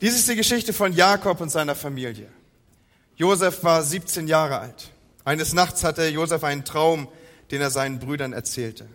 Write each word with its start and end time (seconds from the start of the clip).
Dies 0.00 0.14
ist 0.14 0.28
die 0.28 0.36
Geschichte 0.36 0.72
von 0.72 0.92
Jakob 0.92 1.40
und 1.40 1.48
seiner 1.48 1.74
Familie. 1.74 2.28
Josef 3.16 3.64
war 3.64 3.82
17 3.82 4.28
Jahre 4.28 4.60
alt. 4.60 4.90
Eines 5.24 5.54
Nachts 5.54 5.82
hatte 5.82 6.06
Josef 6.06 6.44
einen 6.44 6.64
Traum, 6.64 7.08
den 7.50 7.60
er 7.60 7.70
seinen 7.70 7.98
Brüdern 7.98 8.32
erzählte. 8.32 8.86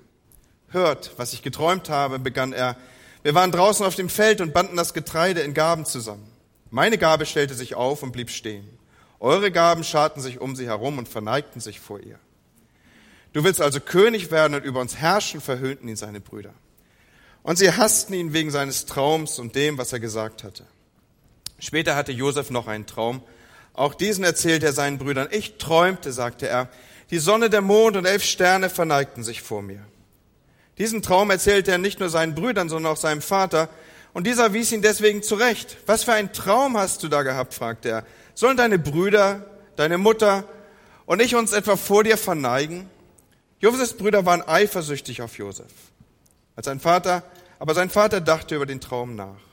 Hört, 0.70 1.12
was 1.18 1.34
ich 1.34 1.42
geträumt 1.42 1.90
habe, 1.90 2.20
begann 2.20 2.54
er. 2.54 2.78
Wir 3.22 3.36
waren 3.36 3.52
draußen 3.52 3.86
auf 3.86 3.96
dem 3.96 4.08
Feld 4.08 4.40
und 4.40 4.54
banden 4.54 4.78
das 4.78 4.94
Getreide 4.94 5.42
in 5.42 5.54
Gaben 5.54 5.86
zusammen. 5.86 6.26
Meine 6.72 6.98
Gabe 6.98 7.26
stellte 7.26 7.54
sich 7.54 7.76
auf 7.76 8.02
und 8.02 8.14
blieb 8.14 8.30
stehen. 8.30 8.68
Eure 9.20 9.52
Gaben 9.52 9.84
scharten 9.84 10.22
sich 10.22 10.40
um 10.40 10.56
sie 10.56 10.68
herum 10.68 10.98
und 10.98 11.10
verneigten 11.10 11.60
sich 11.60 11.82
vor 11.82 12.00
ihr. 12.00 12.18
Du 13.34 13.44
willst 13.44 13.62
also 13.62 13.82
König 13.82 14.32
werden 14.32 14.56
und 14.56 14.64
über 14.64 14.80
uns 14.80 14.96
herrschen, 14.96 15.42
verhöhnten 15.42 15.90
ihn 15.90 15.98
seine 15.98 16.22
Brüder. 16.22 16.54
Und 17.42 17.58
sie 17.58 17.72
hassten 17.72 18.14
ihn 18.14 18.32
wegen 18.32 18.52
seines 18.52 18.86
Traums 18.86 19.38
und 19.38 19.56
dem, 19.56 19.78
was 19.78 19.92
er 19.92 20.00
gesagt 20.00 20.44
hatte. 20.44 20.66
Später 21.64 21.96
hatte 21.96 22.12
Josef 22.12 22.50
noch 22.50 22.68
einen 22.68 22.86
Traum. 22.86 23.24
Auch 23.74 23.94
diesen 23.94 24.26
erzählte 24.26 24.66
er 24.66 24.74
seinen 24.74 24.98
Brüdern. 24.98 25.30
Ich 25.32 25.58
träumte, 25.58 26.12
sagte 26.12 26.50
er, 26.50 26.68
die 27.10 27.20
Sonne, 27.20 27.50
der 27.50 27.62
Mond 27.62 27.96
und 27.96 28.06
elf 28.06 28.22
Sterne 28.22 28.70
verneigten 28.70 29.24
sich 29.24 29.42
vor 29.42 29.62
mir. 29.62 29.80
Diesen 30.78 31.02
Traum 31.02 31.32
erzählte 31.32 31.72
er 31.72 31.78
nicht 31.78 32.02
nur 32.02 32.10
seinen 32.10 32.36
Brüdern, 32.36 32.68
sondern 32.68 32.92
auch 32.92 32.98
seinem 32.98 33.22
Vater. 33.22 33.70
Und 34.12 34.28
dieser 34.28 34.52
wies 34.52 34.74
ihn 34.74 34.82
deswegen 34.82 35.24
zurecht. 35.24 35.78
Was 35.86 36.04
für 36.04 36.12
einen 36.12 36.34
Traum 36.34 36.78
hast 36.78 37.02
du 37.02 37.08
da 37.08 37.24
gehabt? 37.24 37.54
fragte 37.54 37.88
er. 37.88 38.06
Sollen 38.34 38.58
deine 38.58 38.78
Brüder, 38.78 39.46
deine 39.78 39.98
Mutter 39.98 40.44
und 41.06 41.22
ich 41.22 41.34
uns 41.34 41.54
etwa 41.54 41.78
vor 41.78 42.04
dir 42.04 42.18
verneigen? 42.18 42.90
Josefs 43.60 43.94
Brüder 43.94 44.26
waren 44.26 44.42
eifersüchtig 44.46 45.22
auf 45.22 45.38
Josef. 45.38 45.72
Als 46.58 46.66
sein 46.66 46.82
Vater, 46.82 47.24
aber 47.58 47.74
sein 47.74 47.90
Vater 47.90 48.20
dachte 48.20 48.56
über 48.56 48.66
den 48.66 48.82
Traum 48.82 49.16
nach. 49.16 49.53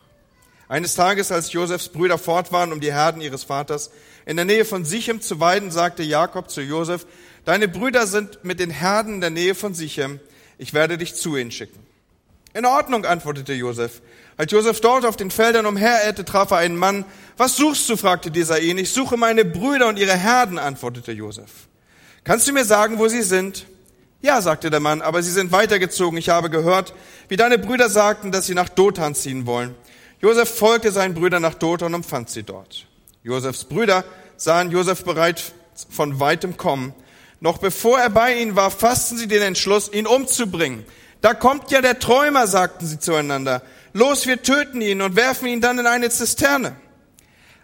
Eines 0.71 0.95
Tages, 0.95 1.33
als 1.33 1.53
Josefs 1.53 1.89
Brüder 1.89 2.17
fort 2.17 2.53
waren, 2.53 2.73
um 2.73 2.79
die 2.79 2.93
Herden 2.93 3.21
ihres 3.21 3.43
Vaters 3.43 3.91
in 4.25 4.37
der 4.37 4.45
Nähe 4.45 4.65
von 4.65 4.85
Sichem 4.85 5.21
zu 5.21 5.41
weiden, 5.41 5.73
sagte 5.73 6.05
Jakob 6.05 6.49
zu 6.49 6.61
Josef, 6.61 7.07
deine 7.45 7.67
Brüder 7.67 8.07
sind 8.07 8.45
mit 8.45 8.61
den 8.61 8.71
Herden 8.71 9.15
in 9.15 9.21
der 9.21 9.31
Nähe 9.31 9.57
von 9.57 9.75
Sichem, 9.75 10.21
ich 10.59 10.73
werde 10.73 10.97
dich 10.97 11.17
zu 11.17 11.37
ihnen 11.37 11.51
schicken. 11.51 11.81
In 12.55 12.65
Ordnung, 12.67 13.05
antwortete 13.05 13.53
Josef. 13.53 14.01
Als 14.37 14.53
Josef 14.53 14.81
dort 14.81 15.05
auf 15.05 15.17
den 15.17 15.33
Feldern 15.33 15.67
umherirrte, 15.67 16.25
traf 16.25 16.53
er 16.53 16.59
einen 16.59 16.77
Mann. 16.77 17.05
Was 17.37 17.57
suchst 17.57 17.89
du? 17.89 17.97
fragte 17.97 18.31
dieser 18.31 18.61
ihn. 18.61 18.79
Ich 18.79 18.93
suche 18.93 19.17
meine 19.17 19.45
Brüder 19.45 19.89
und 19.89 19.99
ihre 19.99 20.17
Herden, 20.17 20.57
antwortete 20.57 21.11
Josef. 21.11 21.51
Kannst 22.23 22.47
du 22.47 22.53
mir 22.53 22.65
sagen, 22.65 23.01
wo 23.01 23.09
sie 23.09 23.23
sind? 23.23 23.67
Ja, 24.23 24.41
sagte 24.41 24.71
der 24.71 24.79
Mann, 24.79 25.03
aber 25.03 25.21
sie 25.25 25.33
sind 25.33 25.51
weitergezogen. 25.51 26.17
Ich 26.17 26.29
habe 26.29 26.49
gehört, 26.49 26.95
wie 27.27 27.37
deine 27.37 27.59
Brüder 27.59 27.91
sagten, 27.91 28.31
dass 28.31 28.47
sie 28.47 28.55
nach 28.55 28.69
Dothan 28.69 29.17
ziehen 29.17 29.47
wollen. 29.47 29.75
Josef 30.21 30.55
folgte 30.55 30.93
seinen 30.93 31.15
Brüdern 31.15 31.43
nach 31.43 31.55
Dothan 31.55 31.95
und 31.95 32.05
fand 32.05 32.29
sie 32.29 32.43
dort. 32.43 32.87
Josefs 33.23 33.65
Brüder 33.65 34.05
sahen 34.37 34.71
Josef 34.71 35.05
bereit 35.05 35.43
von 35.89 36.21
weitem 36.21 36.57
kommen. 36.57 36.93
Noch 37.41 37.59
bevor 37.59 37.99
er 37.99 38.11
bei 38.11 38.35
ihnen 38.35 38.55
war, 38.55 38.71
fassten 38.71 39.17
sie 39.17 39.29
den 39.29 39.43
Entschluss, 39.43 39.91
ihn 39.91 40.07
umzubringen. 40.07 40.85
Da 41.23 41.33
kommt 41.33 41.71
ja 41.71 41.81
der 41.81 41.99
Träumer, 41.99 42.47
sagten 42.47 42.87
sie 42.87 42.99
zueinander. 42.99 43.63
Los, 43.95 44.27
wir 44.27 44.43
töten 44.43 44.83
ihn 44.83 45.01
und 45.01 45.17
werfen 45.17 45.49
ihn 45.49 45.63
dann 45.63 45.79
in 45.79 45.87
eine 45.87 46.11
Zisterne. 46.11 46.77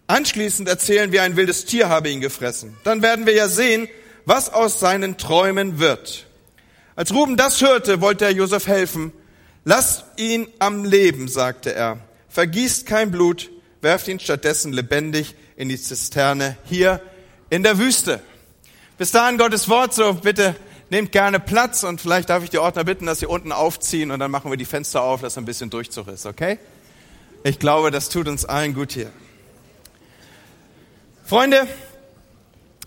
Anschließend 0.06 0.68
erzählen 0.68 1.12
wir, 1.12 1.22
ein 1.22 1.36
wildes 1.36 1.66
Tier 1.66 1.88
habe 1.90 2.10
ihn 2.10 2.20
gefressen. 2.20 2.76
Dann 2.84 3.02
werden 3.02 3.26
wir 3.26 3.34
ja 3.34 3.48
sehen, 3.48 3.88
was 4.24 4.52
aus 4.52 4.80
seinen 4.80 5.18
Träumen 5.18 5.78
wird. 5.78 6.26
Als 6.94 7.12
Ruben 7.12 7.36
das 7.36 7.60
hörte, 7.60 8.00
wollte 8.00 8.24
er 8.24 8.32
Josef 8.32 8.66
helfen. 8.66 9.12
Lass 9.64 10.04
ihn 10.16 10.48
am 10.58 10.84
Leben, 10.84 11.28
sagte 11.28 11.74
er 11.74 12.05
vergießt 12.36 12.84
kein 12.84 13.10
Blut, 13.10 13.48
werft 13.80 14.08
ihn 14.08 14.20
stattdessen 14.20 14.70
lebendig 14.70 15.34
in 15.56 15.70
die 15.70 15.80
Zisterne 15.80 16.58
hier 16.66 17.00
in 17.48 17.62
der 17.62 17.78
Wüste. 17.78 18.20
Bis 18.98 19.10
dahin 19.10 19.38
Gottes 19.38 19.70
Wort, 19.70 19.94
so 19.94 20.12
bitte 20.12 20.54
nehmt 20.90 21.12
gerne 21.12 21.40
Platz 21.40 21.82
und 21.82 21.98
vielleicht 21.98 22.28
darf 22.28 22.44
ich 22.44 22.50
die 22.50 22.58
Ordner 22.58 22.84
bitten, 22.84 23.06
dass 23.06 23.20
sie 23.20 23.26
unten 23.26 23.52
aufziehen 23.52 24.10
und 24.10 24.20
dann 24.20 24.30
machen 24.30 24.50
wir 24.50 24.58
die 24.58 24.66
Fenster 24.66 25.00
auf, 25.00 25.22
dass 25.22 25.38
ein 25.38 25.46
bisschen 25.46 25.70
Durchzug 25.70 26.08
ist, 26.08 26.26
okay? 26.26 26.58
Ich 27.42 27.58
glaube, 27.58 27.90
das 27.90 28.10
tut 28.10 28.28
uns 28.28 28.44
allen 28.44 28.74
gut 28.74 28.92
hier. 28.92 29.10
Freunde, 31.24 31.66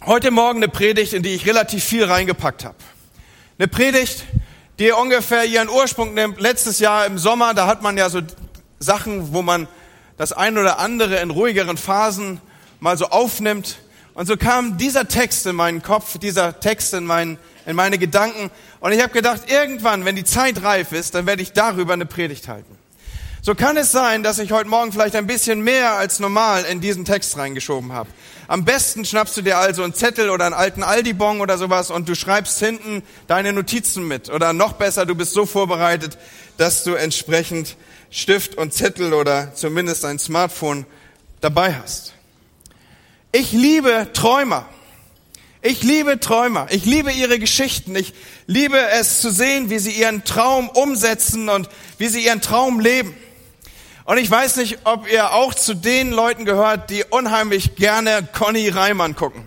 heute 0.05 0.29
Morgen 0.29 0.59
eine 0.59 0.67
Predigt, 0.67 1.13
in 1.13 1.23
die 1.23 1.29
ich 1.29 1.47
relativ 1.47 1.83
viel 1.83 2.03
reingepackt 2.03 2.65
habe. 2.65 2.77
Eine 3.57 3.67
Predigt, 3.67 4.25
die 4.77 4.91
ungefähr 4.91 5.43
ihren 5.45 5.69
Ursprung 5.69 6.13
nimmt. 6.13 6.39
Letztes 6.39 6.77
Jahr 6.77 7.07
im 7.07 7.17
Sommer, 7.17 7.55
da 7.55 7.65
hat 7.65 7.81
man 7.81 7.97
ja 7.97 8.11
so 8.11 8.21
Sachen, 8.79 9.33
wo 9.33 9.41
man 9.41 9.67
das 10.17 10.33
ein 10.33 10.57
oder 10.57 10.79
andere 10.79 11.19
in 11.19 11.29
ruhigeren 11.29 11.77
Phasen 11.77 12.41
mal 12.79 12.97
so 12.97 13.07
aufnimmt. 13.09 13.79
Und 14.13 14.25
so 14.27 14.35
kam 14.35 14.77
dieser 14.77 15.07
Text 15.07 15.45
in 15.45 15.55
meinen 15.55 15.81
Kopf, 15.81 16.17
dieser 16.17 16.59
Text 16.59 16.93
in, 16.93 17.05
mein, 17.05 17.37
in 17.65 17.75
meine 17.75 17.97
Gedanken. 17.97 18.51
Und 18.79 18.91
ich 18.91 19.01
habe 19.01 19.13
gedacht, 19.13 19.49
irgendwann, 19.49 20.03
wenn 20.03 20.15
die 20.15 20.25
Zeit 20.25 20.63
reif 20.63 20.91
ist, 20.91 21.15
dann 21.15 21.25
werde 21.25 21.41
ich 21.41 21.53
darüber 21.53 21.93
eine 21.93 22.05
Predigt 22.05 22.47
halten. 22.47 22.77
So 23.41 23.55
kann 23.55 23.77
es 23.77 23.93
sein, 23.93 24.21
dass 24.21 24.37
ich 24.37 24.51
heute 24.51 24.69
Morgen 24.69 24.91
vielleicht 24.91 25.15
ein 25.15 25.25
bisschen 25.25 25.61
mehr 25.61 25.93
als 25.93 26.19
normal 26.19 26.65
in 26.65 26.81
diesen 26.81 27.05
Text 27.05 27.37
reingeschoben 27.37 27.93
habe. 27.93 28.09
Am 28.49 28.65
besten 28.65 29.05
schnappst 29.05 29.37
du 29.37 29.41
dir 29.41 29.57
also 29.57 29.83
einen 29.83 29.93
Zettel 29.93 30.29
oder 30.29 30.45
einen 30.45 30.53
alten 30.53 30.83
Aldi-Bon 30.83 31.39
oder 31.39 31.57
sowas 31.57 31.89
und 31.89 32.09
du 32.09 32.15
schreibst 32.15 32.59
hinten 32.59 33.01
deine 33.27 33.53
Notizen 33.53 34.05
mit. 34.07 34.29
Oder 34.29 34.51
noch 34.51 34.73
besser, 34.73 35.05
du 35.05 35.15
bist 35.15 35.31
so 35.31 35.45
vorbereitet, 35.45 36.17
dass 36.57 36.83
du 36.83 36.95
entsprechend 36.95 37.77
Stift 38.11 38.55
und 38.55 38.73
Zettel 38.73 39.13
oder 39.13 39.53
zumindest 39.53 40.03
ein 40.03 40.17
Smartphone 40.17 40.85
dabei 41.41 41.75
hast. 41.75 42.13
Ich 43.31 43.51
liebe 43.51 44.07
Träumer. 44.13 44.67
Ich 45.61 45.83
liebe 45.83 46.19
Träumer. 46.19 46.67
Ich 46.71 46.85
liebe 46.85 47.11
ihre 47.11 47.37
Geschichten. 47.37 47.95
Ich 47.95 48.13
liebe 48.47 48.79
es 48.79 49.21
zu 49.21 49.29
sehen, 49.29 49.69
wie 49.69 49.77
sie 49.77 49.91
ihren 49.91 50.23
Traum 50.23 50.69
umsetzen 50.69 51.49
und 51.49 51.69
wie 51.99 52.07
sie 52.07 52.25
ihren 52.25 52.41
Traum 52.41 52.79
leben. 52.79 53.13
Und 54.05 54.17
ich 54.17 54.31
weiß 54.31 54.55
nicht, 54.55 54.79
ob 54.85 55.07
ihr 55.11 55.33
auch 55.33 55.53
zu 55.53 55.75
den 55.75 56.09
Leuten 56.09 56.45
gehört, 56.45 56.89
die 56.89 57.03
unheimlich 57.03 57.75
gerne 57.75 58.27
Conny 58.33 58.69
Reimann 58.69 59.15
gucken. 59.15 59.43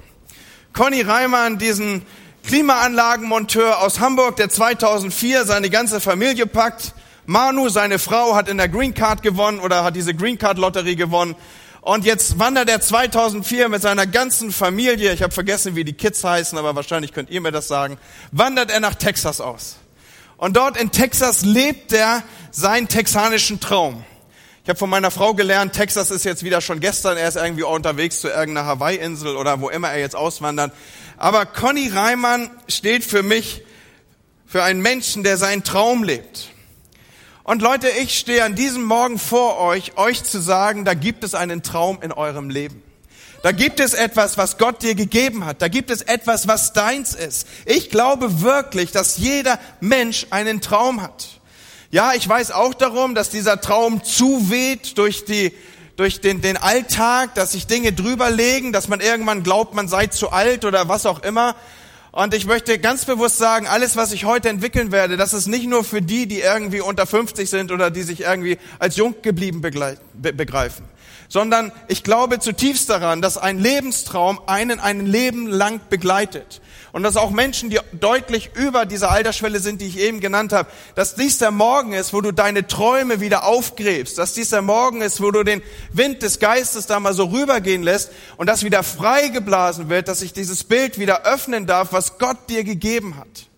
Conny 0.72 1.00
Reimann, 1.00 1.58
diesen 1.58 2.06
Klimaanlagenmonteur 2.46 3.80
aus 3.80 3.98
Hamburg, 3.98 4.36
der 4.36 4.48
2004 4.48 5.46
seine 5.46 5.68
ganze 5.68 6.00
Familie 6.00 6.46
packt 6.46 6.94
Manu, 7.26 7.68
seine 7.68 7.98
Frau, 7.98 8.34
hat 8.34 8.48
in 8.48 8.58
der 8.58 8.68
Green 8.68 8.94
Card 8.94 9.22
gewonnen 9.22 9.60
oder 9.60 9.84
hat 9.84 9.94
diese 9.94 10.14
Green 10.14 10.38
Card 10.38 10.58
Lotterie 10.58 10.96
gewonnen. 10.96 11.36
Und 11.80 12.04
jetzt 12.04 12.38
wandert 12.38 12.68
er 12.68 12.80
2004 12.80 13.68
mit 13.68 13.82
seiner 13.82 14.06
ganzen 14.06 14.52
Familie, 14.52 15.12
ich 15.12 15.22
habe 15.22 15.32
vergessen, 15.32 15.74
wie 15.74 15.84
die 15.84 15.92
Kids 15.92 16.22
heißen, 16.22 16.56
aber 16.56 16.76
wahrscheinlich 16.76 17.12
könnt 17.12 17.30
ihr 17.30 17.40
mir 17.40 17.50
das 17.50 17.68
sagen, 17.68 17.98
wandert 18.30 18.70
er 18.70 18.80
nach 18.80 18.94
Texas 18.94 19.40
aus. 19.40 19.78
Und 20.36 20.56
dort 20.56 20.76
in 20.76 20.90
Texas 20.90 21.42
lebt 21.42 21.92
er 21.92 22.22
seinen 22.50 22.88
texanischen 22.88 23.60
Traum. 23.60 24.04
Ich 24.62 24.68
habe 24.68 24.78
von 24.78 24.90
meiner 24.90 25.10
Frau 25.10 25.34
gelernt, 25.34 25.72
Texas 25.72 26.12
ist 26.12 26.24
jetzt 26.24 26.44
wieder 26.44 26.60
schon 26.60 26.78
gestern, 26.78 27.16
er 27.16 27.26
ist 27.26 27.36
irgendwie 27.36 27.64
unterwegs 27.64 28.20
zu 28.20 28.28
irgendeiner 28.28 28.66
Hawaii-Insel 28.66 29.36
oder 29.36 29.60
wo 29.60 29.68
immer 29.68 29.90
er 29.90 29.98
jetzt 29.98 30.14
auswandert. 30.14 30.72
Aber 31.16 31.46
Conny 31.46 31.88
Reimann 31.88 32.48
steht 32.68 33.04
für 33.04 33.24
mich 33.24 33.62
für 34.46 34.62
einen 34.62 34.80
Menschen, 34.80 35.24
der 35.24 35.36
seinen 35.36 35.64
Traum 35.64 36.04
lebt. 36.04 36.51
Und 37.44 37.60
Leute, 37.60 37.88
ich 37.88 38.16
stehe 38.16 38.44
an 38.44 38.54
diesem 38.54 38.84
Morgen 38.84 39.18
vor 39.18 39.58
euch, 39.58 39.96
euch 39.96 40.22
zu 40.22 40.40
sagen, 40.40 40.84
da 40.84 40.94
gibt 40.94 41.24
es 41.24 41.34
einen 41.34 41.64
Traum 41.64 41.98
in 42.00 42.12
eurem 42.12 42.50
Leben. 42.50 42.82
Da 43.42 43.50
gibt 43.50 43.80
es 43.80 43.94
etwas, 43.94 44.38
was 44.38 44.58
Gott 44.58 44.82
dir 44.82 44.94
gegeben 44.94 45.44
hat. 45.44 45.60
Da 45.60 45.66
gibt 45.66 45.90
es 45.90 46.02
etwas, 46.02 46.46
was 46.46 46.72
deins 46.72 47.14
ist. 47.14 47.48
Ich 47.66 47.90
glaube 47.90 48.42
wirklich, 48.42 48.92
dass 48.92 49.18
jeder 49.18 49.58
Mensch 49.80 50.28
einen 50.30 50.60
Traum 50.60 51.02
hat. 51.02 51.40
Ja, 51.90 52.14
ich 52.14 52.28
weiß 52.28 52.52
auch 52.52 52.74
darum, 52.74 53.16
dass 53.16 53.30
dieser 53.30 53.60
Traum 53.60 54.04
zuweht 54.04 54.96
durch 54.96 55.24
die, 55.24 55.52
durch 55.96 56.20
den, 56.20 56.40
den 56.40 56.56
Alltag, 56.56 57.34
dass 57.34 57.52
sich 57.52 57.66
Dinge 57.66 57.92
drüber 57.92 58.30
legen, 58.30 58.72
dass 58.72 58.86
man 58.86 59.00
irgendwann 59.00 59.42
glaubt, 59.42 59.74
man 59.74 59.88
sei 59.88 60.06
zu 60.06 60.30
alt 60.30 60.64
oder 60.64 60.88
was 60.88 61.06
auch 61.06 61.24
immer. 61.24 61.56
Und 62.14 62.34
ich 62.34 62.44
möchte 62.44 62.78
ganz 62.78 63.06
bewusst 63.06 63.38
sagen, 63.38 63.66
alles, 63.66 63.96
was 63.96 64.12
ich 64.12 64.26
heute 64.26 64.50
entwickeln 64.50 64.92
werde, 64.92 65.16
das 65.16 65.32
ist 65.32 65.46
nicht 65.46 65.66
nur 65.66 65.82
für 65.82 66.02
die, 66.02 66.26
die 66.26 66.40
irgendwie 66.40 66.82
unter 66.82 67.06
50 67.06 67.48
sind 67.48 67.72
oder 67.72 67.90
die 67.90 68.02
sich 68.02 68.20
irgendwie 68.20 68.58
als 68.78 68.96
jung 68.96 69.14
geblieben 69.22 69.62
begreifen, 69.62 70.84
sondern 71.28 71.72
ich 71.88 72.04
glaube 72.04 72.38
zutiefst 72.38 72.90
daran, 72.90 73.22
dass 73.22 73.38
ein 73.38 73.58
Lebenstraum 73.58 74.40
einen 74.46 74.78
ein 74.78 75.06
Leben 75.06 75.46
lang 75.46 75.80
begleitet. 75.88 76.60
Und 76.92 77.04
dass 77.04 77.16
auch 77.16 77.30
Menschen, 77.30 77.70
die 77.70 77.78
deutlich 77.92 78.50
über 78.54 78.84
dieser 78.84 79.10
Altersschwelle 79.10 79.60
sind, 79.60 79.80
die 79.80 79.86
ich 79.86 79.98
eben 79.98 80.20
genannt 80.20 80.52
habe, 80.52 80.68
dass 80.94 81.14
dies 81.14 81.38
der 81.38 81.50
Morgen 81.50 81.94
ist, 81.94 82.12
wo 82.12 82.20
du 82.20 82.32
deine 82.32 82.66
Träume 82.66 83.20
wieder 83.20 83.44
aufgräbst, 83.44 84.18
dass 84.18 84.34
dies 84.34 84.50
der 84.50 84.60
Morgen 84.60 85.00
ist, 85.00 85.22
wo 85.22 85.30
du 85.30 85.42
den 85.42 85.62
Wind 85.90 86.22
des 86.22 86.38
Geistes 86.38 86.86
da 86.86 87.00
mal 87.00 87.14
so 87.14 87.24
rübergehen 87.24 87.82
lässt 87.82 88.10
und 88.36 88.46
das 88.46 88.62
wieder 88.62 88.82
freigeblasen 88.82 89.88
wird, 89.88 90.06
dass 90.06 90.18
sich 90.18 90.34
dieses 90.34 90.64
Bild 90.64 90.98
wieder 90.98 91.24
öffnen 91.24 91.66
darf, 91.66 91.92
was 91.92 92.18
Gott 92.18 92.50
dir 92.50 92.62
gegeben 92.62 93.16
hat. 93.16 93.48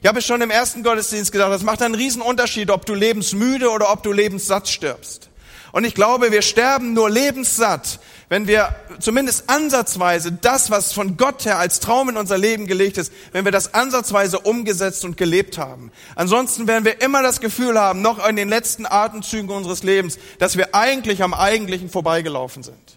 Ich 0.00 0.08
habe 0.08 0.22
schon 0.22 0.40
im 0.40 0.50
ersten 0.50 0.84
Gottesdienst 0.84 1.32
gesagt, 1.32 1.52
das 1.52 1.64
macht 1.64 1.82
einen 1.82 1.96
riesen 1.96 2.22
Unterschied, 2.22 2.70
ob 2.70 2.86
du 2.86 2.94
lebensmüde 2.94 3.70
oder 3.70 3.92
ob 3.92 4.04
du 4.04 4.12
lebenssatt 4.12 4.68
stirbst. 4.68 5.30
Und 5.72 5.84
ich 5.84 5.94
glaube, 5.94 6.30
wir 6.30 6.42
sterben 6.42 6.92
nur 6.92 7.10
lebenssatt, 7.10 7.98
wenn 8.32 8.46
wir 8.46 8.74
zumindest 8.98 9.50
ansatzweise 9.50 10.32
das, 10.32 10.70
was 10.70 10.94
von 10.94 11.18
Gott 11.18 11.44
her 11.44 11.58
als 11.58 11.80
Traum 11.80 12.08
in 12.08 12.16
unser 12.16 12.38
Leben 12.38 12.66
gelegt 12.66 12.96
ist, 12.96 13.12
wenn 13.32 13.44
wir 13.44 13.52
das 13.52 13.74
ansatzweise 13.74 14.38
umgesetzt 14.38 15.04
und 15.04 15.18
gelebt 15.18 15.58
haben. 15.58 15.92
Ansonsten 16.14 16.66
werden 16.66 16.86
wir 16.86 17.02
immer 17.02 17.22
das 17.22 17.42
Gefühl 17.42 17.78
haben, 17.78 18.00
noch 18.00 18.26
in 18.26 18.36
den 18.36 18.48
letzten 18.48 18.86
Atemzügen 18.86 19.50
unseres 19.50 19.82
Lebens, 19.82 20.18
dass 20.38 20.56
wir 20.56 20.74
eigentlich 20.74 21.22
am 21.22 21.34
Eigentlichen 21.34 21.90
vorbeigelaufen 21.90 22.62
sind. 22.62 22.91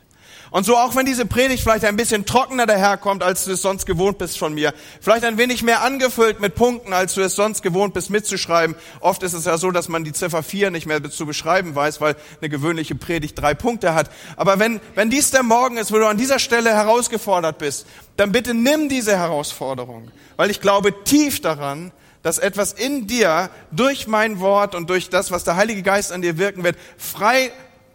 Und 0.55 0.65
so 0.65 0.77
auch 0.77 0.95
wenn 0.95 1.05
diese 1.05 1.25
Predigt 1.25 1.63
vielleicht 1.63 1.83
ein 1.83 1.97
bisschen 1.97 2.25
trockener 2.25 2.65
daherkommt, 2.65 3.23
als 3.23 3.43
du 3.43 3.51
es 3.51 3.61
sonst 3.61 3.85
gewohnt 3.85 4.19
bist 4.19 4.37
von 4.37 4.53
mir, 4.53 4.73
vielleicht 5.01 5.25
ein 5.25 5.37
wenig 5.37 5.63
mehr 5.63 5.81
angefüllt 5.81 6.39
mit 6.39 6.55
Punkten, 6.55 6.93
als 6.93 7.13
du 7.13 7.19
es 7.19 7.35
sonst 7.35 7.61
gewohnt 7.61 7.93
bist 7.93 8.09
mitzuschreiben. 8.09 8.77
Oft 9.01 9.21
ist 9.23 9.33
es 9.33 9.43
ja 9.43 9.57
so, 9.57 9.71
dass 9.71 9.89
man 9.89 10.05
die 10.05 10.13
Ziffer 10.13 10.43
4 10.43 10.71
nicht 10.71 10.85
mehr 10.85 11.03
zu 11.03 11.25
beschreiben 11.25 11.75
weiß, 11.75 11.99
weil 11.99 12.15
eine 12.39 12.47
gewöhnliche 12.47 12.95
Predigt 12.95 13.37
drei 13.37 13.53
Punkte 13.53 13.95
hat. 13.95 14.09
Aber 14.37 14.57
wenn, 14.57 14.79
wenn 14.93 15.09
dies 15.09 15.29
der 15.29 15.43
Morgen 15.43 15.75
ist, 15.75 15.91
wo 15.91 15.97
du 15.97 16.07
an 16.07 16.15
dieser 16.15 16.39
Stelle 16.39 16.73
herausgefordert 16.73 17.57
bist, 17.57 17.85
dann 18.15 18.31
bitte 18.31 18.53
nimm 18.53 18.87
diese 18.87 19.17
Herausforderung, 19.17 20.09
weil 20.37 20.49
ich 20.51 20.61
glaube 20.61 21.03
tief 21.03 21.41
daran, 21.41 21.91
dass 22.23 22.37
etwas 22.37 22.71
in 22.71 23.07
dir 23.07 23.49
durch 23.71 24.07
mein 24.07 24.39
Wort 24.39 24.73
und 24.73 24.89
durch 24.89 25.09
das, 25.09 25.31
was 25.31 25.43
der 25.43 25.57
Heilige 25.57 25.83
Geist 25.83 26.13
an 26.13 26.21
dir 26.21 26.37
wirken 26.37 26.63
wird, 26.63 26.77
frei 26.97 27.51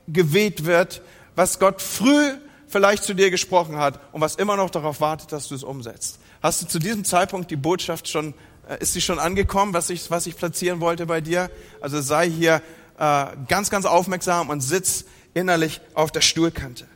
geweht 0.08 0.66
wird, 0.66 1.00
was 1.36 1.58
Gott 1.58 1.80
früh 1.80 2.34
vielleicht 2.70 3.04
zu 3.04 3.14
dir 3.14 3.30
gesprochen 3.30 3.76
hat 3.76 4.00
und 4.12 4.20
was 4.20 4.36
immer 4.36 4.56
noch 4.56 4.70
darauf 4.70 5.00
wartet, 5.00 5.32
dass 5.32 5.48
du 5.48 5.54
es 5.54 5.64
umsetzt. 5.64 6.20
Hast 6.42 6.62
du 6.62 6.66
zu 6.66 6.78
diesem 6.78 7.04
Zeitpunkt 7.04 7.50
die 7.50 7.56
Botschaft 7.56 8.08
schon, 8.08 8.32
äh, 8.68 8.78
ist 8.80 8.94
sie 8.94 9.00
schon 9.00 9.18
angekommen, 9.18 9.74
was 9.74 9.90
ich, 9.90 10.10
was 10.10 10.26
ich 10.26 10.36
platzieren 10.36 10.80
wollte 10.80 11.06
bei 11.06 11.20
dir? 11.20 11.50
Also 11.80 12.00
sei 12.00 12.30
hier 12.30 12.62
äh, 12.98 13.26
ganz, 13.48 13.68
ganz 13.70 13.84
aufmerksam 13.84 14.48
und 14.48 14.60
sitz 14.60 15.04
innerlich 15.34 15.80
auf 15.94 16.12
der 16.12 16.20
Stuhlkante. 16.20 16.86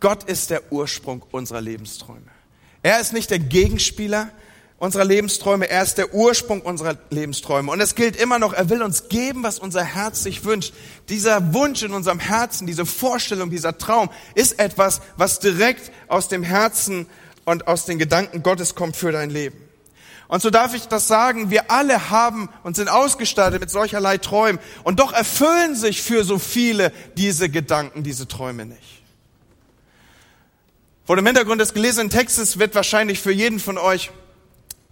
Gott 0.00 0.24
ist 0.24 0.50
der 0.50 0.72
Ursprung 0.72 1.24
unserer 1.30 1.60
Lebensträume. 1.60 2.30
Er 2.82 3.00
ist 3.00 3.12
nicht 3.12 3.30
der 3.30 3.40
Gegenspieler, 3.40 4.30
unserer 4.78 5.04
Lebensträume. 5.04 5.68
Er 5.68 5.82
ist 5.82 5.98
der 5.98 6.14
Ursprung 6.14 6.60
unserer 6.62 6.96
Lebensträume. 7.10 7.70
Und 7.70 7.80
es 7.80 7.94
gilt 7.94 8.16
immer 8.16 8.38
noch, 8.38 8.52
er 8.52 8.70
will 8.70 8.82
uns 8.82 9.08
geben, 9.08 9.42
was 9.42 9.58
unser 9.58 9.82
Herz 9.82 10.22
sich 10.22 10.44
wünscht. 10.44 10.72
Dieser 11.08 11.52
Wunsch 11.52 11.82
in 11.82 11.92
unserem 11.92 12.20
Herzen, 12.20 12.66
diese 12.66 12.86
Vorstellung, 12.86 13.50
dieser 13.50 13.76
Traum 13.76 14.08
ist 14.34 14.58
etwas, 14.58 15.00
was 15.16 15.40
direkt 15.40 15.90
aus 16.06 16.28
dem 16.28 16.42
Herzen 16.42 17.06
und 17.44 17.66
aus 17.66 17.86
den 17.86 17.98
Gedanken 17.98 18.42
Gottes 18.42 18.74
kommt 18.74 18.96
für 18.96 19.10
dein 19.10 19.30
Leben. 19.30 19.56
Und 20.28 20.42
so 20.42 20.50
darf 20.50 20.74
ich 20.74 20.86
das 20.86 21.08
sagen, 21.08 21.50
wir 21.50 21.70
alle 21.70 22.10
haben 22.10 22.50
und 22.62 22.76
sind 22.76 22.88
ausgestattet 22.88 23.60
mit 23.60 23.70
solcherlei 23.70 24.18
Träumen. 24.18 24.60
Und 24.84 25.00
doch 25.00 25.12
erfüllen 25.12 25.74
sich 25.74 26.02
für 26.02 26.22
so 26.22 26.38
viele 26.38 26.92
diese 27.16 27.48
Gedanken, 27.48 28.02
diese 28.02 28.28
Träume 28.28 28.66
nicht. 28.66 29.02
Vor 31.06 31.16
dem 31.16 31.24
Hintergrund 31.24 31.62
des 31.62 31.72
gelesenen 31.72 32.10
Textes 32.10 32.58
wird 32.58 32.74
wahrscheinlich 32.74 33.20
für 33.20 33.32
jeden 33.32 33.58
von 33.58 33.78
euch 33.78 34.10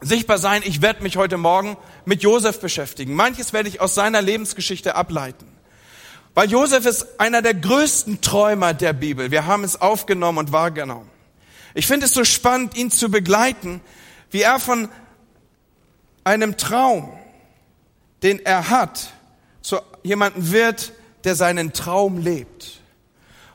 sichtbar 0.00 0.38
sein, 0.38 0.62
ich 0.64 0.82
werde 0.82 1.02
mich 1.02 1.16
heute 1.16 1.38
Morgen 1.38 1.76
mit 2.04 2.22
Josef 2.22 2.60
beschäftigen. 2.60 3.14
Manches 3.14 3.52
werde 3.52 3.69
ich 3.69 3.81
aus 3.81 3.94
seiner 3.94 4.20
Lebensgeschichte 4.20 4.94
ableiten. 4.94 5.46
Weil 6.34 6.50
Josef 6.50 6.84
ist 6.84 7.19
einer 7.19 7.40
der 7.40 7.54
größten 7.54 8.20
Träumer 8.20 8.75
der 8.75 8.93
Bibel. 8.93 9.31
Wir 9.31 9.46
haben 9.46 9.64
es 9.64 9.81
aufgenommen 9.81 10.38
und 10.38 10.52
wahrgenommen. 10.52 11.10
Ich 11.75 11.87
finde 11.87 12.06
es 12.06 12.12
so 12.12 12.25
spannend, 12.25 12.76
ihn 12.76 12.90
zu 12.90 13.10
begleiten, 13.10 13.81
wie 14.31 14.43
er 14.43 14.58
von 14.58 14.88
einem 16.25 16.56
Traum, 16.58 17.16
den 18.22 18.44
er 18.44 18.69
hat, 18.69 19.12
zu 19.62 19.78
jemandem 20.02 20.52
wird, 20.52 20.93
der 21.25 21.37
seinen 21.37 21.72
Traum 21.72 22.19
lebt. 22.19 22.81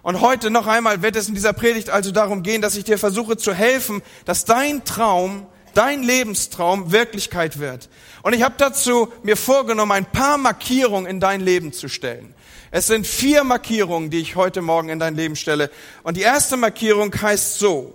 Und 0.02 0.22
heute 0.22 0.50
noch 0.50 0.66
einmal 0.66 1.04
wird 1.04 1.16
es 1.16 1.28
in 1.28 1.36
dieser 1.36 1.54
Predigt 1.54 1.92
also 1.92 2.12
darum 2.12 2.42
gehen, 2.42 2.64
dass 2.64 2.76
ich 2.76 2.84
dir 2.84 2.98
versuche 2.98 3.38
zu 3.38 3.54
helfen, 3.54 4.02
dass 4.26 4.46
dein 4.46 4.84
Traum 4.86 5.46
dein 5.74 6.04
Lebenstraum 6.04 6.92
Wirklichkeit 6.92 7.60
wird. 7.60 7.90
Und 8.24 8.34
ich 8.34 8.44
habe 8.44 8.56
dazu 8.58 9.12
mir 9.24 9.38
vorgenommen, 9.38 9.92
ein 9.92 10.06
paar 10.06 10.38
Markierungen 10.38 11.10
in 11.10 11.20
dein 11.20 11.42
Leben 11.42 11.74
zu 11.74 11.88
stellen. 11.88 12.34
Es 12.72 12.88
sind 12.88 13.06
vier 13.06 13.44
Markierungen, 13.44 14.10
die 14.10 14.20
ich 14.20 14.36
heute 14.36 14.62
Morgen 14.62 14.90
in 14.90 15.00
dein 15.00 15.16
Leben 15.16 15.36
stelle. 15.36 15.70
Und 16.04 16.16
die 16.18 16.22
erste 16.22 16.56
Markierung 16.56 17.14
heißt 17.14 17.60
so, 17.60 17.94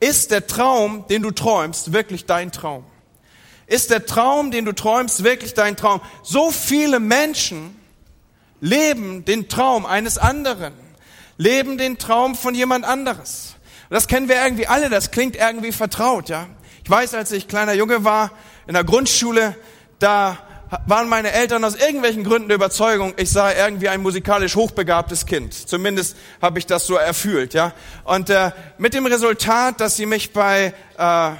ist 0.00 0.30
der 0.30 0.46
Traum, 0.46 1.06
den 1.08 1.22
du 1.22 1.30
träumst, 1.30 1.92
wirklich 1.92 2.26
dein 2.26 2.52
Traum? 2.52 2.84
Ist 3.66 3.90
der 3.90 4.04
Traum, 4.04 4.50
den 4.50 4.64
du 4.64 4.72
träumst, 4.72 5.24
wirklich 5.24 5.54
dein 5.54 5.76
Traum? 5.76 6.00
So 6.22 6.50
viele 6.50 7.00
Menschen 7.00 7.76
leben 8.60 9.24
den 9.24 9.48
Traum 9.48 9.86
eines 9.86 10.18
anderen, 10.18 10.74
leben 11.38 11.78
den 11.78 11.98
Traum 11.98 12.34
von 12.34 12.54
jemand 12.54 12.84
anderes. 12.84 13.54
Das 13.88 14.08
kennen 14.08 14.28
wir 14.28 14.36
irgendwie 14.42 14.66
alle, 14.66 14.90
das 14.90 15.10
klingt 15.10 15.36
irgendwie 15.36 15.72
vertraut, 15.72 16.28
ja. 16.28 16.48
Ich 16.84 16.90
weiß, 16.90 17.14
als 17.14 17.30
ich 17.30 17.46
kleiner 17.46 17.74
Junge 17.74 18.02
war, 18.04 18.32
in 18.66 18.74
der 18.74 18.82
Grundschule, 18.82 19.56
da 20.00 20.38
waren 20.86 21.08
meine 21.08 21.30
Eltern 21.30 21.64
aus 21.64 21.76
irgendwelchen 21.76 22.24
Gründen 22.24 22.48
der 22.48 22.56
Überzeugung, 22.56 23.14
ich 23.18 23.30
sei 23.30 23.56
irgendwie 23.56 23.88
ein 23.88 24.00
musikalisch 24.00 24.56
hochbegabtes 24.56 25.26
Kind. 25.26 25.54
Zumindest 25.54 26.16
habe 26.40 26.58
ich 26.58 26.66
das 26.66 26.86
so 26.86 26.96
erfühlt, 26.96 27.54
ja. 27.54 27.72
Und 28.04 28.30
äh, 28.30 28.50
mit 28.78 28.94
dem 28.94 29.06
Resultat, 29.06 29.80
dass 29.80 29.96
sie 29.96 30.06
mich 30.06 30.32
bei 30.32 30.74
äh, 30.98 31.30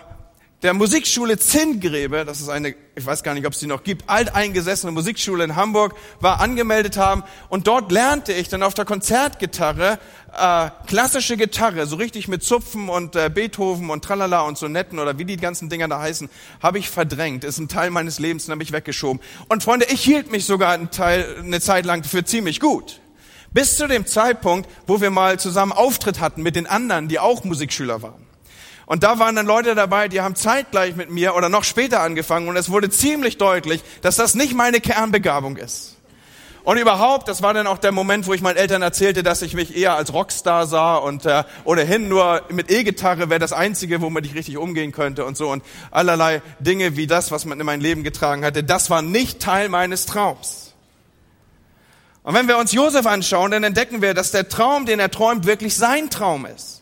der 0.63 0.75
Musikschule 0.75 1.39
Zinngräbe, 1.39 2.25
das 2.25 2.41
ist 2.41 2.49
eine, 2.49 2.75
ich 2.95 3.07
weiß 3.07 3.23
gar 3.23 3.35
nicht, 3.35 3.47
ob 3.47 3.55
es 3.55 3.59
die 3.59 3.67
noch 3.67 3.85
gibt, 3.85 4.09
alteingesessene 4.09 4.93
Musikschule 4.93 5.45
in 5.45 5.57
Hamburg, 5.57 5.95
war 6.21 6.41
angemeldet 6.41 6.97
haben 6.99 7.23
und 7.49 7.67
dort 7.67 7.91
lernte 7.91 8.33
ich 8.33 8.49
dann 8.49 8.63
auf 8.63 8.75
der 8.75 8.85
Konzertgitarre 8.85 9.99
äh, 10.37 10.71
klassische 10.87 11.37
Gitarre, 11.37 11.87
so 11.87 11.97
richtig 11.97 12.29
mit 12.29 12.43
Zupfen 12.43 12.89
und 12.89 13.17
äh, 13.17 13.31
Beethoven 13.33 13.91
und 13.91 14.05
Tralala 14.05 14.43
und 14.43 14.59
Sonetten 14.59 14.99
oder 14.99 15.19
wie 15.19 15.25
die 15.25 15.37
ganzen 15.37 15.69
Dinger 15.69 15.89
da 15.89 16.01
heißen, 16.01 16.29
habe 16.63 16.79
ich 16.79 16.91
verdrängt. 16.91 17.45
Ist 17.45 17.59
ein 17.59 17.69
Teil 17.69 17.91
meines 17.91 18.19
Lebens, 18.19 18.47
den 18.47 18.53
habe 18.53 18.63
ich 18.63 18.73
weggeschoben. 18.73 19.23
Und 19.49 19.63
Freunde, 19.63 19.87
ich 19.91 20.03
hielt 20.03 20.31
mich 20.31 20.45
sogar 20.45 20.73
einen 20.73 20.91
Teil, 20.91 21.37
eine 21.39 21.61
Zeit 21.61 21.87
lang 21.87 22.05
für 22.05 22.25
ziemlich 22.25 22.61
gut. 22.61 23.01
Bis 23.53 23.77
zu 23.77 23.87
dem 23.87 24.07
Zeitpunkt, 24.07 24.69
wo 24.87 25.01
wir 25.01 25.11
mal 25.11 25.39
zusammen 25.39 25.73
Auftritt 25.73 26.21
hatten 26.21 26.43
mit 26.43 26.57
den 26.57 26.67
anderen, 26.67 27.09
die 27.09 27.19
auch 27.19 27.45
Musikschüler 27.45 28.01
waren. 28.01 28.32
Und 28.93 29.05
da 29.05 29.19
waren 29.19 29.35
dann 29.35 29.47
Leute 29.47 29.75
dabei, 29.75 30.09
die 30.09 30.21
haben 30.21 30.37
zeitgleich 30.37 30.97
mit 30.97 31.09
mir 31.09 31.35
oder 31.35 31.49
noch 31.49 31.65
später 31.65 32.03
angefangen 32.03 32.47
und 32.51 32.59
es 32.59 32.69
wurde 32.69 32.91
ziemlich 32.91 33.39
deutlich, 33.39 33.83
dass 34.03 34.17
das 34.17 34.35
nicht 34.35 34.53
meine 34.53 34.83
Kernbegabung 34.83 35.57
ist. 35.57 35.97
Und 36.63 36.77
überhaupt, 36.77 37.27
das 37.27 37.41
war 37.41 37.55
dann 37.55 37.67
auch 37.67 37.79
der 37.79 37.91
Moment, 37.91 38.27
wo 38.27 38.35
ich 38.35 38.43
meinen 38.43 38.59
Eltern 38.59 38.83
erzählte, 38.83 39.23
dass 39.23 39.41
ich 39.41 39.55
mich 39.55 39.75
eher 39.75 39.97
als 39.97 40.13
Rockstar 40.13 40.67
sah 40.67 40.97
und 40.97 41.25
äh, 41.25 41.45
ohnehin 41.65 42.11
nur 42.11 42.43
mit 42.51 42.71
E-Gitarre 42.71 43.31
wäre 43.31 43.41
das 43.41 43.55
Einzige, 43.55 44.03
womit 44.03 44.27
ich 44.27 44.35
richtig 44.35 44.59
umgehen 44.59 44.93
könnte 44.93 45.25
und 45.25 45.39
so 45.39 45.49
und 45.49 45.65
allerlei 45.91 46.43
Dinge 46.59 46.95
wie 46.95 47.07
das, 47.07 47.31
was 47.31 47.47
man 47.47 47.59
in 47.59 47.65
mein 47.65 47.81
Leben 47.81 48.05
getragen 48.05 48.45
hatte, 48.45 48.63
das 48.63 48.91
war 48.91 49.01
nicht 49.01 49.41
Teil 49.41 49.71
meines 49.71 50.05
Traums. 50.05 50.75
Und 52.25 52.35
wenn 52.35 52.47
wir 52.47 52.59
uns 52.59 52.73
Josef 52.73 53.07
anschauen, 53.07 53.53
dann 53.53 53.65
entdecken 53.65 54.03
wir, 54.03 54.13
dass 54.13 54.33
der 54.33 54.51
Traum, 54.51 54.85
den 54.85 55.01
er 55.01 55.11
träumt, 55.11 55.47
wirklich 55.47 55.77
sein 55.77 56.11
Traum 56.11 56.45
ist. 56.45 56.82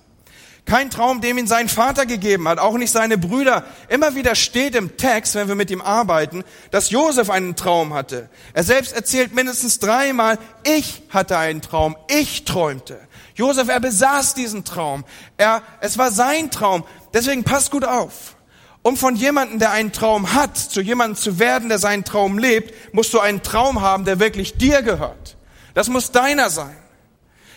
Kein 0.71 0.89
Traum, 0.89 1.21
dem 1.21 1.37
ihn 1.37 1.49
sein 1.49 1.69
Vater 1.69 2.07
gegeben 2.07 2.47
hat, 2.47 2.61
auch 2.61 2.79
nicht 2.79 2.93
seine 2.93 3.19
Brüder. 3.19 3.65
Immer 3.89 4.15
wieder 4.15 4.37
steht 4.37 4.77
im 4.77 4.97
Text, 4.97 5.35
wenn 5.35 5.49
wir 5.49 5.57
mit 5.57 5.69
ihm 5.69 5.81
arbeiten, 5.81 6.45
dass 6.71 6.91
Josef 6.91 7.29
einen 7.29 7.57
Traum 7.57 7.93
hatte. 7.93 8.31
Er 8.53 8.63
selbst 8.63 8.93
erzählt 8.93 9.35
mindestens 9.35 9.81
dreimal, 9.81 10.39
ich 10.63 11.03
hatte 11.11 11.37
einen 11.39 11.61
Traum, 11.61 11.97
ich 12.07 12.45
träumte. 12.45 13.01
Josef, 13.35 13.69
er 13.69 13.81
besaß 13.81 14.35
diesen 14.35 14.65
Traum. 14.65 15.05
Er, 15.39 15.63
es 15.81 15.99
war 15.99 16.13
sein 16.13 16.53
Traum. 16.53 16.85
Deswegen 17.13 17.43
passt 17.43 17.73
gut 17.73 17.85
auf. 17.85 18.37
Um 18.83 18.97
von 18.97 19.17
jemandem, 19.17 19.59
der 19.59 19.73
einen 19.73 19.91
Traum 19.91 20.35
hat, 20.35 20.57
zu 20.57 20.81
jemandem 20.81 21.17
zu 21.17 21.41
werden, 21.41 21.69
der 21.69 21.81
seinen 21.81 22.05
Traum 22.05 22.39
lebt, 22.39 22.95
musst 22.95 23.13
du 23.13 23.19
einen 23.19 23.43
Traum 23.43 23.81
haben, 23.81 24.05
der 24.05 24.21
wirklich 24.21 24.57
dir 24.57 24.83
gehört. 24.83 25.37
Das 25.75 25.89
muss 25.89 26.13
deiner 26.13 26.49
sein. 26.49 26.80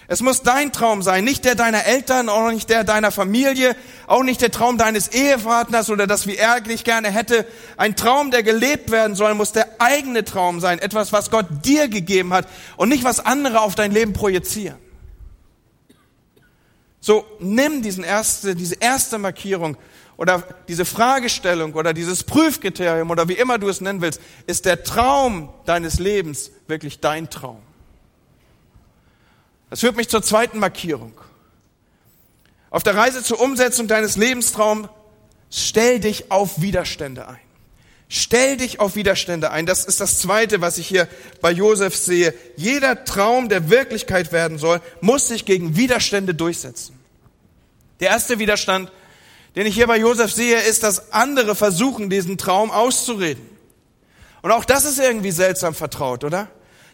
Es 0.07 0.22
muss 0.22 0.41
dein 0.41 0.74
Traum 0.74 1.01
sein, 1.01 1.24
nicht 1.24 1.45
der 1.45 1.55
deiner 1.55 1.86
Eltern, 1.86 2.27
auch 2.27 2.51
nicht 2.51 2.69
der 2.69 2.83
deiner 2.83 3.12
Familie, 3.12 3.75
auch 4.05 4.24
nicht 4.24 4.41
der 4.41 4.51
Traum 4.51 4.77
deines 4.77 5.07
Ehepartners 5.10 5.89
oder 5.89 6.07
das, 6.07 6.27
wie 6.27 6.36
er 6.36 6.60
dich 6.60 6.83
gerne 6.83 7.10
hätte. 7.10 7.45
Ein 7.77 7.95
Traum, 7.95 8.29
der 8.29 8.43
gelebt 8.43 8.91
werden 8.91 9.15
soll, 9.15 9.33
muss 9.33 9.53
der 9.53 9.67
eigene 9.79 10.25
Traum 10.25 10.60
sein, 10.60 10.79
etwas, 10.79 11.13
was 11.13 11.31
Gott 11.31 11.45
dir 11.63 11.88
gegeben 11.88 12.33
hat 12.33 12.48
und 12.75 12.89
nicht 12.89 13.05
was 13.05 13.22
andere 13.22 13.62
auf 13.62 13.75
dein 13.75 13.91
Leben 13.91 14.12
projizieren. 14.12 14.77
So, 17.00 17.25
nimm 17.39 17.81
diesen 17.81 18.03
erste, 18.03 18.55
diese 18.55 18.75
erste 18.75 19.17
Markierung 19.17 19.77
oder 20.17 20.43
diese 20.67 20.86
Fragestellung 20.86 21.74
oder 21.74 21.93
dieses 21.93 22.24
Prüfkriterium 22.24 23.10
oder 23.10 23.27
wie 23.27 23.33
immer 23.33 23.57
du 23.57 23.69
es 23.69 23.81
nennen 23.81 24.01
willst. 24.01 24.22
Ist 24.48 24.65
der 24.65 24.83
Traum 24.83 25.50
deines 25.65 26.00
Lebens 26.00 26.51
wirklich 26.67 27.00
dein 27.00 27.29
Traum? 27.29 27.62
Das 29.74 29.80
führt 29.80 29.96
mich 29.96 30.08
zur 30.08 30.22
zweiten 30.22 30.60
Markierung. 30.60 31.13
Auf 32.70 32.84
der 32.84 32.96
Reise 32.96 33.24
zur 33.24 33.42
Umsetzung 33.42 33.88
deines 33.88 34.18
Lebenstraums 34.18 34.88
stell 35.50 36.00
dich 36.00 36.30
auf 36.30 36.62
Widerstände 36.62 37.27
ein. 37.27 37.39
Stell 38.08 38.58
dich 38.58 38.80
auf 38.80 38.96
Widerstände 38.96 39.50
ein. 39.50 39.65
Das 39.65 39.84
ist 39.86 40.00
das 40.00 40.20
Zweite, 40.20 40.62
was 40.62 40.77
ich 40.77 40.88
hier 40.88 41.08
bei 41.42 41.50
Josef 41.50 41.96
sehe. 41.96 42.36
Jeder 42.56 43.03
Traum, 43.03 43.50
der 43.50 43.72
Wirklichkeit 43.72 44.32
werden 44.32 44.60
soll, 44.60 44.80
muss 45.01 45.27
sich 45.27 45.44
gegen 45.44 45.75
Widerstände 45.75 46.36
durchsetzen. 46.36 46.96
Der 48.00 48.10
erste 48.10 48.38
Widerstand, 48.38 48.92
den 49.56 49.65
ich 49.65 49.74
hier 49.74 49.88
bei 49.88 49.98
Josef 49.98 50.32
sehe, 50.32 50.60
ist, 50.60 50.84
dass 50.84 51.12
andere 51.12 51.56
versuchen, 51.56 52.12
diesen 52.12 52.38
Traum 52.38 52.70
auszureden. 52.70 53.50
Und 54.44 54.51
auch 54.51 54.65
das 54.65 54.86
ist 54.86 55.00
irgendwie 55.00 55.32
seltsam 55.32 55.74
vertraut, 55.74 56.24
oder? 56.24 56.48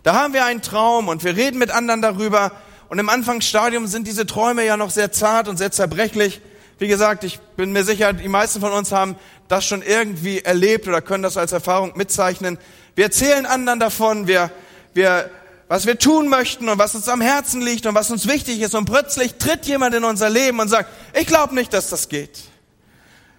Da 0.03 0.13
haben 0.13 0.33
wir 0.33 0.45
einen 0.45 0.61
Traum 0.61 1.09
und 1.09 1.25
wir 1.25 1.35
reden 1.35 1.59
mit 1.59 1.71
anderen 1.71 2.01
darüber. 2.01 2.53
Und 2.89 2.97
im 2.97 3.07
Anfangsstadium 3.07 3.87
sind 3.87 4.07
diese 4.07 4.25
Träume 4.25 4.65
ja 4.65 4.75
noch 4.75 4.89
sehr 4.89 5.11
zart 5.11 5.47
und 5.47 5.57
sehr 5.57 5.71
zerbrechlich. 5.71 6.41
Wie 6.79 6.87
gesagt, 6.87 7.23
ich 7.23 7.39
bin 7.55 7.71
mir 7.71 7.83
sicher, 7.83 8.13
die 8.13 8.27
meisten 8.27 8.59
von 8.61 8.71
uns 8.71 8.91
haben 8.91 9.15
das 9.47 9.65
schon 9.65 9.81
irgendwie 9.81 10.39
erlebt 10.39 10.87
oder 10.87 11.01
können 11.01 11.23
das 11.23 11.37
als 11.37 11.51
Erfahrung 11.51 11.93
mitzeichnen. 11.95 12.57
Wir 12.95 13.05
erzählen 13.05 13.45
anderen 13.45 13.79
davon, 13.79 14.27
wir, 14.27 14.49
wir, 14.93 15.29
was 15.67 15.85
wir 15.85 15.99
tun 15.99 16.29
möchten 16.29 16.67
und 16.67 16.79
was 16.79 16.95
uns 16.95 17.07
am 17.07 17.21
Herzen 17.21 17.61
liegt 17.61 17.85
und 17.85 17.93
was 17.93 18.09
uns 18.09 18.27
wichtig 18.27 18.59
ist. 18.59 18.73
Und 18.73 18.85
plötzlich 18.85 19.35
tritt 19.35 19.65
jemand 19.67 19.93
in 19.93 20.03
unser 20.03 20.29
Leben 20.29 20.59
und 20.59 20.67
sagt, 20.67 20.89
ich 21.13 21.27
glaube 21.27 21.53
nicht, 21.53 21.71
dass 21.73 21.89
das 21.89 22.09
geht. 22.09 22.39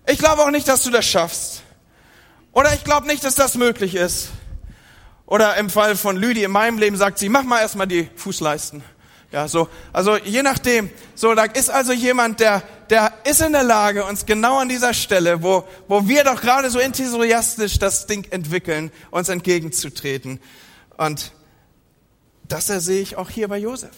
Ich 0.07 0.19
glaube 0.19 0.43
auch 0.43 0.51
nicht, 0.51 0.69
dass 0.69 0.85
du 0.85 0.91
das 0.91 1.07
schaffst. 1.07 1.63
Oder 2.53 2.73
ich 2.75 2.85
glaube 2.85 3.07
nicht, 3.07 3.25
dass 3.25 3.35
das 3.35 3.57
möglich 3.57 3.95
ist. 3.97 4.29
Oder 5.27 5.57
im 5.57 5.71
Fall 5.71 5.97
von 5.97 6.17
Lüdi 6.17 6.45
in 6.45 6.51
meinem 6.51 6.79
Leben 6.79 6.97
sagt 6.97 7.19
sie, 7.19 7.29
mach 7.29 7.45
mal 7.45 7.61
erstmal 7.61 7.87
die 7.87 8.09
Fußleisten. 8.17 8.83
Ja, 9.33 9.47
so, 9.47 9.69
also 9.93 10.17
je 10.17 10.43
nachdem, 10.43 10.91
so, 11.15 11.35
da 11.35 11.45
ist 11.45 11.71
also 11.71 11.93
jemand, 11.93 12.41
der, 12.41 12.63
der 12.91 13.13
ist 13.25 13.41
in 13.41 13.53
der 13.53 13.63
Lage, 13.63 14.05
uns 14.05 14.27
genau 14.27 14.59
an 14.59 14.69
dieser 14.69 14.93
Stelle, 14.93 15.43
wo, 15.43 15.65
wo 15.87 16.09
wir 16.09 16.25
doch 16.25 16.41
gerade 16.41 16.69
so 16.69 16.81
enthusiastisch 16.81 17.79
das 17.79 18.07
Ding 18.07 18.27
entwickeln, 18.31 18.91
uns 19.13 19.29
entgegenzutreten. 19.29 20.41
Und 20.97 21.31
das 22.49 22.67
sehe 22.67 23.01
ich 23.01 23.17
auch 23.17 23.31
hier 23.31 23.47
bei 23.47 23.59
Josef. 23.59 23.95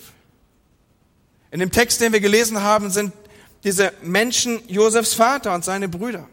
In 1.51 1.61
dem 1.61 1.71
Text, 1.71 2.03
den 2.03 2.13
wir 2.13 2.21
gelesen 2.21 2.63
haben, 2.63 2.91
sind 2.91 3.15
diese 3.65 3.93
Menschen 4.03 4.61
Josefs 4.69 5.15
Vater 5.15 5.55
und 5.55 5.65
seine 5.65 5.89
Brüder. 5.89 6.29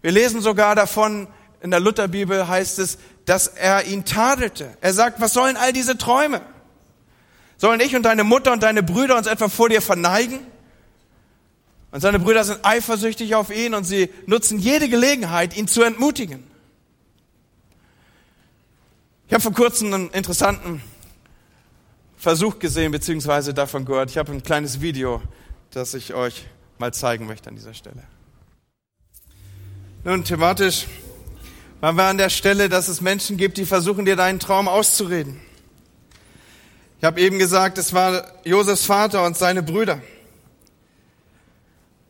Wir 0.00 0.12
lesen 0.12 0.40
sogar 0.40 0.74
davon, 0.74 1.28
in 1.60 1.70
der 1.70 1.80
Lutherbibel 1.80 2.48
heißt 2.48 2.78
es, 2.78 2.98
dass 3.26 3.48
er 3.48 3.84
ihn 3.84 4.06
tadelte. 4.06 4.76
Er 4.80 4.94
sagt, 4.94 5.20
was 5.20 5.34
sollen 5.34 5.58
all 5.58 5.74
diese 5.74 5.98
Träume? 5.98 6.40
Sollen 7.58 7.80
ich 7.80 7.94
und 7.94 8.04
deine 8.04 8.24
Mutter 8.24 8.52
und 8.52 8.62
deine 8.62 8.82
Brüder 8.82 9.18
uns 9.18 9.26
etwa 9.26 9.48
vor 9.48 9.68
dir 9.68 9.82
verneigen? 9.82 10.38
Und 11.90 12.00
seine 12.00 12.20
Brüder 12.20 12.44
sind 12.44 12.60
eifersüchtig 12.62 13.34
auf 13.34 13.50
ihn 13.50 13.74
und 13.74 13.84
sie 13.84 14.10
nutzen 14.26 14.58
jede 14.58 14.88
Gelegenheit, 14.88 15.56
ihn 15.56 15.66
zu 15.66 15.82
entmutigen. 15.82 16.44
Ich 19.26 19.34
habe 19.34 19.42
vor 19.42 19.52
kurzem 19.52 19.92
einen 19.92 20.10
interessanten 20.10 20.80
Versuch 22.16 22.58
gesehen, 22.60 22.92
beziehungsweise 22.92 23.52
davon 23.52 23.84
gehört. 23.84 24.10
Ich 24.10 24.18
habe 24.18 24.32
ein 24.32 24.42
kleines 24.42 24.80
Video, 24.80 25.20
das 25.70 25.94
ich 25.94 26.14
euch 26.14 26.46
mal 26.78 26.94
zeigen 26.94 27.26
möchte 27.26 27.48
an 27.48 27.56
dieser 27.56 27.74
Stelle. 27.74 28.04
Nun, 30.04 30.24
thematisch 30.24 30.86
waren 31.80 31.96
wir 31.96 32.04
an 32.04 32.18
der 32.18 32.30
Stelle, 32.30 32.68
dass 32.68 32.88
es 32.88 33.00
Menschen 33.00 33.36
gibt, 33.36 33.56
die 33.58 33.66
versuchen, 33.66 34.04
dir 34.04 34.16
deinen 34.16 34.38
Traum 34.38 34.68
auszureden. 34.68 35.40
Ich 36.98 37.04
habe 37.04 37.20
eben 37.20 37.38
gesagt, 37.38 37.78
es 37.78 37.92
war 37.92 38.24
Josefs 38.44 38.84
Vater 38.84 39.24
und 39.24 39.36
seine 39.36 39.62
Brüder. 39.62 40.00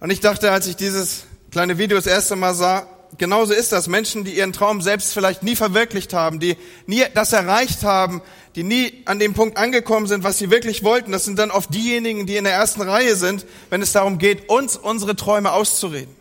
Und 0.00 0.10
ich 0.10 0.20
dachte, 0.20 0.50
als 0.50 0.66
ich 0.66 0.76
dieses 0.76 1.24
kleine 1.50 1.76
Video 1.76 1.98
das 1.98 2.06
erste 2.06 2.36
Mal 2.36 2.54
sah, 2.54 2.86
genauso 3.18 3.52
ist 3.52 3.72
das. 3.72 3.86
Menschen, 3.86 4.24
die 4.24 4.32
ihren 4.32 4.54
Traum 4.54 4.80
selbst 4.80 5.12
vielleicht 5.12 5.42
nie 5.42 5.56
verwirklicht 5.56 6.14
haben, 6.14 6.40
die 6.40 6.56
nie 6.86 7.04
das 7.12 7.34
erreicht 7.34 7.84
haben, 7.84 8.22
die 8.54 8.62
nie 8.62 9.02
an 9.04 9.18
dem 9.18 9.34
Punkt 9.34 9.58
angekommen 9.58 10.06
sind, 10.06 10.24
was 10.24 10.38
sie 10.38 10.50
wirklich 10.50 10.82
wollten, 10.82 11.12
das 11.12 11.26
sind 11.26 11.38
dann 11.38 11.50
oft 11.50 11.72
diejenigen, 11.74 12.26
die 12.26 12.36
in 12.36 12.44
der 12.44 12.54
ersten 12.54 12.80
Reihe 12.80 13.14
sind, 13.14 13.44
wenn 13.68 13.82
es 13.82 13.92
darum 13.92 14.18
geht, 14.18 14.48
uns 14.48 14.76
unsere 14.76 15.16
Träume 15.16 15.52
auszureden. 15.52 16.17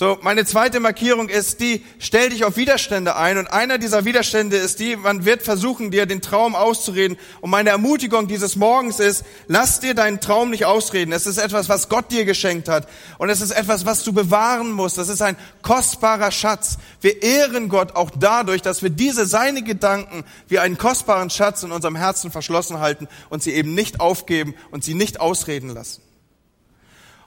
So, 0.00 0.16
meine 0.22 0.46
zweite 0.46 0.80
Markierung 0.80 1.28
ist 1.28 1.60
die, 1.60 1.84
stell 1.98 2.30
dich 2.30 2.46
auf 2.46 2.56
Widerstände 2.56 3.16
ein. 3.16 3.36
Und 3.36 3.48
einer 3.48 3.76
dieser 3.76 4.06
Widerstände 4.06 4.56
ist 4.56 4.80
die, 4.80 4.96
man 4.96 5.26
wird 5.26 5.42
versuchen, 5.42 5.90
dir 5.90 6.06
den 6.06 6.22
Traum 6.22 6.54
auszureden. 6.54 7.18
Und 7.42 7.50
meine 7.50 7.68
Ermutigung 7.68 8.26
dieses 8.26 8.56
Morgens 8.56 8.98
ist, 8.98 9.26
lass 9.46 9.80
dir 9.80 9.92
deinen 9.92 10.18
Traum 10.18 10.48
nicht 10.48 10.64
ausreden. 10.64 11.12
Es 11.12 11.26
ist 11.26 11.36
etwas, 11.36 11.68
was 11.68 11.90
Gott 11.90 12.10
dir 12.10 12.24
geschenkt 12.24 12.66
hat. 12.70 12.88
Und 13.18 13.28
es 13.28 13.42
ist 13.42 13.50
etwas, 13.50 13.84
was 13.84 14.02
du 14.02 14.14
bewahren 14.14 14.72
musst. 14.72 14.96
Das 14.96 15.10
ist 15.10 15.20
ein 15.20 15.36
kostbarer 15.60 16.30
Schatz. 16.30 16.78
Wir 17.02 17.22
ehren 17.22 17.68
Gott 17.68 17.94
auch 17.94 18.10
dadurch, 18.18 18.62
dass 18.62 18.82
wir 18.82 18.88
diese, 18.88 19.26
seine 19.26 19.62
Gedanken 19.62 20.24
wie 20.48 20.60
einen 20.60 20.78
kostbaren 20.78 21.28
Schatz 21.28 21.62
in 21.62 21.72
unserem 21.72 21.96
Herzen 21.96 22.30
verschlossen 22.30 22.80
halten 22.80 23.06
und 23.28 23.42
sie 23.42 23.52
eben 23.52 23.74
nicht 23.74 24.00
aufgeben 24.00 24.54
und 24.70 24.82
sie 24.82 24.94
nicht 24.94 25.20
ausreden 25.20 25.68
lassen. 25.68 26.00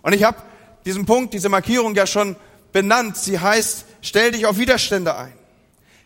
Und 0.02 0.14
ich 0.14 0.24
habe 0.24 0.38
diesen 0.86 1.06
Punkt, 1.06 1.36
diese 1.36 1.50
Markierung 1.50 1.94
ja 1.94 2.08
schon 2.08 2.36
benannt. 2.74 3.18
Sie 3.18 3.40
heißt, 3.40 3.86
stell 4.02 4.32
dich 4.32 4.46
auf 4.46 4.58
Widerstände 4.58 5.16
ein. 5.16 5.34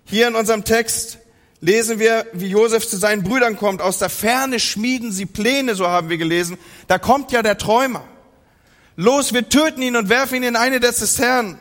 Hier 0.06 0.28
in 0.28 0.36
unserem 0.36 0.64
Text 0.64 1.18
lesen 1.60 2.00
wir, 2.00 2.28
wie 2.34 2.48
Josef 2.48 2.88
zu 2.88 2.98
seinen 2.98 3.24
Brüdern 3.24 3.58
kommt. 3.58 3.82
Aus 3.82 4.00
der 4.00 4.10
Ferne 4.10 4.60
schmieden 4.60 5.12
sie 5.12 5.26
Pläne, 5.26 5.76
so 5.76 5.88
haben 5.88 6.10
wir 6.10 6.18
gelesen. 6.18 6.58
Da 6.88 7.00
kommt 7.00 7.32
ja 7.32 7.42
der 7.42 7.58
Träumer. 7.58 8.04
Los, 8.96 9.34
wir 9.34 9.50
töten 9.50 9.82
ihn 9.82 9.96
und 9.96 10.10
werfen 10.10 10.36
ihn 10.36 10.44
in 10.44 10.56
eine 10.56 10.80
der 10.80 10.94
Zisternen. 10.94 11.60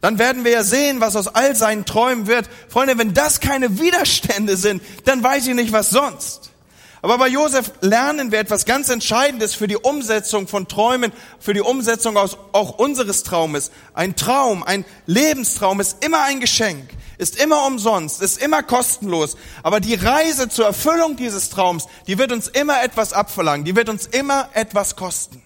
Dann 0.00 0.18
werden 0.18 0.44
wir 0.44 0.52
ja 0.52 0.62
sehen, 0.62 1.00
was 1.00 1.16
aus 1.16 1.26
all 1.26 1.56
seinen 1.56 1.84
Träumen 1.84 2.26
wird. 2.26 2.48
Freunde, 2.68 2.98
wenn 2.98 3.14
das 3.14 3.40
keine 3.40 3.80
Widerstände 3.80 4.56
sind, 4.56 4.82
dann 5.04 5.22
weiß 5.22 5.46
ich 5.48 5.54
nicht, 5.54 5.72
was 5.72 5.90
sonst. 5.90 6.52
Aber 7.00 7.18
bei 7.18 7.28
Josef 7.28 7.72
lernen 7.80 8.32
wir 8.32 8.40
etwas 8.40 8.64
ganz 8.64 8.88
Entscheidendes 8.88 9.54
für 9.54 9.68
die 9.68 9.76
Umsetzung 9.76 10.48
von 10.48 10.66
Träumen, 10.66 11.12
für 11.38 11.54
die 11.54 11.60
Umsetzung 11.60 12.16
auch 12.16 12.78
unseres 12.78 13.22
Traumes. 13.22 13.70
Ein 13.94 14.16
Traum, 14.16 14.64
ein 14.64 14.84
Lebenstraum 15.06 15.80
ist 15.80 16.04
immer 16.04 16.24
ein 16.24 16.40
Geschenk, 16.40 16.90
ist 17.18 17.40
immer 17.40 17.66
umsonst, 17.66 18.20
ist 18.20 18.42
immer 18.42 18.64
kostenlos. 18.64 19.36
Aber 19.62 19.78
die 19.78 19.94
Reise 19.94 20.48
zur 20.48 20.66
Erfüllung 20.66 21.16
dieses 21.16 21.50
Traums, 21.50 21.86
die 22.08 22.18
wird 22.18 22.32
uns 22.32 22.48
immer 22.48 22.82
etwas 22.82 23.12
abverlangen, 23.12 23.64
die 23.64 23.76
wird 23.76 23.88
uns 23.88 24.06
immer 24.06 24.48
etwas 24.54 24.96
kosten. 24.96 25.40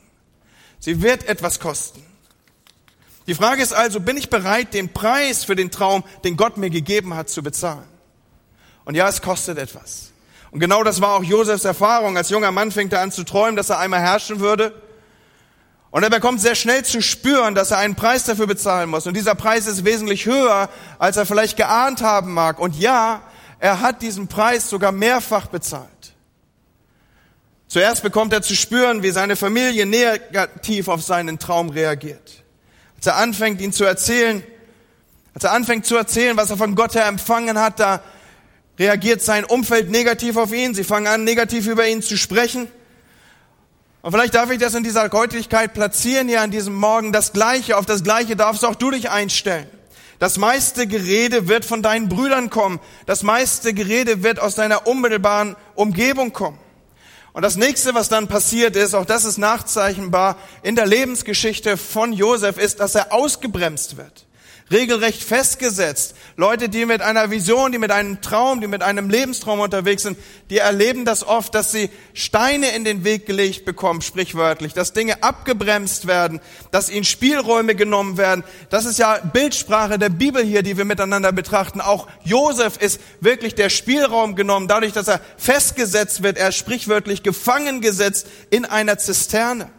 Sie 0.81 1.03
wird 1.03 1.29
etwas 1.29 1.61
kosten. 1.61 2.03
Die 3.27 3.35
Frage 3.35 3.63
ist 3.63 3.73
also, 3.73 4.01
bin 4.01 4.17
ich 4.17 4.31
bereit, 4.31 4.75
den 4.75 4.93
Preis 4.93 5.45
für 5.45 5.55
den 5.55 5.71
Traum, 5.71 6.03
den 6.25 6.37
Gott 6.37 6.57
mir 6.57 6.71
gegeben 6.71 7.15
hat, 7.15 7.29
zu 7.29 7.43
bezahlen? 7.43 7.87
Und 8.85 8.97
ja, 8.97 9.09
es 9.09 9.23
kostet 9.23 9.59
etwas. 9.59 10.12
Und 10.53 10.61
genau 10.61 10.85
das 10.85 11.01
war 11.01 11.15
auch 11.15 11.25
Josefs 11.25 11.65
Erfahrung. 11.65 12.17
Als 12.17 12.29
junger 12.29 12.53
Mann 12.53 12.71
fängt 12.71 12.93
er 12.93 13.01
an 13.01 13.11
zu 13.11 13.25
träumen, 13.25 13.57
dass 13.57 13.71
er 13.71 13.79
einmal 13.79 14.01
herrschen 14.01 14.39
würde. 14.39 14.75
Und 15.91 16.03
er 16.03 16.11
bekommt 16.11 16.43
sehr 16.43 16.55
schnell 16.55 16.85
zu 16.85 17.03
spüren, 17.03 17.55
dass 17.55 17.71
er 17.71 17.79
einen 17.79 17.97
Preis 17.97 18.25
dafür 18.25 18.47
bezahlen 18.47 18.91
muss. 18.91 19.07
Und 19.07 19.17
dieser 19.17 19.35
Preis 19.35 19.67
ist 19.67 19.85
wesentlich 19.85 20.27
höher, 20.27 20.69
als 20.99 21.17
er 21.17 21.27
vielleicht 21.27 21.57
geahnt 21.57 22.03
haben 22.03 22.35
mag. 22.35 22.59
Und 22.59 22.79
ja, 22.79 23.23
er 23.59 23.81
hat 23.81 24.03
diesen 24.03 24.29
Preis 24.29 24.69
sogar 24.69 24.93
mehrfach 24.93 25.47
bezahlt. 25.47 25.89
Zuerst 27.67 28.03
bekommt 28.03 28.35
er 28.35 28.43
zu 28.43 28.55
spüren, 28.55 29.03
wie 29.03 29.11
seine 29.11 29.37
Familie 29.37 29.87
negativ 29.87 30.89
auf 30.89 31.03
seinen 31.03 31.39
Traum 31.39 31.71
reagiert. 31.71 32.45
Als 32.97 33.07
er 33.07 33.17
anfängt, 33.17 33.63
ihn 33.63 33.73
zu 33.73 33.85
erzählen, 33.85 34.43
als 35.33 35.45
er 35.45 35.53
anfängt 35.53 35.87
zu 35.87 35.97
erzählen, 35.97 36.37
was 36.37 36.51
er 36.51 36.59
von 36.59 36.75
Gott 36.75 36.95
her 36.95 37.07
empfangen 37.07 37.59
hat, 37.59 37.81
da 37.81 38.03
reagiert 38.79 39.23
sein 39.23 39.45
Umfeld 39.45 39.91
negativ 39.91 40.37
auf 40.37 40.53
ihn. 40.53 40.75
Sie 40.75 40.85
fangen 40.85 41.07
an, 41.07 41.25
negativ 41.25 41.67
über 41.67 41.87
ihn 41.87 42.03
zu 42.03 42.17
sprechen. 42.17 42.69
Und 44.03 44.13
vielleicht 44.13 44.35
darf 44.35 44.51
ich 44.51 44.59
das 44.59 44.75
in 44.75 44.83
dieser 44.83 45.09
Deutlichkeit 45.09 45.75
platzieren 45.75 46.29
hier 46.29 46.41
an 46.41 46.51
diesem 46.51 46.75
Morgen. 46.75 47.13
Das 47.13 47.33
Gleiche, 47.33 47.77
auf 47.77 47.87
das 47.87 48.03
Gleiche 48.03 48.35
darfst 48.35 48.65
auch 48.65 48.75
du 48.75 48.91
dich 48.91 49.11
einstellen. 49.11 49.67
Das 50.19 50.39
meiste 50.39 50.87
Gerede 50.87 51.49
wird 51.49 51.65
von 51.65 51.83
deinen 51.83 52.09
Brüdern 52.09 52.51
kommen. 52.51 52.81
Das 53.07 53.23
meiste 53.23 53.75
Gerede 53.75 54.23
wird 54.23 54.41
aus 54.41 54.55
deiner 54.55 54.87
unmittelbaren 54.87 55.57
Umgebung 55.75 56.33
kommen. 56.33 56.59
Und 57.33 57.43
das 57.43 57.57
nächste, 57.57 57.95
was 57.95 58.09
dann 58.09 58.29
passiert 58.29 58.77
ist, 58.77 58.95
auch 58.95 59.07
das 59.07 59.25
ist 59.25 59.39
nachzeichnbar 59.39 60.37
in 60.63 60.77
der 60.77 60.87
Lebensgeschichte 60.87 61.77
von 61.77 62.13
Josef, 62.13 62.59
ist, 62.59 62.81
dass 62.81 62.95
er 62.95 63.13
ausgebremst 63.13 63.97
wird 63.97 64.27
regelrecht 64.73 65.23
festgesetzt. 65.23 66.15
Leute, 66.37 66.69
die 66.69 66.87
mit 66.87 67.03
einer 67.03 67.31
Vision, 67.31 67.73
die 67.73 67.79
mit 67.79 67.91
einem 67.91 68.21
Traum, 68.21 68.61
die 68.61 68.67
mit 68.67 68.83
einem 68.83 69.11
Lebenstraum 69.11 69.61
unterwegs 69.61 70.03
sind, 70.03 70.19
die 70.51 70.59
erleben 70.59 71.05
das 71.05 71.27
oft, 71.27 71.55
dass 71.55 71.73
sie 71.73 71.91
Steine 72.15 72.75
in 72.75 72.85
den 72.85 73.05
Weg 73.05 73.27
gelegt 73.27 73.65
bekommen, 73.65 74.03
sprichwörtlich, 74.03 74.73
dass 74.73 74.93
Dinge 74.93 75.23
abgebremst 75.23 76.07
werden, 76.07 76.41
dass 76.71 76.91
ihnen 76.91 77.05
Spielräume 77.05 77.75
genommen 77.75 78.17
werden. 78.17 78.45
Das 78.71 78.85
ist 78.85 78.99
ja 78.99 79.19
Bildsprache 79.19 79.99
der 79.99 80.09
Bibel 80.09 80.43
hier, 80.43 80.63
die 80.63 80.77
wir 80.77 80.85
miteinander 80.85 81.33
betrachten. 81.33 81.81
Auch 81.81 82.09
Josef 82.25 82.79
ist 82.79 83.01
wirklich 83.21 83.55
der 83.55 83.69
Spielraum 83.69 84.35
genommen, 84.35 84.69
dadurch, 84.69 84.93
dass 84.93 85.09
er 85.09 85.21
festgesetzt 85.37 86.23
wird, 86.23 86.39
er 86.39 86.53
sprichwörtlich 86.53 87.23
gefangen 87.23 87.81
gesetzt 87.81 88.27
in 88.51 88.65
einer 88.65 88.99
Zisterne. 88.99 89.71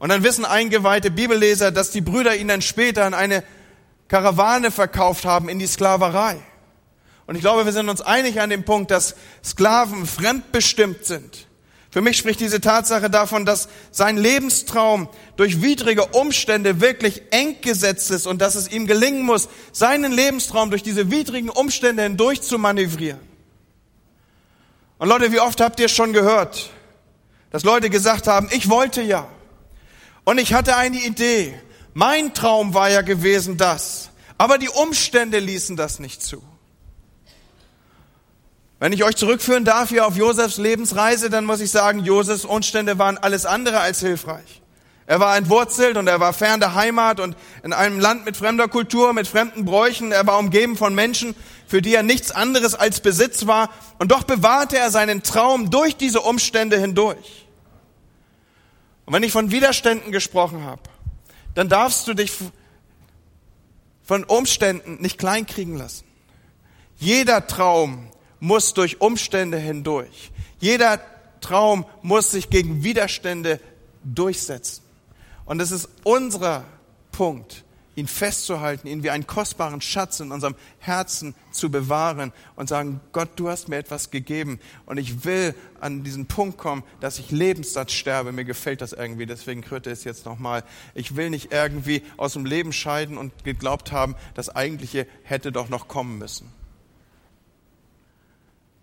Und 0.00 0.08
dann 0.08 0.24
wissen 0.24 0.46
eingeweihte 0.46 1.10
Bibelleser, 1.10 1.70
dass 1.70 1.90
die 1.90 2.00
Brüder 2.00 2.34
ihn 2.34 2.48
dann 2.48 2.62
später 2.62 3.06
in 3.06 3.12
eine 3.14 3.44
Karawane 4.08 4.70
verkauft 4.70 5.26
haben 5.26 5.48
in 5.48 5.58
die 5.58 5.66
Sklaverei. 5.66 6.40
Und 7.26 7.36
ich 7.36 7.42
glaube, 7.42 7.66
wir 7.66 7.72
sind 7.72 7.88
uns 7.88 8.00
einig 8.00 8.40
an 8.40 8.50
dem 8.50 8.64
Punkt, 8.64 8.90
dass 8.90 9.14
Sklaven 9.44 10.06
fremdbestimmt 10.06 11.04
sind. 11.04 11.46
Für 11.90 12.00
mich 12.00 12.16
spricht 12.16 12.40
diese 12.40 12.62
Tatsache 12.62 13.10
davon, 13.10 13.44
dass 13.44 13.68
sein 13.90 14.16
Lebenstraum 14.16 15.08
durch 15.36 15.60
widrige 15.60 16.06
Umstände 16.06 16.80
wirklich 16.80 17.22
eng 17.30 17.60
gesetzt 17.60 18.10
ist 18.10 18.26
und 18.26 18.40
dass 18.40 18.54
es 18.54 18.72
ihm 18.72 18.86
gelingen 18.86 19.22
muss, 19.22 19.48
seinen 19.70 20.12
Lebenstraum 20.12 20.70
durch 20.70 20.82
diese 20.82 21.10
widrigen 21.10 21.50
Umstände 21.50 22.04
hindurch 22.04 22.40
zu 22.40 22.58
manövrieren. 22.58 23.20
Und 24.98 25.08
Leute, 25.08 25.30
wie 25.30 25.40
oft 25.40 25.60
habt 25.60 25.78
ihr 25.78 25.88
schon 25.88 26.14
gehört, 26.14 26.70
dass 27.50 27.64
Leute 27.64 27.90
gesagt 27.90 28.28
haben, 28.28 28.48
ich 28.50 28.70
wollte 28.70 29.02
ja 29.02 29.28
und 30.24 30.38
ich 30.38 30.54
hatte 30.54 30.76
eine 30.76 30.98
Idee. 30.98 31.54
Mein 31.94 32.34
Traum 32.34 32.74
war 32.74 32.90
ja 32.90 33.02
gewesen 33.02 33.56
das, 33.56 34.10
aber 34.38 34.58
die 34.58 34.68
Umstände 34.68 35.38
ließen 35.38 35.76
das 35.76 35.98
nicht 35.98 36.22
zu. 36.22 36.42
Wenn 38.78 38.94
ich 38.94 39.04
euch 39.04 39.16
zurückführen 39.16 39.66
darf 39.66 39.90
hier 39.90 40.06
auf 40.06 40.16
Josefs 40.16 40.56
Lebensreise, 40.56 41.28
dann 41.28 41.44
muss 41.44 41.60
ich 41.60 41.70
sagen, 41.70 41.98
Josefs 42.02 42.46
Umstände 42.46 42.98
waren 42.98 43.18
alles 43.18 43.44
andere 43.44 43.80
als 43.80 44.00
hilfreich. 44.00 44.62
Er 45.10 45.18
war 45.18 45.36
entwurzelt 45.36 45.96
und 45.96 46.06
er 46.06 46.20
war 46.20 46.32
fern 46.32 46.60
der 46.60 46.76
Heimat 46.76 47.18
und 47.18 47.36
in 47.64 47.72
einem 47.72 47.98
Land 47.98 48.24
mit 48.24 48.36
fremder 48.36 48.68
Kultur, 48.68 49.12
mit 49.12 49.26
fremden 49.26 49.64
Bräuchen. 49.64 50.12
Er 50.12 50.24
war 50.26 50.38
umgeben 50.38 50.76
von 50.76 50.94
Menschen, 50.94 51.34
für 51.66 51.82
die 51.82 51.94
er 51.94 52.04
nichts 52.04 52.30
anderes 52.30 52.76
als 52.76 53.00
Besitz 53.00 53.48
war. 53.48 53.70
Und 53.98 54.12
doch 54.12 54.22
bewahrte 54.22 54.78
er 54.78 54.90
seinen 54.90 55.24
Traum 55.24 55.70
durch 55.70 55.96
diese 55.96 56.20
Umstände 56.20 56.78
hindurch. 56.78 57.39
Und 59.10 59.16
wenn 59.16 59.24
ich 59.24 59.32
von 59.32 59.50
Widerständen 59.50 60.12
gesprochen 60.12 60.62
habe, 60.62 60.82
dann 61.56 61.68
darfst 61.68 62.06
du 62.06 62.14
dich 62.14 62.30
von 64.04 64.22
Umständen 64.22 65.02
nicht 65.02 65.18
kleinkriegen 65.18 65.76
lassen. 65.76 66.04
Jeder 66.96 67.48
Traum 67.48 68.06
muss 68.38 68.72
durch 68.72 69.00
Umstände 69.00 69.58
hindurch. 69.58 70.30
Jeder 70.60 71.00
Traum 71.40 71.86
muss 72.02 72.30
sich 72.30 72.50
gegen 72.50 72.84
Widerstände 72.84 73.58
durchsetzen. 74.04 74.84
Und 75.44 75.58
es 75.58 75.72
ist 75.72 75.88
unser 76.04 76.62
Punkt, 77.10 77.64
ihn 78.00 78.08
festzuhalten, 78.08 78.88
ihn 78.88 79.02
wie 79.02 79.10
einen 79.10 79.26
kostbaren 79.26 79.80
Schatz 79.80 80.18
in 80.20 80.32
unserem 80.32 80.56
Herzen 80.78 81.34
zu 81.52 81.70
bewahren 81.70 82.32
und 82.56 82.68
sagen, 82.68 83.00
Gott, 83.12 83.30
du 83.36 83.48
hast 83.48 83.68
mir 83.68 83.76
etwas 83.76 84.10
gegeben 84.10 84.58
und 84.86 84.98
ich 84.98 85.24
will 85.24 85.54
an 85.80 86.02
diesen 86.02 86.26
Punkt 86.26 86.58
kommen, 86.58 86.82
dass 87.00 87.18
ich 87.18 87.30
Lebenssatz 87.30 87.92
sterbe. 87.92 88.32
Mir 88.32 88.44
gefällt 88.44 88.80
das 88.80 88.92
irgendwie, 88.92 89.26
deswegen 89.26 89.60
kröte 89.60 89.90
es 89.90 90.04
jetzt 90.04 90.26
nochmal. 90.26 90.64
Ich 90.94 91.14
will 91.14 91.30
nicht 91.30 91.52
irgendwie 91.52 92.02
aus 92.16 92.32
dem 92.32 92.44
Leben 92.44 92.72
scheiden 92.72 93.18
und 93.18 93.44
geglaubt 93.44 93.92
haben, 93.92 94.16
das 94.34 94.48
Eigentliche 94.48 95.06
hätte 95.22 95.52
doch 95.52 95.68
noch 95.68 95.86
kommen 95.86 96.18
müssen 96.18 96.52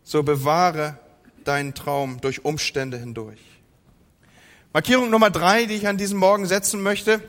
so 0.08 0.24
bewahre 0.24 0.98
deinen 1.44 1.74
Traum 1.74 2.22
durch 2.22 2.46
Umstände 2.46 2.98
hindurch. 2.98 3.42
Markierung 4.72 5.10
Nummer 5.10 5.30
drei, 5.30 5.66
die 5.66 5.74
ich 5.74 5.86
an 5.86 5.98
diesem 5.98 6.18
Morgen 6.18 6.46
setzen 6.46 6.82
möchte 6.82 7.22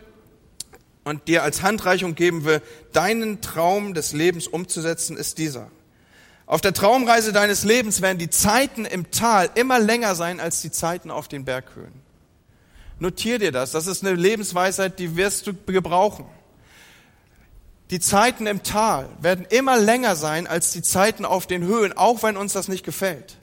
und 1.08 1.26
dir 1.26 1.42
als 1.42 1.62
Handreichung 1.62 2.14
geben 2.14 2.44
will, 2.44 2.62
deinen 2.92 3.40
Traum 3.40 3.94
des 3.94 4.12
Lebens 4.12 4.46
umzusetzen, 4.46 5.16
ist 5.16 5.38
dieser. 5.38 5.70
Auf 6.46 6.60
der 6.60 6.72
Traumreise 6.72 7.32
deines 7.32 7.64
Lebens 7.64 8.00
werden 8.00 8.18
die 8.18 8.30
Zeiten 8.30 8.84
im 8.84 9.10
Tal 9.10 9.50
immer 9.54 9.78
länger 9.78 10.14
sein 10.14 10.40
als 10.40 10.62
die 10.62 10.70
Zeiten 10.70 11.10
auf 11.10 11.28
den 11.28 11.44
Berghöhen. 11.44 11.92
Notier 13.00 13.38
dir 13.38 13.52
das. 13.52 13.72
Das 13.72 13.86
ist 13.86 14.04
eine 14.04 14.14
Lebensweisheit, 14.14 14.98
die 14.98 15.16
wirst 15.16 15.46
du 15.46 15.52
gebrauchen. 15.66 16.26
Die 17.90 18.00
Zeiten 18.00 18.46
im 18.46 18.62
Tal 18.62 19.08
werden 19.20 19.46
immer 19.48 19.78
länger 19.78 20.16
sein 20.16 20.46
als 20.46 20.72
die 20.72 20.82
Zeiten 20.82 21.24
auf 21.24 21.46
den 21.46 21.64
Höhen, 21.64 21.96
auch 21.96 22.22
wenn 22.22 22.36
uns 22.36 22.52
das 22.52 22.68
nicht 22.68 22.84
gefällt. 22.84 23.36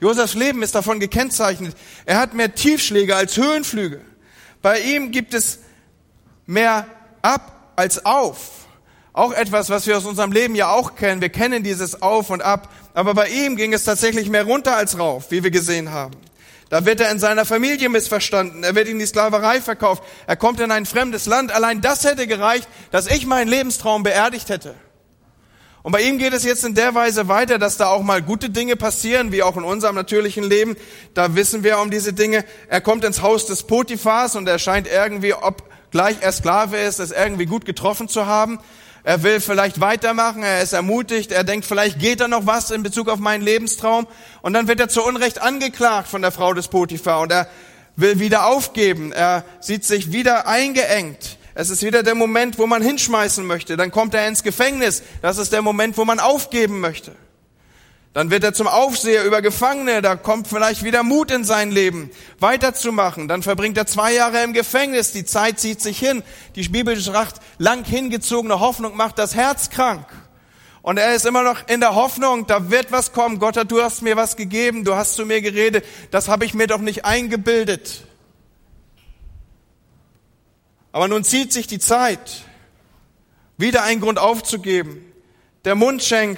Josefs 0.00 0.34
Leben 0.34 0.62
ist 0.62 0.74
davon 0.74 0.98
gekennzeichnet. 0.98 1.76
Er 2.06 2.18
hat 2.18 2.34
mehr 2.34 2.54
Tiefschläge 2.54 3.14
als 3.14 3.36
Höhenflüge. 3.36 4.00
Bei 4.62 4.80
ihm 4.80 5.10
gibt 5.10 5.34
es 5.34 5.58
mehr 6.46 6.86
ab 7.22 7.72
als 7.76 8.04
auf. 8.04 8.66
Auch 9.12 9.32
etwas, 9.32 9.68
was 9.68 9.86
wir 9.86 9.96
aus 9.96 10.06
unserem 10.06 10.32
Leben 10.32 10.54
ja 10.54 10.70
auch 10.70 10.94
kennen. 10.94 11.20
Wir 11.20 11.28
kennen 11.28 11.62
dieses 11.62 12.00
Auf 12.00 12.30
und 12.30 12.42
Ab. 12.42 12.70
Aber 12.94 13.14
bei 13.14 13.28
ihm 13.28 13.56
ging 13.56 13.72
es 13.72 13.84
tatsächlich 13.84 14.28
mehr 14.28 14.44
runter 14.44 14.76
als 14.76 14.98
rauf, 14.98 15.30
wie 15.30 15.42
wir 15.42 15.50
gesehen 15.50 15.90
haben. 15.90 16.14
Da 16.70 16.86
wird 16.86 17.00
er 17.00 17.10
in 17.10 17.18
seiner 17.18 17.44
Familie 17.44 17.90
missverstanden. 17.90 18.64
Er 18.64 18.74
wird 18.74 18.88
in 18.88 18.98
die 18.98 19.04
Sklaverei 19.04 19.60
verkauft. 19.60 20.02
Er 20.26 20.36
kommt 20.36 20.58
in 20.60 20.70
ein 20.70 20.86
fremdes 20.86 21.26
Land. 21.26 21.52
Allein 21.52 21.82
das 21.82 22.04
hätte 22.04 22.26
gereicht, 22.26 22.66
dass 22.90 23.06
ich 23.06 23.26
meinen 23.26 23.48
Lebenstraum 23.48 24.02
beerdigt 24.02 24.48
hätte. 24.48 24.74
Und 25.82 25.92
bei 25.92 26.00
ihm 26.00 26.16
geht 26.16 26.32
es 26.32 26.44
jetzt 26.44 26.64
in 26.64 26.74
der 26.74 26.94
Weise 26.94 27.28
weiter, 27.28 27.58
dass 27.58 27.76
da 27.76 27.88
auch 27.88 28.02
mal 28.02 28.22
gute 28.22 28.48
Dinge 28.48 28.76
passieren, 28.76 29.32
wie 29.32 29.42
auch 29.42 29.56
in 29.56 29.64
unserem 29.64 29.96
natürlichen 29.96 30.44
Leben. 30.44 30.76
Da 31.12 31.34
wissen 31.34 31.64
wir 31.64 31.78
um 31.78 31.90
diese 31.90 32.14
Dinge. 32.14 32.44
Er 32.68 32.80
kommt 32.80 33.04
ins 33.04 33.20
Haus 33.20 33.44
des 33.44 33.64
Potiphars 33.64 34.36
und 34.36 34.48
er 34.48 34.58
scheint 34.58 34.86
irgendwie, 34.86 35.34
ob 35.34 35.71
gleich 35.92 36.16
er 36.20 36.32
Sklave 36.32 36.78
ist, 36.78 36.98
es 36.98 37.12
irgendwie 37.12 37.46
gut 37.46 37.64
getroffen 37.64 38.08
zu 38.08 38.26
haben. 38.26 38.58
Er 39.04 39.22
will 39.22 39.40
vielleicht 39.40 39.80
weitermachen, 39.80 40.42
er 40.42 40.62
ist 40.62 40.72
ermutigt, 40.72 41.32
er 41.32 41.44
denkt, 41.44 41.66
vielleicht 41.66 41.98
geht 41.98 42.20
da 42.20 42.28
noch 42.28 42.46
was 42.46 42.70
in 42.70 42.82
Bezug 42.82 43.08
auf 43.08 43.18
meinen 43.18 43.42
Lebenstraum. 43.42 44.06
Und 44.42 44.52
dann 44.52 44.68
wird 44.68 44.80
er 44.80 44.88
zu 44.88 45.04
Unrecht 45.04 45.40
angeklagt 45.40 46.08
von 46.08 46.22
der 46.22 46.30
Frau 46.30 46.54
des 46.54 46.68
Potiphar 46.68 47.20
und 47.20 47.32
er 47.32 47.48
will 47.96 48.18
wieder 48.20 48.46
aufgeben. 48.46 49.12
Er 49.12 49.44
sieht 49.60 49.84
sich 49.84 50.12
wieder 50.12 50.46
eingeengt. 50.46 51.38
Es 51.54 51.68
ist 51.68 51.82
wieder 51.82 52.02
der 52.02 52.14
Moment, 52.14 52.58
wo 52.58 52.66
man 52.66 52.80
hinschmeißen 52.80 53.44
möchte. 53.44 53.76
Dann 53.76 53.90
kommt 53.90 54.14
er 54.14 54.26
ins 54.26 54.42
Gefängnis. 54.42 55.02
Das 55.20 55.36
ist 55.36 55.52
der 55.52 55.62
Moment, 55.62 55.98
wo 55.98 56.04
man 56.04 56.18
aufgeben 56.18 56.80
möchte. 56.80 57.12
Dann 58.12 58.30
wird 58.30 58.44
er 58.44 58.52
zum 58.52 58.66
Aufseher 58.66 59.24
über 59.24 59.40
Gefangene, 59.40 60.02
da 60.02 60.16
kommt 60.16 60.46
vielleicht 60.46 60.84
wieder 60.84 61.02
Mut 61.02 61.30
in 61.30 61.44
sein 61.44 61.70
Leben, 61.70 62.10
weiterzumachen. 62.38 63.26
Dann 63.26 63.42
verbringt 63.42 63.78
er 63.78 63.86
zwei 63.86 64.12
Jahre 64.12 64.42
im 64.42 64.52
Gefängnis, 64.52 65.12
die 65.12 65.24
Zeit 65.24 65.58
zieht 65.58 65.80
sich 65.80 65.98
hin. 65.98 66.22
Die 66.54 66.68
Bibel 66.68 66.98
sagt, 67.00 67.40
lang 67.56 67.84
hingezogene 67.84 68.60
Hoffnung 68.60 68.96
macht 68.96 69.18
das 69.18 69.34
Herz 69.34 69.70
krank. 69.70 70.06
Und 70.82 70.98
er 70.98 71.14
ist 71.14 71.24
immer 71.24 71.42
noch 71.42 71.68
in 71.68 71.80
der 71.80 71.94
Hoffnung, 71.94 72.46
da 72.46 72.70
wird 72.70 72.92
was 72.92 73.12
kommen. 73.12 73.38
Gott, 73.38 73.56
du 73.70 73.82
hast 73.82 74.02
mir 74.02 74.16
was 74.16 74.36
gegeben, 74.36 74.84
du 74.84 74.94
hast 74.94 75.14
zu 75.14 75.24
mir 75.24 75.40
geredet, 75.40 75.84
das 76.10 76.28
habe 76.28 76.44
ich 76.44 76.52
mir 76.52 76.66
doch 76.66 76.80
nicht 76.80 77.06
eingebildet. 77.06 78.02
Aber 80.90 81.08
nun 81.08 81.24
zieht 81.24 81.52
sich 81.52 81.66
die 81.66 81.78
Zeit, 81.78 82.42
wieder 83.56 83.84
einen 83.84 84.02
Grund 84.02 84.18
aufzugeben. 84.18 85.02
Der 85.64 85.76
Mundschenk 85.76 86.36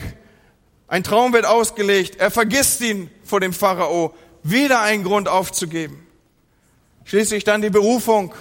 ein 0.94 1.02
Traum 1.02 1.32
wird 1.32 1.44
ausgelegt. 1.44 2.20
Er 2.20 2.30
vergisst 2.30 2.80
ihn 2.80 3.10
vor 3.24 3.40
dem 3.40 3.52
Pharao. 3.52 4.14
Wieder 4.44 4.80
einen 4.80 5.02
Grund 5.02 5.28
aufzugeben. 5.28 6.06
Schließlich 7.02 7.42
dann 7.42 7.62
die 7.62 7.70
Berufung, 7.70 8.32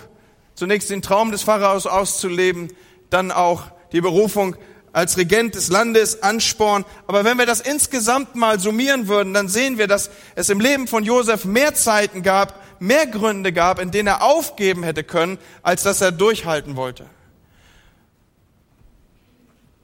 zunächst 0.53 0.91
den 0.91 1.01
Traum 1.01 1.31
des 1.31 1.41
Pharaos 1.41 1.87
auszuleben, 1.87 2.71
dann 3.09 3.31
auch 3.31 3.63
die 3.91 4.01
Berufung 4.01 4.55
als 4.91 5.17
Regent 5.17 5.55
des 5.55 5.69
Landes, 5.69 6.21
Ansporn. 6.21 6.85
Aber 7.07 7.25
wenn 7.25 7.39
wir 7.39 7.47
das 7.47 7.59
insgesamt 7.59 8.35
mal 8.35 8.59
summieren 8.59 9.07
würden, 9.07 9.33
dann 9.33 9.47
sehen 9.47 9.79
wir, 9.79 9.87
dass 9.87 10.11
es 10.35 10.51
im 10.51 10.59
Leben 10.59 10.85
von 10.85 11.03
Josef 11.03 11.45
mehr 11.45 11.73
Zeiten 11.73 12.21
gab, 12.21 12.61
mehr 12.79 13.07
Gründe 13.07 13.51
gab, 13.51 13.79
in 13.79 13.89
denen 13.89 14.09
er 14.09 14.21
aufgeben 14.21 14.83
hätte 14.83 15.03
können, 15.03 15.39
als 15.63 15.81
dass 15.81 16.01
er 16.01 16.11
durchhalten 16.11 16.75
wollte. 16.75 17.07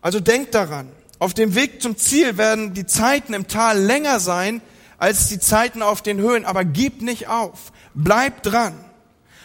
Also 0.01 0.19
denkt 0.19 0.53
daran, 0.53 0.91
auf 1.19 1.33
dem 1.33 1.53
Weg 1.53 1.81
zum 1.81 1.97
Ziel 1.97 2.37
werden 2.37 2.73
die 2.73 2.85
Zeiten 2.85 3.33
im 3.33 3.47
Tal 3.47 3.77
länger 3.77 4.19
sein 4.19 4.61
als 4.97 5.27
die 5.27 5.39
Zeiten 5.39 5.81
auf 5.81 6.01
den 6.01 6.19
Höhen, 6.19 6.45
aber 6.45 6.65
gib 6.65 7.01
nicht 7.01 7.27
auf. 7.27 7.71
Bleib 7.93 8.43
dran. 8.43 8.73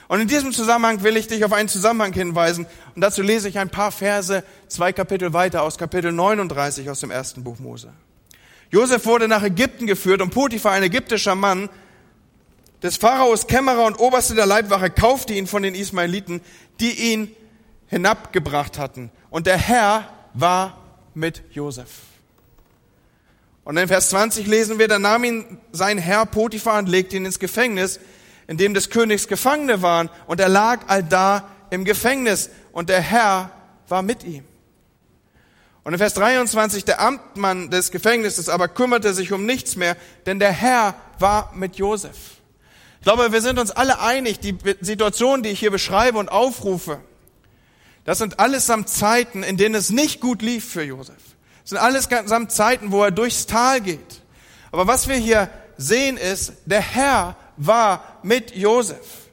Und 0.08 0.20
in 0.20 0.28
diesem 0.28 0.52
Zusammenhang 0.52 1.02
will 1.02 1.16
ich 1.16 1.28
dich 1.28 1.44
auf 1.44 1.52
einen 1.52 1.68
Zusammenhang 1.68 2.12
hinweisen. 2.12 2.66
Und 2.94 3.00
dazu 3.00 3.22
lese 3.22 3.48
ich 3.48 3.58
ein 3.58 3.70
paar 3.70 3.90
Verse, 3.90 4.44
zwei 4.68 4.92
Kapitel 4.92 5.32
weiter 5.32 5.62
aus 5.62 5.78
Kapitel 5.78 6.12
39 6.12 6.90
aus 6.90 7.00
dem 7.00 7.10
ersten 7.10 7.42
Buch 7.42 7.58
Mose. 7.58 7.92
Josef 8.70 9.06
wurde 9.06 9.28
nach 9.28 9.42
Ägypten 9.42 9.86
geführt 9.86 10.20
und 10.20 10.30
Potiphar, 10.30 10.72
ein 10.72 10.82
ägyptischer 10.82 11.34
Mann, 11.34 11.68
des 12.82 12.96
Pharaos 12.96 13.46
Kämmerer 13.46 13.86
und 13.86 13.98
Oberste 13.98 14.34
der 14.34 14.46
Leibwache, 14.46 14.90
kaufte 14.90 15.32
ihn 15.32 15.46
von 15.46 15.62
den 15.62 15.74
Ismaeliten, 15.74 16.42
die 16.80 17.12
ihn 17.12 17.34
hinabgebracht 17.86 18.78
hatten. 18.78 19.10
Und 19.30 19.46
der 19.46 19.56
Herr 19.56 20.08
war 20.34 20.83
mit 21.14 21.42
Josef. 21.50 21.88
Und 23.64 23.76
in 23.78 23.88
Vers 23.88 24.10
20 24.10 24.46
lesen 24.46 24.78
wir, 24.78 24.88
da 24.88 24.98
nahm 24.98 25.24
ihn 25.24 25.58
sein 25.72 25.98
Herr 25.98 26.26
Potiphar 26.26 26.78
und 26.78 26.88
legte 26.88 27.16
ihn 27.16 27.24
ins 27.24 27.38
Gefängnis, 27.38 27.98
in 28.46 28.58
dem 28.58 28.74
des 28.74 28.90
Königs 28.90 29.26
Gefangene 29.26 29.80
waren, 29.80 30.10
und 30.26 30.38
er 30.38 30.50
lag 30.50 30.80
allda 30.88 31.48
im 31.70 31.84
Gefängnis, 31.84 32.50
und 32.72 32.90
der 32.90 33.00
Herr 33.00 33.50
war 33.88 34.02
mit 34.02 34.24
ihm. 34.24 34.44
Und 35.82 35.92
in 35.92 35.98
Vers 35.98 36.14
23, 36.14 36.84
der 36.84 37.00
Amtmann 37.00 37.70
des 37.70 37.90
Gefängnisses 37.90 38.48
aber 38.48 38.68
kümmerte 38.68 39.12
sich 39.14 39.32
um 39.32 39.46
nichts 39.46 39.76
mehr, 39.76 39.96
denn 40.26 40.38
der 40.38 40.52
Herr 40.52 40.94
war 41.18 41.52
mit 41.54 41.76
Josef. 41.76 42.16
Ich 43.00 43.04
glaube, 43.04 43.32
wir 43.32 43.42
sind 43.42 43.58
uns 43.58 43.70
alle 43.70 44.00
einig, 44.00 44.40
die 44.40 44.56
Situation, 44.80 45.42
die 45.42 45.50
ich 45.50 45.60
hier 45.60 45.70
beschreibe 45.70 46.18
und 46.18 46.30
aufrufe, 46.30 47.00
Das 48.04 48.18
sind 48.18 48.38
allesamt 48.38 48.88
Zeiten, 48.88 49.42
in 49.42 49.56
denen 49.56 49.74
es 49.74 49.90
nicht 49.90 50.20
gut 50.20 50.42
lief 50.42 50.70
für 50.70 50.82
Josef. 50.82 51.16
Das 51.62 51.70
sind 51.70 51.78
allesamt 51.78 52.52
Zeiten, 52.52 52.92
wo 52.92 53.02
er 53.02 53.10
durchs 53.10 53.46
Tal 53.46 53.80
geht. 53.80 54.22
Aber 54.70 54.86
was 54.86 55.08
wir 55.08 55.16
hier 55.16 55.48
sehen 55.78 56.16
ist, 56.16 56.52
der 56.66 56.82
Herr 56.82 57.36
war 57.56 58.18
mit 58.22 58.54
Josef. 58.54 59.24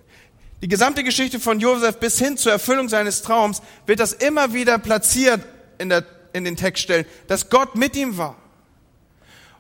Die 0.62 0.68
gesamte 0.68 1.04
Geschichte 1.04 1.40
von 1.40 1.60
Josef 1.60 1.98
bis 1.98 2.20
hin 2.20 2.38
zur 2.38 2.52
Erfüllung 2.52 2.88
seines 2.88 3.24
Traums 3.24 3.62
wird 3.88 4.00
das 4.00 4.14
immer 4.14 4.54
wieder 4.54 4.78
platziert 4.78 5.42
in, 5.80 5.90
der, 5.90 6.06
in 6.34 6.46
den 6.46 6.56
Textstellen, 6.56 7.06
dass 7.28 7.50
Gott 7.50 7.76
mit 7.76 7.96
ihm 7.96 8.18
war. 8.18 8.36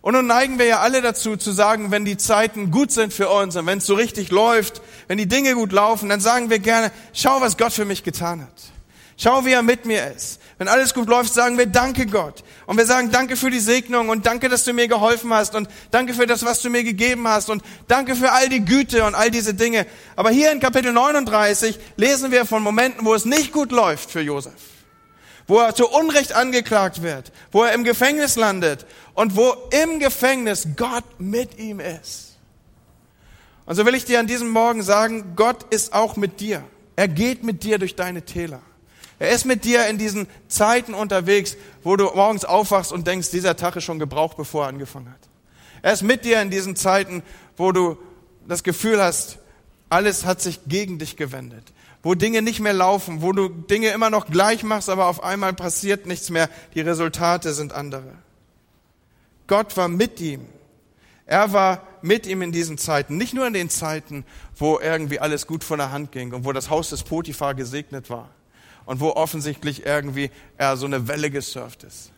Und 0.02 0.13
nun 0.13 0.28
neigen 0.28 0.58
wir 0.58 0.65
ja 0.65 0.80
alle 0.80 1.02
dazu 1.02 1.38
zu 1.38 1.52
sagen, 1.52 1.91
wenn 1.91 2.06
die 2.06 2.17
Zeiten 2.17 2.71
gut 2.71 2.91
sind 2.91 3.13
für 3.13 3.30
uns 3.30 3.56
und 3.56 3.65
wenn 3.65 3.80
es 3.80 3.86
so 3.86 3.95
richtig 3.95 4.32
läuft, 4.32 4.82
wenn 5.08 5.17
die 5.17 5.28
Dinge 5.28 5.54
gut 5.56 5.71
laufen, 5.71 6.10
dann 6.10 6.21
sagen 6.21 6.50
wir 6.50 6.60
gerne, 6.60 6.91
schau, 7.13 7.41
was 7.41 7.58
Gott 7.58 7.74
für 7.74 7.86
mich 7.86 8.04
getan 8.04 8.41
hat. 8.41 8.71
Schau, 9.24 9.46
wie 9.46 9.52
er 9.52 9.62
mit 9.62 9.86
mir 9.86 10.12
ist. 10.16 10.40
Wenn 10.58 10.68
alles 10.68 10.96
gut 10.96 11.08
läuft, 11.08 11.32
sagen 11.32 11.56
wir 11.56 11.68
Danke 11.68 12.08
Gott. 12.08 12.44
Und 12.66 12.78
wir 12.78 12.88
sagen 12.88 13.12
Danke 13.12 13.36
für 13.36 13.52
die 13.52 13.60
Segnung 13.60 14.10
und 14.10 14.26
danke, 14.26 14.50
dass 14.50 14.64
du 14.64 14.74
mir 14.74 14.88
geholfen 14.88 15.32
hast 15.32 15.54
und 15.54 15.70
danke 15.92 16.16
für 16.16 16.26
das, 16.26 16.44
was 16.44 16.64
du 16.64 16.72
mir 16.72 16.84
gegeben 16.84 17.28
hast 17.28 17.52
und 17.52 17.62
danke 17.88 18.16
für 18.16 18.32
all 18.32 18.50
die 18.50 18.66
Güte 18.66 19.06
und 19.06 19.14
all 19.14 19.30
diese 19.30 19.54
Dinge. 19.54 19.86
Aber 20.16 20.32
hier 20.32 20.52
in 20.52 20.60
Kapitel 20.60 20.92
39 20.92 21.78
lesen 21.98 22.32
wir 22.32 22.48
von 22.48 22.64
Momenten, 22.64 23.06
wo 23.06 23.14
es 23.14 23.26
nicht 23.26 23.52
gut 23.52 23.72
läuft 23.72 24.10
für 24.10 24.22
Josef 24.22 24.54
wo 25.46 25.60
er 25.60 25.76
zu 25.76 25.90
Unrecht 25.90 26.34
angeklagt 26.34 27.02
wird, 27.02 27.34
wo 27.52 27.64
er 27.64 27.74
im 27.74 27.84
Gefängnis 27.84 28.38
landet 28.38 28.86
und 29.16 29.36
wo 29.36 29.54
im 29.84 30.00
Gefängnis 30.00 30.70
Gott 30.78 31.04
mit 31.20 31.60
ihm 31.60 31.82
ist. 31.82 32.38
Und 33.66 33.76
so 33.76 33.86
will 33.86 33.96
ich 33.96 34.06
dir 34.06 34.22
an 34.22 34.28
diesem 34.28 34.50
Morgen 34.50 34.82
sagen, 34.82 35.34
Gott 35.36 35.66
ist 35.74 35.94
auch 35.94 36.16
mit 36.16 36.40
dir. 36.40 36.64
Er 36.96 37.10
geht 37.10 37.44
mit 37.44 37.64
dir 37.64 37.80
durch 37.80 37.98
deine 37.98 38.22
Täler. 38.22 38.62
Er 39.22 39.30
ist 39.30 39.46
mit 39.46 39.66
dir 39.66 39.86
in 39.86 40.00
diesen 40.00 40.26
Zeiten 40.48 40.96
unterwegs, 40.96 41.56
wo 41.84 41.96
du 41.96 42.06
morgens 42.06 42.44
aufwachst 42.44 42.92
und 42.92 43.06
denkst, 43.06 43.30
dieser 43.30 43.56
Tag 43.56 43.76
ist 43.76 43.84
schon 43.84 44.00
gebraucht, 44.00 44.36
bevor 44.36 44.64
er 44.64 44.70
angefangen 44.70 45.12
hat. 45.12 45.30
Er 45.84 45.94
ist 45.94 46.02
mit 46.02 46.26
dir 46.26 46.42
in 46.42 46.50
diesen 46.50 46.76
Zeiten, 46.76 47.22
wo 47.56 47.72
du 47.72 48.00
das 48.48 48.64
Gefühl 48.64 49.00
hast, 49.00 49.38
alles 49.90 50.26
hat 50.26 50.42
sich 50.42 50.62
gegen 50.66 50.98
dich 50.98 51.18
gewendet 51.18 51.72
wo 52.04 52.16
Dinge 52.16 52.42
nicht 52.42 52.60
mehr 52.60 52.74
laufen, 52.74 53.22
wo 53.22 53.32
du 53.32 53.48
Dinge 53.48 53.90
immer 53.90 54.10
noch 54.10 54.26
gleich 54.26 54.64
machst, 54.64 54.90
aber 54.90 55.06
auf 55.06 55.24
einmal 55.24 55.54
passiert 55.54 56.08
nichts 56.08 56.32
mehr, 56.32 56.50
die 56.74 56.82
Resultate 56.82 57.54
sind 57.54 57.74
andere. 57.74 58.16
Gott 59.46 59.78
war 59.78 59.88
mit 59.88 60.20
ihm. 60.20 60.48
Er 61.28 61.54
war 61.54 61.84
mit 62.02 62.26
ihm 62.26 62.42
in 62.42 62.52
diesen 62.52 62.80
Zeiten, 62.80 63.18
nicht 63.18 63.36
nur 63.36 63.46
in 63.46 63.54
den 63.54 63.70
Zeiten, 63.70 64.26
wo 64.56 64.80
irgendwie 64.80 65.20
alles 65.20 65.46
gut 65.46 65.64
von 65.64 65.78
der 65.78 65.92
Hand 65.92 66.12
ging 66.12 66.34
und 66.34 66.44
wo 66.44 66.54
das 66.54 66.72
Haus 66.72 66.90
des 66.90 67.04
Potiphar 67.04 67.54
gesegnet 67.54 68.10
war 68.10 68.32
und 68.86 69.00
wo 69.00 69.10
offensichtlich 69.12 69.86
irgendwie 69.86 70.32
er 70.58 70.78
so 70.78 70.86
eine 70.86 71.08
Welle 71.08 71.30
gesurft 71.30 71.84
ist, 71.84 72.12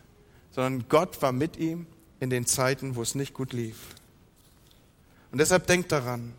sondern 0.52 0.88
Gott 0.90 1.22
war 1.22 1.32
mit 1.32 1.58
ihm 1.58 1.88
in 2.20 2.30
den 2.30 2.46
Zeiten, 2.46 2.96
wo 2.96 3.02
es 3.02 3.16
nicht 3.16 3.34
gut 3.34 3.54
lief. 3.54 3.78
Und 5.32 5.40
deshalb 5.40 5.68
denkt 5.68 5.92
daran, 5.92 6.34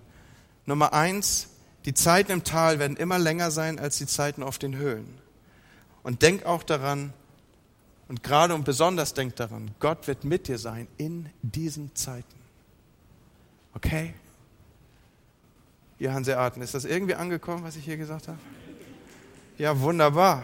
Nummer 0.66 0.92
eins, 0.92 1.48
die 1.84 1.94
Zeiten 1.94 2.32
im 2.32 2.44
Tal 2.44 2.78
werden 2.78 2.96
immer 2.96 3.18
länger 3.18 3.50
sein 3.50 3.78
als 3.78 3.98
die 3.98 4.06
Zeiten 4.06 4.42
auf 4.42 4.58
den 4.58 4.76
Höhen. 4.76 5.06
Und 6.02 6.22
denk 6.22 6.46
auch 6.46 6.62
daran, 6.62 7.12
und 8.08 8.22
gerade 8.22 8.54
und 8.54 8.64
besonders 8.64 9.14
denk 9.14 9.36
daran, 9.36 9.70
Gott 9.80 10.06
wird 10.06 10.24
mit 10.24 10.48
dir 10.48 10.58
sein 10.58 10.86
in 10.96 11.28
diesen 11.42 11.94
Zeiten. 11.94 12.34
Okay? 13.74 14.14
Ihr 15.98 16.12
Hanseaten, 16.12 16.62
ist 16.62 16.74
das 16.74 16.84
irgendwie 16.84 17.14
angekommen, 17.14 17.64
was 17.64 17.76
ich 17.76 17.84
hier 17.84 17.96
gesagt 17.96 18.28
habe? 18.28 18.38
Ja, 19.56 19.80
wunderbar. 19.80 20.42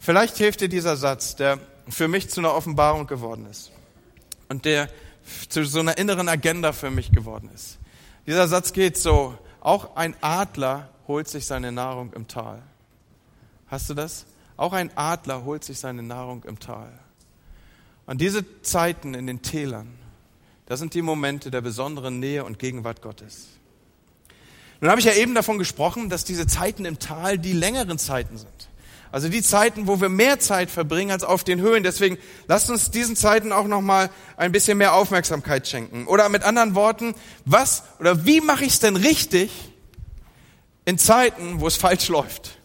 Vielleicht 0.00 0.36
hilft 0.36 0.60
dir 0.60 0.68
dieser 0.68 0.96
Satz, 0.96 1.36
der 1.36 1.60
für 1.88 2.08
mich 2.08 2.28
zu 2.28 2.40
einer 2.40 2.54
Offenbarung 2.54 3.06
geworden 3.06 3.46
ist 3.48 3.70
und 4.48 4.64
der 4.64 4.88
zu 5.48 5.64
so 5.64 5.78
einer 5.78 5.96
inneren 5.96 6.28
Agenda 6.28 6.72
für 6.72 6.90
mich 6.90 7.12
geworden 7.12 7.48
ist. 7.54 7.78
Dieser 8.26 8.48
Satz 8.48 8.72
geht 8.72 8.96
so, 8.96 9.38
auch 9.60 9.94
ein 9.94 10.16
Adler 10.22 10.88
holt 11.06 11.28
sich 11.28 11.46
seine 11.46 11.70
Nahrung 11.70 12.12
im 12.14 12.26
Tal. 12.26 12.60
Hast 13.68 13.90
du 13.90 13.94
das? 13.94 14.26
Auch 14.56 14.72
ein 14.72 14.90
Adler 14.96 15.44
holt 15.44 15.62
sich 15.62 15.78
seine 15.78 16.02
Nahrung 16.02 16.42
im 16.44 16.58
Tal. 16.58 16.92
Und 18.06 18.20
diese 18.20 18.44
Zeiten 18.62 19.14
in 19.14 19.28
den 19.28 19.42
Tälern, 19.42 19.96
das 20.66 20.80
sind 20.80 20.94
die 20.94 21.02
Momente 21.02 21.52
der 21.52 21.60
besonderen 21.60 22.18
Nähe 22.18 22.44
und 22.44 22.58
Gegenwart 22.58 23.02
Gottes. 23.02 23.55
Nun 24.80 24.90
habe 24.90 25.00
ich 25.00 25.06
ja 25.06 25.14
eben 25.14 25.34
davon 25.34 25.58
gesprochen, 25.58 26.10
dass 26.10 26.24
diese 26.24 26.46
Zeiten 26.46 26.84
im 26.84 26.98
Tal 26.98 27.38
die 27.38 27.52
längeren 27.52 27.98
Zeiten 27.98 28.36
sind. 28.36 28.68
Also 29.12 29.28
die 29.28 29.42
Zeiten, 29.42 29.86
wo 29.86 30.00
wir 30.00 30.08
mehr 30.08 30.40
Zeit 30.40 30.70
verbringen 30.70 31.10
als 31.10 31.24
auf 31.24 31.44
den 31.44 31.60
Höhen. 31.60 31.82
Deswegen 31.82 32.18
lasst 32.48 32.70
uns 32.70 32.90
diesen 32.90 33.16
Zeiten 33.16 33.52
auch 33.52 33.66
noch 33.66 33.80
mal 33.80 34.10
ein 34.36 34.52
bisschen 34.52 34.76
mehr 34.76 34.94
Aufmerksamkeit 34.94 35.66
schenken. 35.66 36.06
Oder 36.06 36.28
mit 36.28 36.42
anderen 36.42 36.74
Worten, 36.74 37.14
was 37.44 37.84
oder 37.98 38.26
wie 38.26 38.40
mache 38.40 38.64
ich 38.64 38.74
es 38.74 38.80
denn 38.80 38.96
richtig 38.96 39.50
in 40.84 40.98
Zeiten, 40.98 41.60
wo 41.60 41.66
es 41.66 41.76
falsch 41.76 42.08
läuft? 42.08 42.58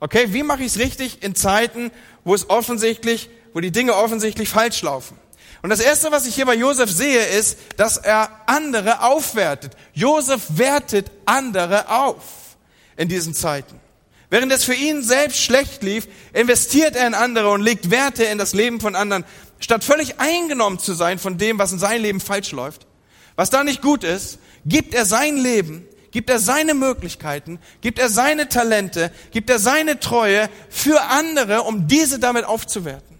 Okay, 0.00 0.28
wie 0.32 0.42
mache 0.42 0.62
ich 0.62 0.68
es 0.68 0.78
richtig 0.78 1.22
in 1.22 1.34
Zeiten, 1.34 1.90
wo 2.24 2.34
es 2.34 2.48
offensichtlich, 2.48 3.28
wo 3.52 3.60
die 3.60 3.72
Dinge 3.72 3.94
offensichtlich 3.94 4.48
falsch 4.48 4.80
laufen? 4.82 5.18
Und 5.64 5.70
das 5.70 5.80
erste, 5.80 6.12
was 6.12 6.26
ich 6.26 6.34
hier 6.34 6.44
bei 6.44 6.56
Josef 6.56 6.90
sehe, 6.90 7.24
ist, 7.24 7.56
dass 7.78 7.96
er 7.96 8.28
andere 8.44 9.00
aufwertet. 9.00 9.72
Josef 9.94 10.42
wertet 10.50 11.10
andere 11.24 11.88
auf 11.88 12.58
in 12.98 13.08
diesen 13.08 13.32
Zeiten. 13.32 13.80
Während 14.28 14.52
es 14.52 14.64
für 14.64 14.74
ihn 14.74 15.02
selbst 15.02 15.40
schlecht 15.40 15.82
lief, 15.82 16.06
investiert 16.34 16.96
er 16.96 17.06
in 17.06 17.14
andere 17.14 17.48
und 17.48 17.62
legt 17.62 17.90
Werte 17.90 18.24
in 18.24 18.36
das 18.36 18.52
Leben 18.52 18.78
von 18.78 18.94
anderen, 18.94 19.24
statt 19.58 19.84
völlig 19.84 20.20
eingenommen 20.20 20.80
zu 20.80 20.92
sein 20.92 21.18
von 21.18 21.38
dem, 21.38 21.58
was 21.58 21.72
in 21.72 21.78
seinem 21.78 22.02
Leben 22.02 22.20
falsch 22.20 22.52
läuft. 22.52 22.86
Was 23.34 23.48
da 23.48 23.64
nicht 23.64 23.80
gut 23.80 24.04
ist, 24.04 24.40
gibt 24.66 24.92
er 24.92 25.06
sein 25.06 25.38
Leben, 25.38 25.88
gibt 26.10 26.28
er 26.28 26.40
seine 26.40 26.74
Möglichkeiten, 26.74 27.58
gibt 27.80 27.98
er 27.98 28.10
seine 28.10 28.50
Talente, 28.50 29.10
gibt 29.30 29.48
er 29.48 29.58
seine 29.58 29.98
Treue 29.98 30.50
für 30.68 31.00
andere, 31.00 31.62
um 31.62 31.88
diese 31.88 32.18
damit 32.18 32.44
aufzuwerten. 32.44 33.13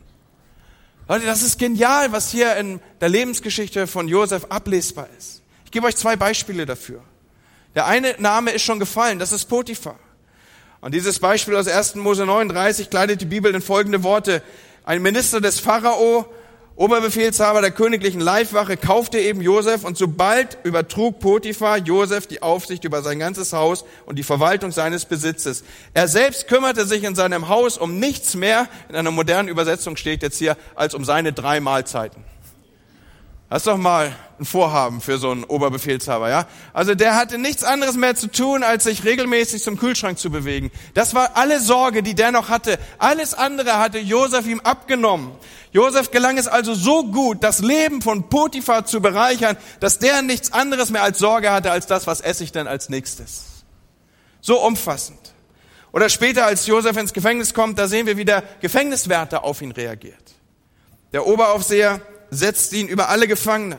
Leute, 1.06 1.26
das 1.26 1.42
ist 1.42 1.58
genial, 1.58 2.12
was 2.12 2.30
hier 2.30 2.56
in 2.56 2.80
der 3.00 3.10
Lebensgeschichte 3.10 3.86
von 3.86 4.08
Josef 4.08 4.46
ablesbar 4.48 5.08
ist. 5.18 5.42
Ich 5.66 5.70
gebe 5.70 5.86
euch 5.86 5.96
zwei 5.96 6.16
Beispiele 6.16 6.64
dafür. 6.64 7.02
Der 7.74 7.86
eine 7.86 8.14
Name 8.18 8.52
ist 8.52 8.62
schon 8.62 8.78
gefallen, 8.78 9.18
das 9.18 9.30
ist 9.30 9.44
Potiphar. 9.44 9.98
Und 10.80 10.94
dieses 10.94 11.18
Beispiel 11.18 11.56
aus 11.56 11.68
1. 11.68 11.96
Mose 11.96 12.24
39 12.24 12.88
kleidet 12.88 13.20
die 13.20 13.26
Bibel 13.26 13.54
in 13.54 13.60
folgende 13.60 14.02
Worte. 14.02 14.42
Ein 14.84 15.02
Minister 15.02 15.42
des 15.42 15.60
Pharao, 15.60 16.26
Oberbefehlshaber 16.76 17.60
der 17.60 17.70
königlichen 17.70 18.20
Leibwache, 18.20 18.76
kaufte 18.76 19.20
eben 19.20 19.40
Josef 19.40 19.84
und 19.84 19.96
sobald 19.96 20.58
übertrug 20.64 21.20
Potiphar 21.20 21.78
Josef 21.78 22.26
die 22.26 22.42
Aufsicht 22.42 22.82
über 22.82 23.00
sein 23.00 23.20
ganzes 23.20 23.52
Haus 23.52 23.84
und 24.06 24.18
die 24.18 24.24
Verwaltung 24.24 24.72
seines 24.72 25.04
Besitzes. 25.04 25.62
Er 25.94 26.08
selbst 26.08 26.48
kümmerte 26.48 26.84
sich 26.84 27.04
in 27.04 27.14
seinem 27.14 27.48
Haus 27.48 27.78
um 27.78 28.00
nichts 28.00 28.34
mehr, 28.34 28.66
in 28.88 28.96
einer 28.96 29.12
modernen 29.12 29.48
Übersetzung 29.48 29.96
steht 29.96 30.22
jetzt 30.24 30.38
hier, 30.38 30.56
als 30.74 30.96
um 30.96 31.04
seine 31.04 31.32
drei 31.32 31.60
Mahlzeiten. 31.60 32.24
Das 33.50 33.62
ist 33.62 33.66
doch 33.66 33.76
mal 33.76 34.14
ein 34.40 34.44
Vorhaben 34.44 35.00
für 35.00 35.18
so 35.18 35.30
einen 35.30 35.44
Oberbefehlshaber, 35.44 36.28
ja? 36.28 36.46
Also 36.72 36.94
der 36.94 37.14
hatte 37.14 37.38
nichts 37.38 37.62
anderes 37.62 37.94
mehr 37.94 38.16
zu 38.16 38.26
tun, 38.26 38.62
als 38.62 38.84
sich 38.84 39.04
regelmäßig 39.04 39.62
zum 39.62 39.78
Kühlschrank 39.78 40.18
zu 40.18 40.30
bewegen. 40.30 40.72
Das 40.94 41.14
war 41.14 41.36
alle 41.36 41.60
Sorge, 41.60 42.02
die 42.02 42.14
der 42.14 42.32
noch 42.32 42.48
hatte. 42.48 42.78
Alles 42.98 43.34
andere 43.34 43.78
hatte 43.78 43.98
Josef 43.98 44.46
ihm 44.46 44.60
abgenommen. 44.60 45.30
Josef 45.72 46.10
gelang 46.10 46.38
es 46.38 46.46
also 46.46 46.74
so 46.74 47.04
gut, 47.04 47.44
das 47.44 47.60
Leben 47.60 48.00
von 48.00 48.28
Potiphar 48.28 48.86
zu 48.86 49.00
bereichern, 49.00 49.56
dass 49.78 49.98
der 49.98 50.22
nichts 50.22 50.52
anderes 50.52 50.90
mehr 50.90 51.02
als 51.02 51.18
Sorge 51.18 51.52
hatte, 51.52 51.70
als 51.70 51.86
das, 51.86 52.06
was 52.06 52.20
esse 52.20 52.44
ich 52.44 52.52
denn 52.52 52.66
als 52.66 52.88
nächstes. 52.88 53.64
So 54.40 54.60
umfassend. 54.60 55.34
Oder 55.92 56.08
später, 56.08 56.46
als 56.46 56.66
Josef 56.66 56.96
ins 56.96 57.12
Gefängnis 57.12 57.54
kommt, 57.54 57.78
da 57.78 57.86
sehen 57.86 58.06
wir, 58.06 58.16
wie 58.16 58.24
der 58.24 58.42
Gefängniswärter 58.60 59.44
auf 59.44 59.62
ihn 59.62 59.70
reagiert. 59.70 60.34
Der 61.12 61.26
Oberaufseher 61.26 62.00
setzt 62.34 62.72
ihn 62.72 62.88
über 62.88 63.08
alle 63.08 63.28
Gefangene. 63.28 63.78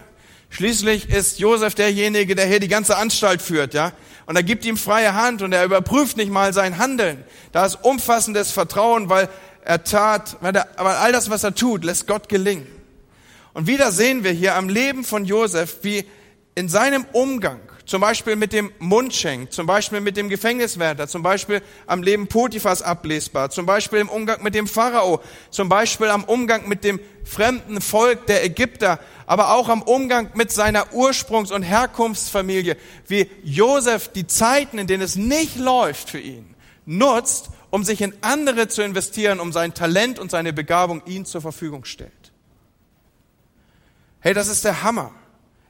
Schließlich 0.49 1.09
ist 1.09 1.39
Josef 1.39 1.75
derjenige, 1.75 2.35
der 2.35 2.45
hier 2.45 2.59
die 2.59 2.67
ganze 2.67 2.97
Anstalt 2.97 3.41
führt, 3.41 3.73
ja. 3.73 3.91
Und 4.25 4.35
er 4.35 4.43
gibt 4.43 4.65
ihm 4.65 4.77
freie 4.77 5.13
Hand 5.13 5.41
und 5.41 5.51
er 5.51 5.65
überprüft 5.65 6.17
nicht 6.17 6.31
mal 6.31 6.53
sein 6.53 6.77
Handeln. 6.77 7.23
Da 7.51 7.65
ist 7.65 7.79
umfassendes 7.83 8.51
Vertrauen, 8.51 9.09
weil 9.09 9.29
er 9.63 9.83
tat, 9.83 10.37
weil, 10.41 10.55
er, 10.55 10.67
weil 10.77 10.95
all 10.95 11.11
das, 11.11 11.29
was 11.29 11.43
er 11.43 11.53
tut, 11.53 11.83
lässt 11.83 12.07
Gott 12.07 12.29
gelingen. 12.29 12.67
Und 13.53 13.67
wieder 13.67 13.91
sehen 13.91 14.23
wir 14.23 14.31
hier 14.31 14.55
am 14.55 14.69
Leben 14.69 15.03
von 15.03 15.25
Josef, 15.25 15.77
wie 15.81 16.05
in 16.55 16.69
seinem 16.69 17.05
Umgang 17.11 17.59
zum 17.85 18.01
Beispiel 18.01 18.35
mit 18.35 18.51
dem 18.51 18.71
Mundschenk, 18.79 19.51
zum 19.51 19.67
Beispiel 19.67 20.01
mit 20.01 20.17
dem 20.17 20.29
Gefängniswärter, 20.29 21.07
zum 21.07 21.21
Beispiel 21.21 21.61
am 21.85 22.01
Leben 22.01 22.27
Potiphas 22.27 22.81
ablesbar, 22.81 23.51
zum 23.51 23.65
Beispiel 23.65 23.99
im 23.99 24.09
Umgang 24.09 24.41
mit 24.41 24.55
dem 24.55 24.67
Pharao, 24.67 25.21
zum 25.51 25.69
Beispiel 25.69 26.07
am 26.07 26.23
Umgang 26.23 26.67
mit 26.67 26.83
dem 26.83 26.99
fremden 27.23 27.81
Volk 27.81 28.25
der 28.25 28.43
Ägypter, 28.43 28.99
aber 29.27 29.53
auch 29.53 29.69
am 29.69 29.81
Umgang 29.81 30.31
mit 30.33 30.51
seiner 30.51 30.93
Ursprungs- 30.93 31.53
und 31.53 31.63
Herkunftsfamilie, 31.63 32.75
wie 33.07 33.29
Josef 33.43 34.07
die 34.07 34.27
Zeiten, 34.27 34.79
in 34.79 34.87
denen 34.87 35.03
es 35.03 35.15
nicht 35.15 35.57
läuft 35.57 36.09
für 36.09 36.19
ihn, 36.19 36.55
nutzt, 36.85 37.49
um 37.69 37.83
sich 37.83 38.01
in 38.01 38.13
andere 38.21 38.67
zu 38.67 38.81
investieren, 38.81 39.39
um 39.39 39.51
sein 39.51 39.73
Talent 39.73 40.17
und 40.17 40.31
seine 40.31 40.53
Begabung 40.53 41.01
ihm 41.05 41.25
zur 41.25 41.41
Verfügung 41.41 41.85
stellt. 41.85 42.11
Hey, 44.21 44.33
das 44.33 44.47
ist 44.47 44.65
der 44.65 44.81
Hammer. 44.81 45.11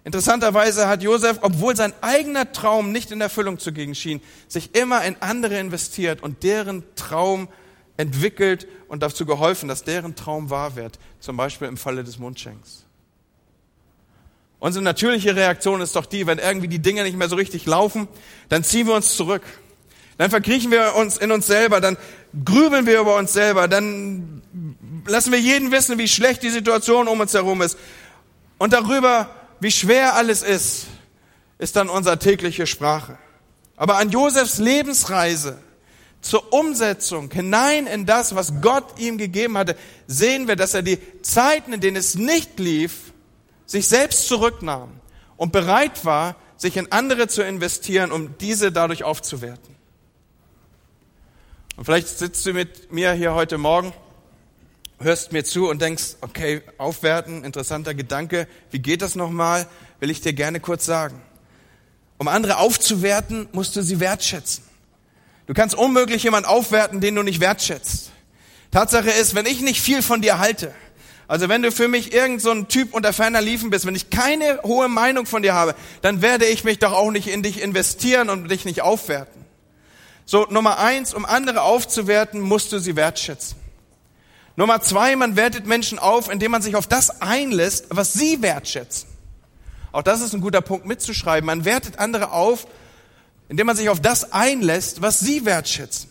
Interessanterweise 0.05 0.87
hat 0.87 1.01
Josef, 1.01 1.39
obwohl 1.41 1.75
sein 1.75 1.91
eigener 2.01 2.51
Traum 2.51 2.91
nicht 2.91 3.09
in 3.09 3.21
Erfüllung 3.21 3.57
zu 3.57 3.73
gehen 3.73 3.95
schien, 3.95 4.21
sich 4.47 4.75
immer 4.75 5.03
in 5.03 5.15
andere 5.19 5.57
investiert 5.57 6.21
und 6.21 6.43
deren 6.43 6.83
Traum 6.95 7.49
entwickelt 7.97 8.67
und 8.87 9.01
dazu 9.01 9.25
geholfen, 9.25 9.67
dass 9.67 9.83
deren 9.83 10.15
Traum 10.15 10.51
wahr 10.51 10.75
wird. 10.75 10.99
Zum 11.19 11.37
Beispiel 11.37 11.67
im 11.67 11.75
Falle 11.75 12.03
des 12.03 12.19
Mundschenks. 12.19 12.85
Unsere 14.59 14.83
natürliche 14.83 15.35
Reaktion 15.35 15.81
ist 15.81 15.95
doch 15.95 16.05
die, 16.05 16.27
wenn 16.27 16.37
irgendwie 16.37 16.67
die 16.67 16.79
Dinge 16.79 17.01
nicht 17.01 17.17
mehr 17.17 17.27
so 17.27 17.35
richtig 17.35 17.65
laufen, 17.65 18.07
dann 18.49 18.63
ziehen 18.63 18.85
wir 18.85 18.93
uns 18.93 19.15
zurück. 19.15 19.41
Dann 20.19 20.29
verkriechen 20.29 20.69
wir 20.69 20.93
uns 20.95 21.17
in 21.17 21.31
uns 21.31 21.47
selber, 21.47 21.81
dann 21.81 21.97
grübeln 22.45 22.85
wir 22.85 22.99
über 22.99 23.15
uns 23.15 23.33
selber, 23.33 23.67
dann 23.67 24.43
lassen 25.07 25.31
wir 25.31 25.39
jeden 25.39 25.71
wissen, 25.71 25.97
wie 25.97 26.07
schlecht 26.07 26.43
die 26.43 26.51
Situation 26.51 27.07
um 27.07 27.19
uns 27.19 27.33
herum 27.33 27.63
ist. 27.63 27.75
Und 28.59 28.71
darüber 28.71 29.29
wie 29.59 29.71
schwer 29.71 30.15
alles 30.15 30.43
ist, 30.43 30.87
ist 31.57 31.75
dann 31.75 31.89
unsere 31.89 32.19
tägliche 32.19 32.67
Sprache. 32.67 33.17
Aber 33.77 33.97
an 33.97 34.09
Josefs 34.09 34.57
Lebensreise 34.57 35.57
zur 36.21 36.53
Umsetzung 36.53 37.31
hinein 37.31 37.87
in 37.87 38.05
das, 38.05 38.35
was 38.35 38.61
Gott 38.61 38.97
ihm 38.97 39.17
gegeben 39.17 39.57
hatte, 39.57 39.75
sehen 40.07 40.47
wir, 40.47 40.55
dass 40.55 40.73
er 40.73 40.81
die 40.81 40.99
Zeiten, 41.21 41.73
in 41.73 41.81
denen 41.81 41.97
es 41.97 42.15
nicht 42.15 42.59
lief, 42.59 43.13
sich 43.65 43.87
selbst 43.87 44.27
zurücknahm 44.27 44.89
und 45.37 45.51
bereit 45.51 46.05
war, 46.05 46.35
sich 46.57 46.77
in 46.77 46.91
andere 46.91 47.27
zu 47.27 47.43
investieren, 47.43 48.11
um 48.11 48.37
diese 48.37 48.71
dadurch 48.71 49.03
aufzuwerten. 49.03 49.75
Und 51.75 51.85
vielleicht 51.85 52.07
sitzt 52.07 52.45
du 52.45 52.53
mit 52.53 52.91
mir 52.91 53.11
hier 53.11 53.33
heute 53.33 53.57
Morgen 53.57 53.93
hörst 54.99 55.31
mir 55.31 55.43
zu 55.43 55.69
und 55.69 55.81
denkst, 55.81 56.15
okay, 56.21 56.61
aufwerten, 56.77 57.43
interessanter 57.43 57.93
Gedanke, 57.93 58.47
wie 58.71 58.79
geht 58.79 59.01
das 59.01 59.15
nochmal, 59.15 59.67
will 59.99 60.09
ich 60.09 60.21
dir 60.21 60.33
gerne 60.33 60.59
kurz 60.59 60.85
sagen. 60.85 61.21
Um 62.17 62.27
andere 62.27 62.57
aufzuwerten, 62.57 63.47
musst 63.51 63.75
du 63.75 63.81
sie 63.81 63.99
wertschätzen. 63.99 64.63
Du 65.47 65.53
kannst 65.53 65.75
unmöglich 65.75 66.23
jemand 66.23 66.47
aufwerten, 66.47 67.01
den 67.01 67.15
du 67.15 67.23
nicht 67.23 67.39
wertschätzt. 67.39 68.11
Tatsache 68.71 69.11
ist, 69.11 69.35
wenn 69.35 69.45
ich 69.45 69.61
nicht 69.61 69.81
viel 69.81 70.01
von 70.01 70.21
dir 70.21 70.39
halte, 70.39 70.73
also 71.27 71.49
wenn 71.49 71.61
du 71.61 71.71
für 71.71 71.87
mich 71.87 72.13
irgend 72.13 72.41
so 72.41 72.51
ein 72.51 72.67
Typ 72.67 72.93
unter 72.93 73.11
ferner 73.11 73.41
Liefen 73.41 73.71
bist, 73.71 73.85
wenn 73.85 73.95
ich 73.95 74.09
keine 74.09 74.59
hohe 74.63 74.87
Meinung 74.87 75.25
von 75.25 75.41
dir 75.41 75.53
habe, 75.53 75.75
dann 76.01 76.21
werde 76.21 76.45
ich 76.45 76.63
mich 76.63 76.79
doch 76.79 76.93
auch 76.93 77.09
nicht 77.09 77.27
in 77.27 77.41
dich 77.41 77.61
investieren 77.61 78.29
und 78.29 78.49
dich 78.49 78.65
nicht 78.65 78.81
aufwerten. 78.81 79.43
So, 80.25 80.45
Nummer 80.49 80.77
eins, 80.79 81.13
um 81.13 81.25
andere 81.25 81.61
aufzuwerten, 81.61 82.41
musst 82.41 82.71
du 82.71 82.79
sie 82.79 82.95
wertschätzen. 82.95 83.57
Nummer 84.57 84.81
zwei, 84.81 85.15
man 85.15 85.35
wertet 85.35 85.65
Menschen 85.65 85.99
auf, 85.99 86.29
indem 86.29 86.51
man 86.51 86.61
sich 86.61 86.75
auf 86.75 86.87
das 86.87 87.21
einlässt, 87.21 87.87
was 87.89 88.13
sie 88.13 88.41
wertschätzen. 88.41 89.09
Auch 89.91 90.01
das 90.01 90.21
ist 90.21 90.33
ein 90.33 90.41
guter 90.41 90.61
Punkt 90.61 90.85
mitzuschreiben. 90.85 91.45
Man 91.45 91.65
wertet 91.65 91.99
andere 91.99 92.31
auf, 92.31 92.67
indem 93.49 93.67
man 93.67 93.75
sich 93.75 93.89
auf 93.89 93.99
das 93.99 94.31
einlässt, 94.31 95.01
was 95.01 95.19
sie 95.19 95.45
wertschätzen. 95.45 96.09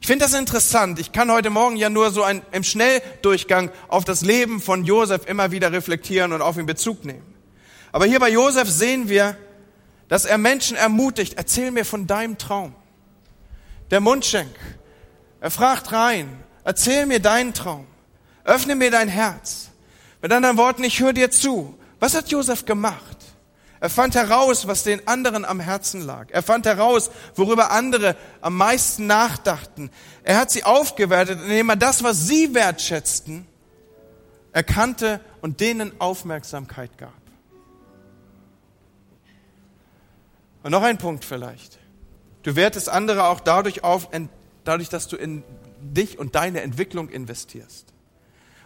Ich 0.00 0.06
finde 0.06 0.24
das 0.24 0.34
interessant. 0.34 0.98
Ich 0.98 1.12
kann 1.12 1.30
heute 1.30 1.50
Morgen 1.50 1.76
ja 1.76 1.88
nur 1.88 2.10
so 2.10 2.22
ein, 2.22 2.42
im 2.52 2.64
Schnelldurchgang 2.64 3.70
auf 3.88 4.04
das 4.04 4.20
Leben 4.22 4.60
von 4.60 4.84
Josef 4.84 5.26
immer 5.26 5.50
wieder 5.50 5.72
reflektieren 5.72 6.32
und 6.32 6.42
auf 6.42 6.56
ihn 6.56 6.66
Bezug 6.66 7.04
nehmen. 7.04 7.24
Aber 7.92 8.04
hier 8.04 8.20
bei 8.20 8.30
Josef 8.30 8.68
sehen 8.68 9.08
wir, 9.08 9.36
dass 10.08 10.24
er 10.24 10.38
Menschen 10.38 10.76
ermutigt, 10.76 11.34
erzähl 11.36 11.70
mir 11.70 11.84
von 11.84 12.06
deinem 12.06 12.36
Traum. 12.38 12.74
Der 13.90 14.00
Mundschenk. 14.00 14.54
Er 15.40 15.50
fragt 15.50 15.92
rein, 15.92 16.44
Erzähl 16.66 17.06
mir 17.06 17.20
deinen 17.20 17.54
Traum. 17.54 17.86
Öffne 18.42 18.74
mir 18.74 18.90
dein 18.90 19.08
Herz. 19.08 19.68
Mit 20.20 20.32
anderen 20.32 20.56
Worten, 20.56 20.82
ich 20.82 20.98
höre 20.98 21.12
dir 21.12 21.30
zu. 21.30 21.78
Was 22.00 22.16
hat 22.16 22.28
Josef 22.28 22.64
gemacht? 22.64 23.18
Er 23.78 23.88
fand 23.88 24.16
heraus, 24.16 24.66
was 24.66 24.82
den 24.82 25.06
anderen 25.06 25.44
am 25.44 25.60
Herzen 25.60 26.00
lag. 26.00 26.26
Er 26.30 26.42
fand 26.42 26.66
heraus, 26.66 27.12
worüber 27.36 27.70
andere 27.70 28.16
am 28.40 28.56
meisten 28.56 29.06
nachdachten. 29.06 29.92
Er 30.24 30.38
hat 30.38 30.50
sie 30.50 30.64
aufgewertet, 30.64 31.38
indem 31.40 31.68
er 31.68 31.76
das, 31.76 32.02
was 32.02 32.26
sie 32.26 32.52
wertschätzten, 32.52 33.46
erkannte 34.50 35.20
und 35.42 35.60
denen 35.60 35.92
Aufmerksamkeit 36.00 36.98
gab. 36.98 37.12
Und 40.64 40.72
noch 40.72 40.82
ein 40.82 40.98
Punkt 40.98 41.24
vielleicht. 41.24 41.78
Du 42.42 42.56
wertest 42.56 42.88
andere 42.88 43.28
auch 43.28 43.38
dadurch 43.38 43.84
auf, 43.84 44.08
dadurch, 44.64 44.88
dass 44.88 45.06
du 45.06 45.14
in 45.14 45.44
dich 45.94 46.18
und 46.18 46.34
deine 46.34 46.62
Entwicklung 46.62 47.08
investierst. 47.08 47.86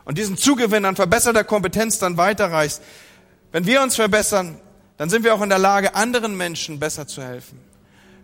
Und 0.05 0.19
diesen 0.19 0.37
Zugewinn 0.37 0.85
an 0.85 0.97
verbesserter 0.97 1.45
Kompetenz 1.45 1.99
dann 1.99 2.17
weiterreichst. 2.17 2.83
Wenn 3.53 3.67
wir 3.67 3.83
uns 3.83 3.97
verbessern, 3.97 4.59
dann 4.97 5.09
sind 5.09 5.25
wir 5.25 5.35
auch 5.35 5.43
in 5.43 5.49
der 5.49 5.59
Lage, 5.59 5.95
anderen 5.95 6.37
Menschen 6.37 6.79
besser 6.79 7.07
zu 7.07 7.23
helfen. 7.23 7.61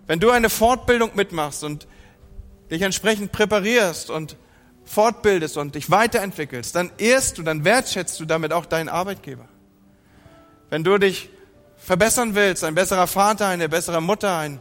Wenn 0.06 0.20
du 0.20 0.30
eine 0.30 0.50
Fortbildung 0.50 1.12
mitmachst 1.14 1.64
und 1.64 1.86
dich 2.70 2.82
entsprechend 2.82 3.32
präparierst 3.32 4.10
und 4.10 4.36
fortbildest 4.84 5.56
und 5.56 5.74
dich 5.74 5.90
weiterentwickelst, 5.90 6.74
dann 6.74 6.90
ehrst 6.98 7.38
du, 7.38 7.42
dann 7.42 7.64
wertschätzt 7.64 8.18
du 8.20 8.24
damit 8.24 8.52
auch 8.52 8.66
deinen 8.66 8.88
Arbeitgeber. 8.88 9.48
Wenn 10.70 10.84
du 10.84 10.98
dich 10.98 11.30
verbessern 11.76 12.34
willst, 12.34 12.64
ein 12.64 12.74
besserer 12.74 13.06
Vater, 13.06 13.46
eine 13.48 13.68
bessere 13.68 14.00
Mutter, 14.00 14.38
ein 14.38 14.60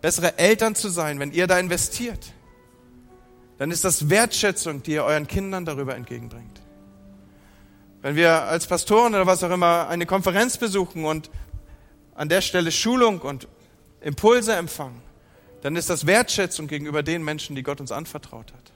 bessere 0.00 0.38
Eltern 0.38 0.74
zu 0.74 0.88
sein, 0.88 1.18
wenn 1.18 1.32
ihr 1.32 1.46
da 1.46 1.58
investiert, 1.58 2.32
dann 3.58 3.70
ist 3.70 3.84
das 3.84 4.10
Wertschätzung, 4.10 4.82
die 4.82 4.92
ihr 4.92 5.04
euren 5.04 5.26
Kindern 5.26 5.64
darüber 5.64 5.94
entgegenbringt. 5.94 6.60
Wenn 8.02 8.16
wir 8.16 8.42
als 8.42 8.66
Pastoren 8.66 9.14
oder 9.14 9.26
was 9.26 9.42
auch 9.42 9.50
immer 9.50 9.88
eine 9.88 10.06
Konferenz 10.06 10.58
besuchen 10.58 11.04
und 11.04 11.30
an 12.14 12.28
der 12.28 12.42
Stelle 12.42 12.70
Schulung 12.70 13.20
und 13.20 13.48
Impulse 14.00 14.54
empfangen, 14.54 15.00
dann 15.62 15.76
ist 15.76 15.88
das 15.88 16.06
Wertschätzung 16.06 16.66
gegenüber 16.66 17.02
den 17.02 17.24
Menschen, 17.24 17.56
die 17.56 17.62
Gott 17.62 17.80
uns 17.80 17.90
anvertraut 17.90 18.52
hat. 18.52 18.72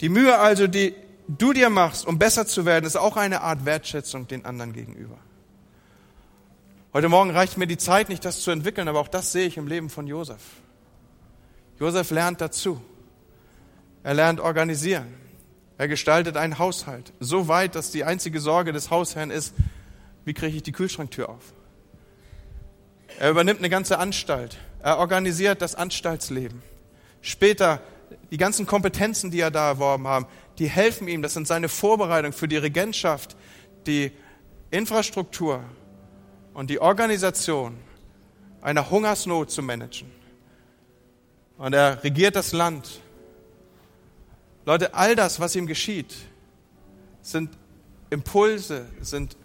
Die 0.00 0.08
Mühe 0.08 0.38
also, 0.38 0.66
die 0.66 0.94
du 1.28 1.52
dir 1.52 1.70
machst, 1.70 2.06
um 2.06 2.18
besser 2.18 2.46
zu 2.46 2.66
werden, 2.66 2.84
ist 2.84 2.96
auch 2.96 3.16
eine 3.16 3.40
Art 3.40 3.64
Wertschätzung 3.64 4.26
den 4.28 4.44
anderen 4.44 4.72
gegenüber. 4.72 5.16
Heute 6.92 7.08
Morgen 7.08 7.30
reicht 7.30 7.56
mir 7.56 7.66
die 7.66 7.78
Zeit 7.78 8.08
nicht, 8.08 8.24
das 8.24 8.40
zu 8.40 8.50
entwickeln, 8.50 8.88
aber 8.88 9.00
auch 9.00 9.08
das 9.08 9.32
sehe 9.32 9.46
ich 9.46 9.56
im 9.56 9.68
Leben 9.68 9.88
von 9.88 10.06
Josef. 10.06 10.40
Josef 11.80 12.10
lernt 12.10 12.42
dazu. 12.42 12.80
Er 14.02 14.12
lernt 14.12 14.38
organisieren. 14.38 15.14
Er 15.78 15.88
gestaltet 15.88 16.36
einen 16.36 16.58
Haushalt. 16.58 17.14
So 17.20 17.48
weit, 17.48 17.74
dass 17.74 17.90
die 17.90 18.04
einzige 18.04 18.38
Sorge 18.38 18.72
des 18.72 18.90
Hausherrn 18.90 19.30
ist, 19.30 19.54
wie 20.26 20.34
kriege 20.34 20.54
ich 20.58 20.62
die 20.62 20.72
Kühlschranktür 20.72 21.30
auf? 21.30 21.54
Er 23.18 23.30
übernimmt 23.30 23.60
eine 23.60 23.70
ganze 23.70 23.98
Anstalt. 23.98 24.58
Er 24.82 24.98
organisiert 24.98 25.62
das 25.62 25.74
Anstaltsleben. 25.74 26.62
Später, 27.22 27.80
die 28.30 28.36
ganzen 28.36 28.66
Kompetenzen, 28.66 29.30
die 29.30 29.40
er 29.40 29.50
da 29.50 29.68
erworben 29.68 30.06
haben, 30.06 30.26
die 30.58 30.68
helfen 30.68 31.08
ihm. 31.08 31.22
Das 31.22 31.32
sind 31.32 31.46
seine 31.46 31.70
Vorbereitungen 31.70 32.34
für 32.34 32.48
die 32.48 32.58
Regentschaft, 32.58 33.36
die 33.86 34.12
Infrastruktur 34.70 35.64
und 36.52 36.68
die 36.68 36.78
Organisation 36.78 37.78
einer 38.60 38.90
Hungersnot 38.90 39.50
zu 39.50 39.62
managen 39.62 40.19
und 41.60 41.74
er 41.74 42.02
regiert 42.02 42.36
das 42.36 42.52
Land. 42.52 43.00
Leute, 44.64 44.94
all 44.94 45.14
das, 45.14 45.40
was 45.40 45.54
ihm 45.54 45.66
geschieht, 45.66 46.16
sind 47.20 47.50
Impulse, 48.08 48.86
sind 49.02 49.36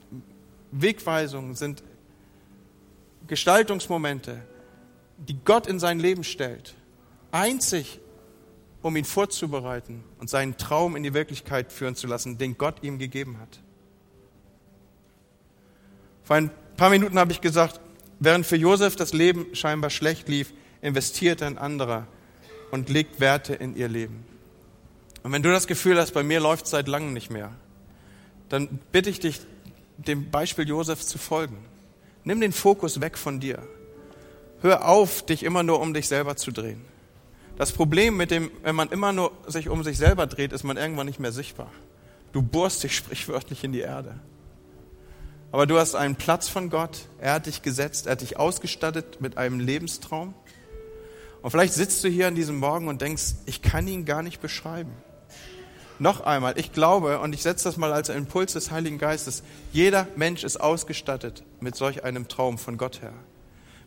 Wegweisungen, 0.71 1.55
sind 1.55 1.83
Gestaltungsmomente, 3.27 4.41
die 5.17 5.37
Gott 5.43 5.67
in 5.67 5.77
sein 5.77 5.99
Leben 5.99 6.23
stellt, 6.23 6.73
einzig 7.31 7.99
um 8.81 8.95
ihn 8.95 9.05
vorzubereiten 9.05 10.03
und 10.17 10.29
seinen 10.29 10.57
Traum 10.57 10.95
in 10.95 11.03
die 11.03 11.13
Wirklichkeit 11.13 11.73
führen 11.73 11.95
zu 11.95 12.07
lassen, 12.07 12.37
den 12.37 12.57
Gott 12.57 12.81
ihm 12.81 12.97
gegeben 12.97 13.39
hat. 13.41 13.59
Vor 16.23 16.37
ein 16.37 16.49
paar 16.77 16.91
Minuten 16.91 17.19
habe 17.19 17.33
ich 17.33 17.41
gesagt, 17.41 17.81
während 18.19 18.45
für 18.45 18.55
Josef 18.55 18.95
das 18.95 19.11
Leben 19.11 19.53
scheinbar 19.53 19.89
schlecht 19.89 20.29
lief, 20.29 20.53
investiert 20.85 21.41
ein 21.41 21.57
anderer 21.57 22.07
und 22.71 22.89
legt 22.89 23.19
Werte 23.19 23.55
in 23.55 23.75
ihr 23.75 23.87
Leben. 23.87 24.25
Und 25.23 25.31
wenn 25.31 25.41
du 25.41 25.51
das 25.51 25.67
Gefühl 25.67 25.99
hast, 25.99 26.13
bei 26.13 26.23
mir 26.23 26.39
läuft 26.39 26.65
es 26.65 26.71
seit 26.71 26.87
langem 26.87 27.13
nicht 27.13 27.31
mehr, 27.31 27.51
dann 28.49 28.79
bitte 28.91 29.09
ich 29.09 29.19
dich, 29.19 29.41
dem 29.97 30.29
Beispiel 30.29 30.67
Josefs 30.67 31.07
zu 31.07 31.17
folgen. 31.17 31.57
Nimm 32.23 32.41
den 32.41 32.51
Fokus 32.51 33.01
weg 33.01 33.17
von 33.17 33.39
dir. 33.39 33.63
Hör 34.61 34.87
auf, 34.87 35.25
dich 35.25 35.43
immer 35.43 35.63
nur 35.63 35.79
um 35.79 35.93
dich 35.93 36.07
selber 36.07 36.35
zu 36.35 36.51
drehen. 36.51 36.81
Das 37.57 37.71
Problem 37.71 38.17
mit 38.17 38.31
dem, 38.31 38.51
wenn 38.63 38.75
man 38.75 38.89
immer 38.89 39.13
nur 39.13 39.31
sich 39.47 39.69
um 39.69 39.83
sich 39.83 39.97
selber 39.97 40.27
dreht, 40.27 40.51
ist 40.51 40.63
man 40.63 40.77
irgendwann 40.77 41.07
nicht 41.07 41.19
mehr 41.19 41.31
sichtbar. 41.31 41.71
Du 42.31 42.41
bohrst 42.41 42.83
dich 42.83 42.95
sprichwörtlich 42.97 43.63
in 43.63 43.71
die 43.71 43.79
Erde. 43.79 44.19
Aber 45.51 45.65
du 45.65 45.79
hast 45.79 45.95
einen 45.95 46.15
Platz 46.15 46.49
von 46.49 46.69
Gott. 46.69 47.07
Er 47.19 47.33
hat 47.33 47.45
dich 47.45 47.61
gesetzt, 47.61 48.07
er 48.07 48.13
hat 48.13 48.21
dich 48.21 48.37
ausgestattet 48.37 49.21
mit 49.21 49.37
einem 49.37 49.59
Lebenstraum. 49.59 50.33
Und 51.45 51.51
vielleicht 51.51 51.75
sitzt 51.75 52.03
du 52.03 52.07
hier 52.07 52.25
an 52.27 52.33
diesem 52.33 52.57
Morgen 52.57 52.87
und 52.87 53.03
denkst, 53.03 53.35
ich 53.45 53.61
kann 53.61 53.87
ihn 53.87 54.03
gar 54.05 54.23
nicht 54.23 54.41
beschreiben. 54.41 54.89
Noch 55.99 56.21
einmal, 56.21 56.57
ich 56.57 56.71
glaube, 56.71 57.19
und 57.19 57.35
ich 57.35 57.43
setze 57.43 57.65
das 57.65 57.77
mal 57.77 57.93
als 57.93 58.09
Impuls 58.09 58.53
des 58.53 58.71
Heiligen 58.71 58.97
Geistes, 58.97 59.43
jeder 59.71 60.07
Mensch 60.15 60.43
ist 60.43 60.57
ausgestattet 60.57 61.43
mit 61.59 61.75
solch 61.75 62.03
einem 62.03 62.27
Traum 62.27 62.57
von 62.57 62.79
Gott 62.79 63.03
her. 63.03 63.13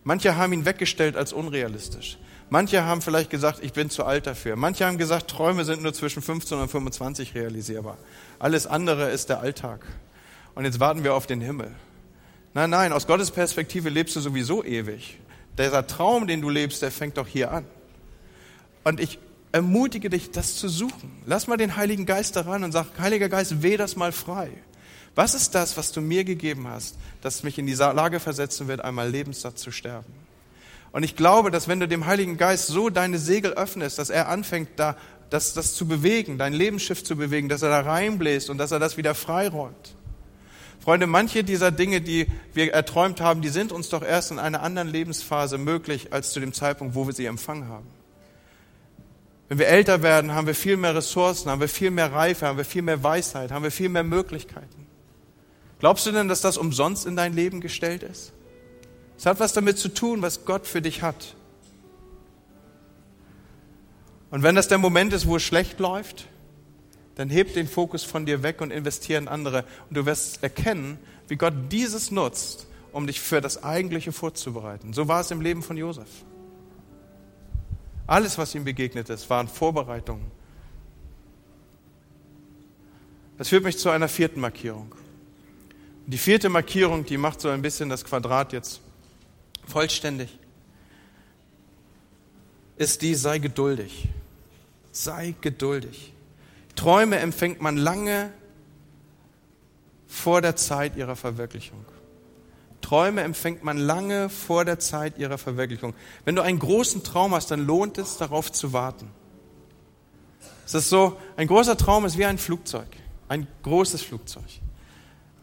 Manche 0.05 0.37
haben 0.37 0.53
ihn 0.53 0.67
weggestellt 0.67 1.17
als 1.17 1.33
unrealistisch. 1.33 2.19
Manche 2.49 2.85
haben 2.85 3.03
vielleicht 3.03 3.29
gesagt, 3.29 3.59
ich 3.61 3.73
bin 3.73 3.91
zu 3.91 4.05
alt 4.05 4.29
dafür. 4.29 4.55
Manche 4.55 4.87
haben 4.87 4.97
gesagt, 4.97 5.29
Träume 5.29 5.65
sind 5.65 5.83
nur 5.83 5.93
zwischen 5.93 6.23
15 6.23 6.59
und 6.59 6.69
25 6.69 7.35
realisierbar. 7.35 7.99
Alles 8.39 8.69
andere 8.69 9.11
ist 9.11 9.31
der 9.31 9.41
Alltag. 9.41 9.85
Und 10.55 10.65
jetzt 10.65 10.79
warten 10.79 11.03
wir 11.03 11.13
auf 11.13 11.27
den 11.27 11.41
Himmel. 11.41 11.73
Nein, 12.55 12.71
nein, 12.71 12.93
aus 12.93 13.09
Gottes 13.09 13.33
Perspektive 13.33 13.89
lebst 13.89 14.15
du 14.15 14.21
sowieso 14.21 14.63
ewig. 14.63 15.19
Dieser 15.59 15.87
Traum, 15.87 16.27
den 16.27 16.41
du 16.41 16.49
lebst, 16.49 16.83
der 16.83 16.91
fängt 16.91 17.17
doch 17.17 17.27
hier 17.27 17.51
an. 17.51 17.65
Und 18.85 19.01
ich 19.01 19.19
ermutige 19.53 20.09
dich, 20.09 20.31
das 20.31 20.57
zu 20.57 20.69
suchen. 20.69 21.11
Lass 21.27 21.47
mal 21.47 21.57
den 21.57 21.77
Heiligen 21.77 22.07
Geist 22.07 22.37
daran 22.37 22.65
und 22.65 22.73
sag, 22.73 22.87
Heiliger 22.99 23.29
Geist, 23.29 23.63
weh 23.63 23.77
das 23.77 23.97
mal 23.97 24.13
frei. 24.13 24.51
Was 25.15 25.35
ist 25.35 25.55
das, 25.55 25.77
was 25.77 25.91
du 25.91 26.01
mir 26.01 26.23
gegeben 26.25 26.69
hast, 26.69 26.97
das 27.23 27.43
mich 27.43 27.59
in 27.59 27.67
die 27.67 27.75
Lage 27.75 28.21
versetzen 28.21 28.69
wird, 28.69 28.83
einmal 28.83 29.11
lebenssatt 29.11 29.59
zu 29.59 29.73
sterben? 29.73 30.13
Und 30.93 31.03
ich 31.03 31.17
glaube, 31.17 31.51
dass 31.51 31.67
wenn 31.69 31.81
du 31.81 31.89
dem 31.89 32.07
Heiligen 32.07 32.37
Geist 32.37 32.69
so 32.69 32.89
deine 32.89 33.19
Segel 33.19 33.53
öffnest, 33.53 33.99
dass 33.99 34.11
er 34.11 34.29
anfängt, 34.29 34.71
da, 34.77 34.97
das, 35.29 35.55
das 35.55 35.75
zu 35.75 35.87
bewegen, 35.87 36.39
dein 36.39 36.53
Lebensschiff 36.53 37.03
zu 37.05 37.17
bewegen, 37.17 37.49
dass 37.49 37.63
er 37.63 37.69
da 37.69 37.81
reinbläst 37.81 38.49
und 38.49 38.59
dass 38.59 38.71
er 38.71 38.79
das 38.79 38.97
wieder 38.97 39.15
freiräumt. 39.15 39.97
Freunde, 40.81 41.07
manche 41.07 41.45
dieser 41.45 41.71
Dinge, 41.71 42.01
die 42.01 42.27
wir 42.55 42.73
erträumt 42.73 43.21
haben, 43.21 43.43
die 43.43 43.49
sind 43.49 43.73
uns 43.73 43.89
doch 43.89 44.03
erst 44.03 44.31
in 44.31 44.39
einer 44.39 44.63
anderen 44.63 44.89
Lebensphase 44.89 45.59
möglich 45.59 46.13
als 46.13 46.33
zu 46.33 46.41
dem 46.41 46.53
Zeitpunkt, 46.53 46.95
wo 46.95 47.07
wir 47.07 47.15
sie 47.15 47.27
empfangen 47.27 47.69
haben. 47.69 47.87
Wenn 49.49 49.59
wir 49.59 49.69
älter 49.69 50.03
werden, 50.03 50.35
haben 50.35 50.47
wir 50.47 50.55
viel 50.55 50.77
mehr 50.77 50.95
Ressourcen, 50.95 51.51
haben 51.51 51.61
wir 51.61 51.69
viel 51.69 51.91
mehr 51.91 52.13
Reife, 52.13 52.47
haben 52.47 52.59
wir 52.59 52.65
viel 52.65 52.83
mehr 52.83 53.03
Weisheit, 53.03 53.51
haben 53.51 53.63
wir 53.63 53.71
viel 53.71 53.89
mehr 53.89 54.05
Möglichkeiten. 54.05 54.87
Glaubst 55.81 56.07
du 56.07 56.13
denn, 56.13 56.29
dass 56.29 56.41
das 56.41 56.59
umsonst 56.59 57.07
in 57.07 57.17
dein 57.17 57.35
Leben 57.35 57.61
gestellt 57.61 58.03
ist? 58.03 58.33
Es 59.17 59.27
hat 59.27 59.41
was 59.41 59.53
damit 59.53 59.79
zu 59.79 59.89
tun, 59.89 60.23
was 60.23 60.45
Gott 60.45 60.67
für 60.67 60.83
dich 60.83 61.03
hat. 61.03 61.35
Und 64.31 64.43
wenn 64.43 64.55
das 64.55 64.69
der 64.69 64.79
Moment 64.79 65.13
ist, 65.13 65.27
wo 65.27 65.37
es 65.37 65.43
schlecht 65.43 65.81
läuft, 65.81 66.27
dann 67.19 67.31
heb 67.31 67.53
den 67.53 67.67
Fokus 67.67 68.05
von 68.05 68.27
dir 68.27 68.45
weg 68.45 68.61
und 68.61 68.71
investiere 68.71 69.21
in 69.21 69.27
andere. 69.27 69.65
Und 69.89 69.97
du 69.97 70.07
wirst 70.07 70.41
erkennen, 70.41 70.99
wie 71.27 71.35
Gott 71.35 71.53
dieses 71.73 72.13
nutzt, 72.13 72.69
um 72.93 73.09
dich 73.09 73.21
für 73.21 73.41
das 73.41 73.65
Eigentliche 73.65 74.13
vorzubereiten. 74.13 74.93
So 74.93 75.09
war 75.09 75.21
es 75.21 75.33
im 75.33 75.41
Leben 75.41 75.65
von 75.65 75.77
Josef. 75.77 76.07
Alles, 78.07 78.39
was 78.39 78.55
ihm 78.55 78.63
begegnet 78.63 79.11
ist, 79.11 79.29
waren 79.31 79.49
Vorbereitungen. 79.49 80.31
Das 83.37 83.49
führt 83.49 83.65
mich 83.65 83.79
zu 83.79 83.91
einer 83.91 84.09
vierten 84.09 84.39
Markierung. 84.39 84.95
Die 86.07 86.19
vierte 86.19 86.49
Markierung, 86.49 87.05
die 87.05 87.19
macht 87.19 87.41
so 87.41 87.49
ein 87.49 87.63
bisschen 87.63 87.89
das 87.89 88.05
Quadrat 88.05 88.53
jetzt 88.53 88.81
vollständig, 89.67 90.39
ist 92.77 93.03
die, 93.03 93.17
sei 93.17 93.39
geduldig. 93.41 94.09
Sei 94.93 95.35
geduldig. 95.41 96.13
Träume 96.79 97.19
empfängt 97.19 97.61
man 97.61 97.77
lange 97.77 98.33
vor 100.07 100.41
der 100.41 100.55
Zeit 100.55 100.95
ihrer 100.95 101.17
Verwirklichung. 101.17 101.85
Träume 102.81 103.23
empfängt 103.23 103.65
man 103.65 103.77
lange 103.79 104.29
vor 104.29 104.65
der 104.65 104.79
Zeit 104.79 105.19
ihrer 105.19 105.39
Verwirklichung. 105.39 105.93
Wenn 106.25 106.37
du 106.37 106.43
einen 106.43 106.61
großen 106.61 107.03
Traum 107.03 107.35
hast, 107.35 107.51
dann 107.51 107.67
lohnt 107.67 107.99
es, 107.99 108.17
darauf 108.17 108.53
zu 108.53 108.73
warten. 108.73 109.11
Es 110.67 110.75
ist 110.75 110.89
so, 110.89 111.17
ein 111.37 111.49
großer 111.49 111.77
Traum 111.77 112.05
ist 112.05 112.17
wie 112.17 112.27
ein 112.27 112.39
Flugzeug, 112.39 112.87
ein 113.27 113.49
großes 113.65 114.03
Flugzeug. 114.03 114.47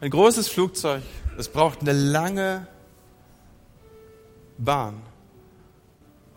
Ein 0.00 0.10
großes 0.10 0.48
Flugzeug, 0.48 1.02
es 1.36 1.50
braucht 1.50 1.82
eine 1.82 1.92
lange 1.92 2.66
Bahn, 4.56 5.02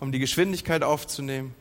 um 0.01 0.12
die 0.12 0.19
Geschwindigkeit 0.19 0.83
aufzunehmen, 0.83 1.55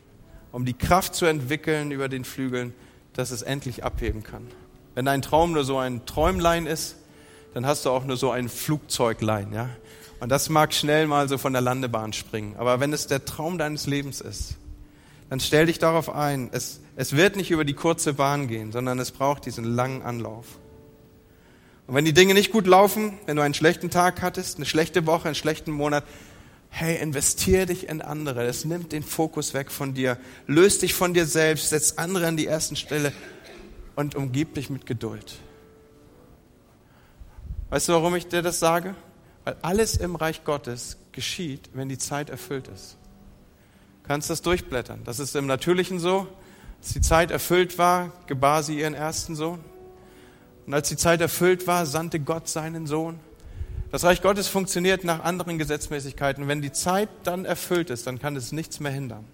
um 0.51 0.65
die 0.65 0.73
Kraft 0.73 1.15
zu 1.15 1.25
entwickeln 1.25 1.91
über 1.91 2.09
den 2.09 2.25
Flügeln, 2.25 2.73
dass 3.13 3.31
es 3.31 3.41
endlich 3.41 3.83
abheben 3.83 4.23
kann. 4.23 4.47
Wenn 4.95 5.05
dein 5.05 5.21
Traum 5.21 5.53
nur 5.53 5.63
so 5.63 5.77
ein 5.77 6.05
Träumlein 6.05 6.65
ist, 6.65 6.95
dann 7.53 7.65
hast 7.65 7.85
du 7.85 7.89
auch 7.89 8.05
nur 8.05 8.17
so 8.17 8.31
ein 8.31 8.49
Flugzeuglein, 8.49 9.53
ja. 9.53 9.69
Und 10.19 10.29
das 10.29 10.49
mag 10.49 10.73
schnell 10.73 11.07
mal 11.07 11.29
so 11.29 11.37
von 11.37 11.53
der 11.53 11.61
Landebahn 11.61 12.13
springen. 12.13 12.55
Aber 12.57 12.79
wenn 12.79 12.91
es 12.91 13.07
der 13.07 13.23
Traum 13.23 13.57
deines 13.57 13.87
Lebens 13.87 14.19
ist, 14.19 14.55
dann 15.29 15.39
stell 15.39 15.67
dich 15.67 15.79
darauf 15.79 16.13
ein. 16.13 16.49
Es, 16.51 16.81
es 16.95 17.15
wird 17.15 17.35
nicht 17.35 17.51
über 17.51 17.63
die 17.63 17.73
kurze 17.73 18.13
Bahn 18.13 18.47
gehen, 18.47 18.71
sondern 18.71 18.99
es 18.99 19.11
braucht 19.11 19.45
diesen 19.45 19.63
langen 19.63 20.01
Anlauf. 20.01 20.45
Und 21.87 21.95
wenn 21.95 22.05
die 22.05 22.13
Dinge 22.13 22.33
nicht 22.33 22.51
gut 22.51 22.67
laufen, 22.67 23.17
wenn 23.25 23.35
du 23.35 23.41
einen 23.41 23.53
schlechten 23.53 23.89
Tag 23.89 24.21
hattest, 24.21 24.57
eine 24.57 24.65
schlechte 24.65 25.07
Woche, 25.07 25.29
einen 25.29 25.35
schlechten 25.35 25.71
Monat, 25.71 26.03
hey, 26.69 26.97
investier 26.97 27.65
dich 27.65 27.87
in 27.87 28.01
andere. 28.01 28.45
Das 28.45 28.65
nimmt 28.65 28.91
den 28.91 29.03
Fokus 29.03 29.53
weg 29.53 29.71
von 29.71 29.93
dir. 29.93 30.17
Löst 30.47 30.81
dich 30.81 30.93
von 30.93 31.13
dir 31.13 31.25
selbst, 31.25 31.69
setz 31.69 31.93
andere 31.93 32.27
an 32.27 32.37
die 32.37 32.45
ersten 32.45 32.75
Stelle 32.75 33.11
und 33.95 34.15
umgib 34.15 34.53
dich 34.53 34.69
mit 34.69 34.85
Geduld. 34.85 35.37
Weißt 37.69 37.89
du, 37.89 37.93
warum 37.93 38.15
ich 38.15 38.27
dir 38.27 38.41
das 38.41 38.59
sage? 38.59 38.95
Weil 39.43 39.57
alles 39.61 39.97
im 39.97 40.15
Reich 40.15 40.43
Gottes 40.43 40.97
geschieht, 41.11 41.69
wenn 41.73 41.89
die 41.89 41.97
Zeit 41.97 42.29
erfüllt 42.29 42.67
ist. 42.67 42.97
Du 44.01 44.07
kannst 44.07 44.29
das 44.29 44.41
durchblättern. 44.41 45.01
Das 45.03 45.19
ist 45.19 45.35
im 45.35 45.47
Natürlichen 45.47 45.99
so. 45.99 46.27
Als 46.79 46.93
die 46.93 47.01
Zeit 47.01 47.29
erfüllt 47.29 47.77
war, 47.77 48.13
gebar 48.27 48.63
sie 48.63 48.79
ihren 48.79 48.93
ersten 48.93 49.35
Sohn. 49.35 49.59
Und 50.65 50.73
als 50.73 50.87
die 50.89 50.97
Zeit 50.97 51.19
erfüllt 51.19 51.67
war, 51.67 51.85
sandte 51.85 52.19
Gott 52.19 52.47
seinen 52.47 52.87
Sohn. 52.87 53.19
Das 53.91 54.03
Reich 54.03 54.21
Gottes 54.21 54.47
funktioniert 54.47 55.03
nach 55.03 55.23
anderen 55.23 55.57
Gesetzmäßigkeiten. 55.57 56.47
Wenn 56.47 56.61
die 56.61 56.71
Zeit 56.71 57.09
dann 57.23 57.45
erfüllt 57.45 57.89
ist, 57.89 58.05
dann 58.05 58.19
kann 58.19 58.35
es 58.35 58.51
nichts 58.51 58.79
mehr 58.79 58.91
hindern. 58.91 59.25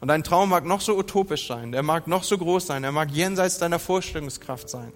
Und 0.00 0.08
dein 0.08 0.24
Traum 0.24 0.50
mag 0.50 0.64
noch 0.64 0.80
so 0.80 0.98
utopisch 0.98 1.46
sein, 1.46 1.72
er 1.72 1.82
mag 1.82 2.08
noch 2.08 2.24
so 2.24 2.36
groß 2.36 2.66
sein, 2.66 2.84
er 2.84 2.92
mag 2.92 3.10
jenseits 3.10 3.58
deiner 3.58 3.78
Vorstellungskraft 3.78 4.68
sein. 4.68 4.92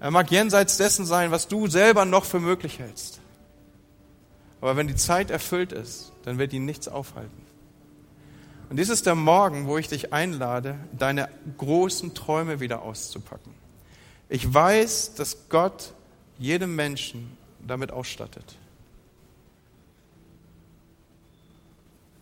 Er 0.00 0.10
mag 0.10 0.30
jenseits 0.30 0.76
dessen 0.76 1.06
sein, 1.06 1.30
was 1.30 1.46
du 1.46 1.68
selber 1.68 2.04
noch 2.04 2.24
für 2.24 2.40
möglich 2.40 2.80
hältst. 2.80 3.20
Aber 4.60 4.76
wenn 4.76 4.88
die 4.88 4.96
Zeit 4.96 5.30
erfüllt 5.30 5.72
ist, 5.72 6.12
dann 6.24 6.38
wird 6.38 6.52
ihn 6.52 6.64
nichts 6.64 6.88
aufhalten. 6.88 7.46
Und 8.68 8.78
dies 8.78 8.88
ist 8.88 9.06
der 9.06 9.14
Morgen, 9.14 9.66
wo 9.66 9.78
ich 9.78 9.88
dich 9.88 10.12
einlade, 10.12 10.76
deine 10.92 11.28
großen 11.56 12.14
Träume 12.14 12.58
wieder 12.58 12.82
auszupacken. 12.82 13.54
Ich 14.28 14.52
weiß, 14.52 15.14
dass 15.14 15.48
Gott 15.48 15.92
jedem 16.38 16.74
Menschen 16.74 17.36
damit 17.66 17.90
ausstattet. 17.90 18.56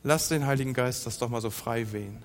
Lass 0.03 0.29
den 0.29 0.47
Heiligen 0.47 0.73
Geist 0.73 1.07
das 1.07 1.19
doch 1.19 1.29
mal 1.29 1.41
so 1.41 1.51
frei 1.51 1.93
wehen. 1.93 2.23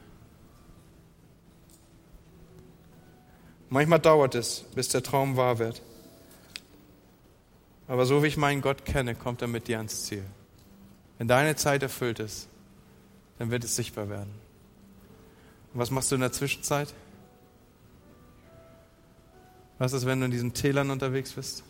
Manchmal 3.69 3.99
dauert 3.99 4.35
es, 4.35 4.63
bis 4.75 4.89
der 4.89 5.03
Traum 5.03 5.35
wahr 5.35 5.59
wird. 5.59 5.81
Aber 7.87 8.05
so 8.05 8.23
wie 8.23 8.27
ich 8.27 8.37
meinen 8.37 8.61
Gott 8.61 8.85
kenne, 8.85 9.15
kommt 9.15 9.41
er 9.41 9.47
mit 9.47 9.67
dir 9.67 9.77
ans 9.77 10.05
Ziel. 10.05 10.23
Wenn 11.17 11.27
deine 11.27 11.55
Zeit 11.55 11.83
erfüllt 11.83 12.19
ist, 12.19 12.47
dann 13.37 13.51
wird 13.51 13.63
es 13.63 13.75
sichtbar 13.75 14.09
werden. 14.09 14.33
Und 15.73 15.79
was 15.79 15.91
machst 15.91 16.11
du 16.11 16.15
in 16.15 16.21
der 16.21 16.31
Zwischenzeit? 16.31 16.93
Was 19.77 19.91
ist, 19.91 20.05
wenn 20.05 20.19
du 20.19 20.25
in 20.25 20.31
diesen 20.31 20.53
Tälern 20.53 20.89
unterwegs 20.89 21.33
bist? 21.33 21.63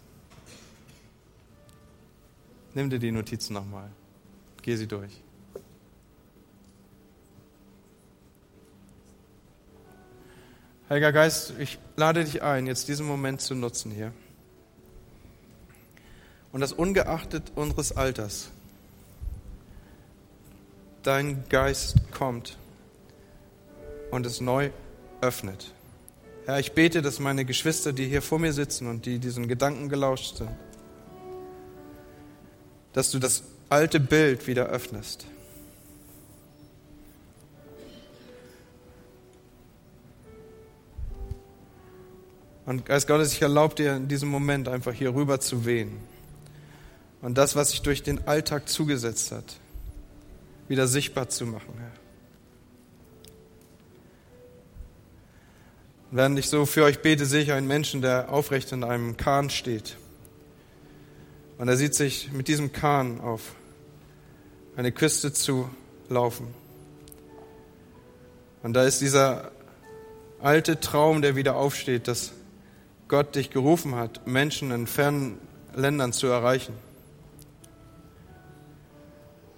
Nimm 2.76 2.90
dir 2.90 3.00
die 3.00 3.12
Notizen 3.12 3.54
nochmal. 3.54 3.90
Geh 4.62 4.76
sie 4.76 4.86
durch. 4.86 5.22
Heiliger 10.90 11.14
Geist, 11.14 11.54
ich 11.58 11.80
lade 11.96 12.24
dich 12.24 12.44
ein, 12.44 12.68
jetzt 12.68 12.88
diesen 12.90 13.08
Moment 13.08 13.42
zu 13.42 13.56
nutzen 13.56 13.92
hier. 13.92 14.12
Und 16.52 16.62
das 16.62 16.74
ungeachtet 16.74 17.54
unseres 17.56 17.96
Alters, 17.96 18.52
dein 21.02 21.48
Geist 21.50 22.12
kommt 22.12 22.58
und 24.12 24.26
es 24.26 24.42
neu 24.42 24.70
öffnet. 25.22 25.74
Herr, 26.46 26.60
ich 26.60 26.74
bete, 26.74 27.02
dass 27.02 27.20
meine 27.20 27.46
Geschwister, 27.46 27.94
die 27.94 28.08
hier 28.08 28.22
vor 28.22 28.38
mir 28.38 28.54
sitzen 28.54 28.88
und 28.88 29.06
die 29.06 29.18
diesen 29.18 29.48
Gedanken 29.48 29.90
gelauscht 29.90 30.38
sind, 30.38 30.52
dass 32.96 33.12
du 33.12 33.20
das 33.20 33.44
alte 33.68 34.00
Bild 34.00 34.48
wieder 34.48 34.68
öffnest. 34.68 35.26
Und 42.66 42.86
Geist 42.86 43.06
Gottes, 43.08 43.34
ich 43.34 43.42
erlaube 43.42 43.76
dir 43.76 43.98
in 43.98 44.08
diesem 44.08 44.30
Moment 44.30 44.70
einfach 44.70 44.94
hier 44.94 45.14
rüber 45.14 45.42
zu 45.42 45.66
wehen. 45.66 45.92
Und 47.22 47.38
das, 47.38 47.58
was 47.58 47.72
sich 47.72 47.82
durch 47.82 48.02
den 48.02 48.26
Alltag 48.30 48.70
zugesetzt 48.70 49.34
hat, 49.34 49.58
wieder 50.70 50.88
sichtbar 50.88 51.28
zu 51.28 51.46
machen, 51.46 51.74
Herr. 51.78 51.92
Während 56.12 56.40
ich 56.40 56.48
so 56.48 56.66
für 56.66 56.86
euch 56.86 57.02
bete, 57.02 57.26
sehe 57.26 57.42
ich 57.42 57.52
einen 57.52 57.68
Menschen, 57.68 58.02
der 58.02 58.32
aufrecht 58.32 58.72
in 58.72 58.86
einem 58.86 59.18
Kahn 59.18 59.50
steht. 59.50 59.98
Und 61.58 61.68
er 61.68 61.78
sieht 61.78 61.96
sich 61.96 62.32
mit 62.32 62.48
diesem 62.48 62.74
Kahn 62.74 63.22
auf 63.22 63.56
eine 64.76 64.92
Küste 64.92 65.32
zu 65.32 65.70
laufen. 66.10 66.48
Und 68.62 68.74
da 68.74 68.84
ist 68.84 69.00
dieser 69.00 69.52
alte 70.42 70.80
Traum, 70.80 71.22
der 71.22 71.36
wieder 71.36 71.56
aufsteht, 71.56 72.08
dass 72.08 72.34
Gott 73.08 73.36
dich 73.36 73.52
gerufen 73.52 73.96
hat, 73.96 74.28
Menschen 74.28 74.72
in 74.72 74.88
fernen 74.88 75.38
Ländern 75.76 76.12
zu 76.12 76.28
erreichen. 76.28 76.74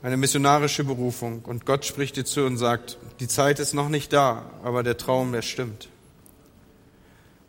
Eine 0.04 0.18
missionarische 0.18 0.84
Berufung. 0.84 1.43
Und 1.45 1.66
Gott 1.66 1.86
spricht 1.86 2.18
dir 2.18 2.26
zu 2.26 2.45
und 2.45 2.58
sagt, 2.58 2.98
die 3.20 3.28
Zeit 3.28 3.60
ist 3.60 3.74
noch 3.74 3.89
nicht 3.89 4.14
da, 4.14 4.45
aber 4.64 4.84
der 4.84 4.98
Traum, 4.98 5.32
der 5.32 5.41
stimmt. 5.41 5.89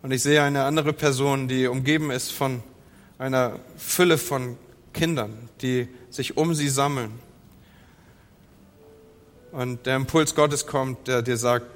Und 0.03 0.13
ich 0.13 0.23
sehe 0.23 0.43
eine 0.43 0.65
andere 0.65 0.93
Person, 0.93 1.49
die 1.49 1.67
umgeben 1.67 2.11
ist 2.11 2.33
von 2.33 2.63
einer 3.19 3.59
Fülle 3.77 4.17
von 4.17 4.57
Kindern, 4.93 5.49
die 5.61 5.89
sich 6.11 6.37
um 6.37 6.55
sie 6.55 6.69
sammeln. 6.69 7.13
Und 9.53 9.87
der 9.87 9.97
Impuls 9.97 10.35
Gottes 10.35 10.67
kommt, 10.67 11.09
der 11.09 11.23
dir 11.23 11.37
sagt, 11.37 11.67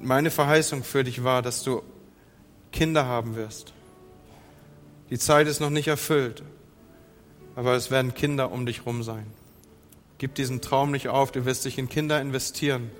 meine 0.00 0.30
Verheißung 0.30 0.82
für 0.84 1.04
dich 1.04 1.24
war, 1.24 1.42
dass 1.42 1.62
du 1.62 1.82
Kinder 2.72 3.06
haben 3.06 3.36
wirst. 3.36 3.72
Die 5.10 5.18
Zeit 5.18 5.46
ist 5.46 5.60
noch 5.60 5.70
nicht 5.70 5.88
erfüllt, 5.88 6.42
aber 7.54 7.74
es 7.74 7.90
werden 7.90 8.14
Kinder 8.14 8.50
um 8.50 8.66
dich 8.66 8.84
rum 8.86 9.02
sein. 9.02 9.26
Gib 10.18 10.34
diesen 10.34 10.60
Traum 10.60 10.90
nicht 10.90 11.08
auf, 11.08 11.30
du 11.30 11.44
wirst 11.44 11.64
dich 11.64 11.78
in 11.78 11.88
Kinder 11.88 12.20
investieren 12.20 12.90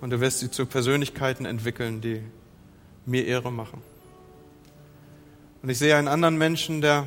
und 0.00 0.10
du 0.10 0.20
wirst 0.20 0.40
sie 0.40 0.50
zu 0.50 0.66
Persönlichkeiten 0.66 1.46
entwickeln, 1.46 2.00
die 2.00 2.20
mir 3.06 3.26
Ehre 3.26 3.52
machen. 3.52 3.82
Und 5.62 5.68
ich 5.68 5.78
sehe 5.78 5.96
einen 5.96 6.08
anderen 6.08 6.36
Menschen, 6.36 6.80
der 6.80 7.06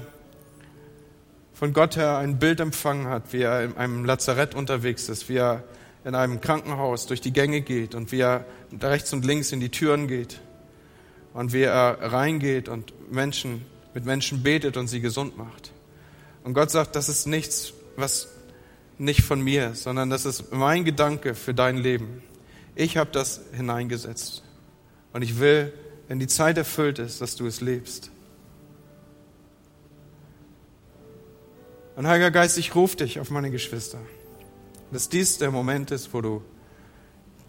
von 1.53 1.74
Gott 1.74 1.97
her 1.97 2.18
ein 2.18 2.39
Bild 2.39 2.60
empfangen 2.60 3.08
hat, 3.08 3.34
wie 3.34 3.41
er 3.41 3.64
in 3.64 3.78
einem 3.78 4.06
Lazarett 4.06 4.56
unterwegs 4.56 5.10
ist, 5.10 5.28
wie 5.30 5.38
er 5.38 5.64
in 6.06 6.16
einem 6.16 6.39
Krankenhaus 6.39 7.06
durch 7.06 7.20
die 7.20 7.34
Gänge 7.34 7.62
geht 7.62 7.95
und 7.95 8.12
wie 8.12 8.20
er 8.20 8.45
rechts 8.82 9.12
und 9.12 9.26
links 9.26 9.51
in 9.51 9.60
die 9.60 9.70
Türen 9.70 10.08
geht 10.08 10.39
und 11.34 11.51
wie 11.51 11.64
er 11.64 11.97
reingeht 12.01 12.70
und 12.70 12.93
Menschen 13.12 13.66
mit 13.93 14.06
Menschen 14.06 14.43
betet 14.43 14.78
und 14.78 14.88
sie 14.88 15.01
gesund 15.01 15.38
macht. 15.38 15.72
Und 16.43 16.53
Gott 16.53 16.72
sagt, 16.72 16.95
das 16.95 17.10
ist 17.10 17.26
nichts, 17.26 17.74
was 17.95 18.28
nicht 18.97 19.22
von 19.22 19.41
mir 19.41 19.72
ist, 19.72 19.84
sondern 19.84 20.10
das 20.10 20.26
ist 20.26 20.53
mein 20.53 20.86
Gedanke 20.86 21.36
für 21.36 21.53
dein 21.53 21.78
Leben. 21.78 22.22
Ich 22.76 22.97
habe 22.97 23.10
das 23.12 23.41
hineingesetzt. 23.53 24.43
Und 25.12 25.22
ich 25.22 25.39
will, 25.39 25.74
wenn 26.08 26.20
die 26.20 26.28
Zeit 26.28 26.58
erfüllt 26.58 26.99
ist, 26.99 27.22
dass 27.22 27.36
du 27.36 27.47
es 27.47 27.62
lebst. 27.62 28.12
Und 31.96 32.08
Heiliger 32.08 32.32
Geist, 32.32 32.58
ich 32.58 32.76
rufe 32.76 32.98
dich 32.98 33.20
auf 33.20 33.30
meine 33.30 33.52
Geschwister. 33.52 34.00
Dass 34.91 35.10
dies 35.10 35.38
der 35.38 35.52
Moment 35.52 35.91
ist, 35.91 36.14
wo 36.14 36.22
du 36.22 36.43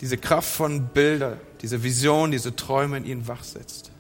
diese 0.01 0.19
Kraft 0.19 0.51
von 0.51 0.89
Bilder, 0.89 1.41
diese 1.63 1.83
Vision, 1.83 2.31
diese 2.31 2.55
Träume 2.55 2.99
in 2.99 3.05
ihnen 3.05 3.29
wachsetzt. 3.29 3.91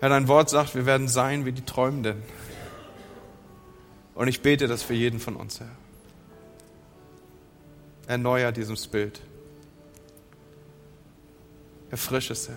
Herr, 0.00 0.08
dein 0.08 0.26
Wort 0.26 0.50
sagt, 0.50 0.74
wir 0.74 0.86
werden 0.86 1.06
sein 1.08 1.44
wie 1.44 1.52
die 1.52 1.64
Träumenden. 1.64 2.22
Und 4.14 4.28
ich 4.28 4.42
bete 4.42 4.66
das 4.66 4.82
für 4.82 4.94
jeden 4.94 5.20
von 5.20 5.36
uns, 5.36 5.60
Herr. 5.60 5.70
Erneuer 8.08 8.50
dieses 8.50 8.88
Bild. 8.88 9.20
Erfrische 11.90 12.32
es, 12.32 12.48
Herr. 12.48 12.56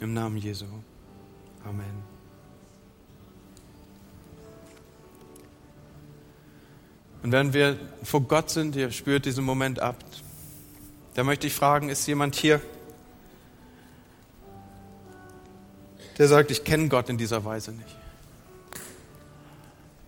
Im 0.00 0.14
Namen 0.14 0.38
Jesu. 0.38 0.64
Amen. 1.66 2.04
Und 7.24 7.32
wenn 7.32 7.52
wir 7.52 7.76
vor 8.04 8.20
Gott 8.20 8.50
sind, 8.50 8.76
ihr 8.76 8.92
spürt 8.92 9.24
diesen 9.24 9.44
Moment 9.44 9.80
ab, 9.80 9.96
da 11.14 11.24
möchte 11.24 11.48
ich 11.48 11.54
fragen, 11.54 11.88
ist 11.88 12.06
jemand 12.06 12.36
hier, 12.36 12.60
der 16.18 16.28
sagt, 16.28 16.52
ich 16.52 16.62
kenne 16.62 16.88
Gott 16.88 17.08
in 17.08 17.18
dieser 17.18 17.44
Weise 17.44 17.72
nicht. 17.72 17.96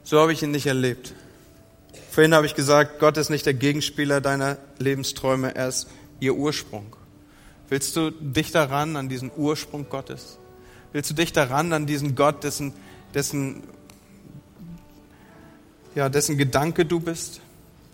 So 0.05 0.21
habe 0.21 0.33
ich 0.33 0.43
ihn 0.43 0.53
nicht 0.53 0.67
erlebt. 0.67 1.13
Vorhin 2.11 2.35
habe 2.35 2.47
ich 2.47 2.55
gesagt, 2.55 3.01
Gott 3.01 3.17
ist 3.17 3.31
nicht 3.31 3.47
der 3.47 3.55
Gegenspieler 3.55 4.21
deiner 4.21 4.59
Lebensträume, 4.79 5.57
er 5.57 5.69
ist 5.69 5.89
ihr 6.21 6.35
Ursprung. 6.35 6.95
Willst 7.69 7.97
du 7.97 8.11
dich 8.11 8.53
daran 8.53 8.97
an 8.97 9.09
diesen 9.09 9.31
Ursprung 9.37 9.89
Gottes? 9.89 10.39
Willst 10.93 11.11
du 11.11 11.15
dich 11.15 11.33
daran 11.33 11.73
an 11.73 11.87
diesen 11.87 12.15
Gott, 12.15 12.45
dessen, 12.45 12.73
dessen, 13.15 13.63
ja, 15.95 16.09
dessen 16.09 16.39
Gedanke 16.39 16.87
du 16.87 17.01
bist, 17.01 17.41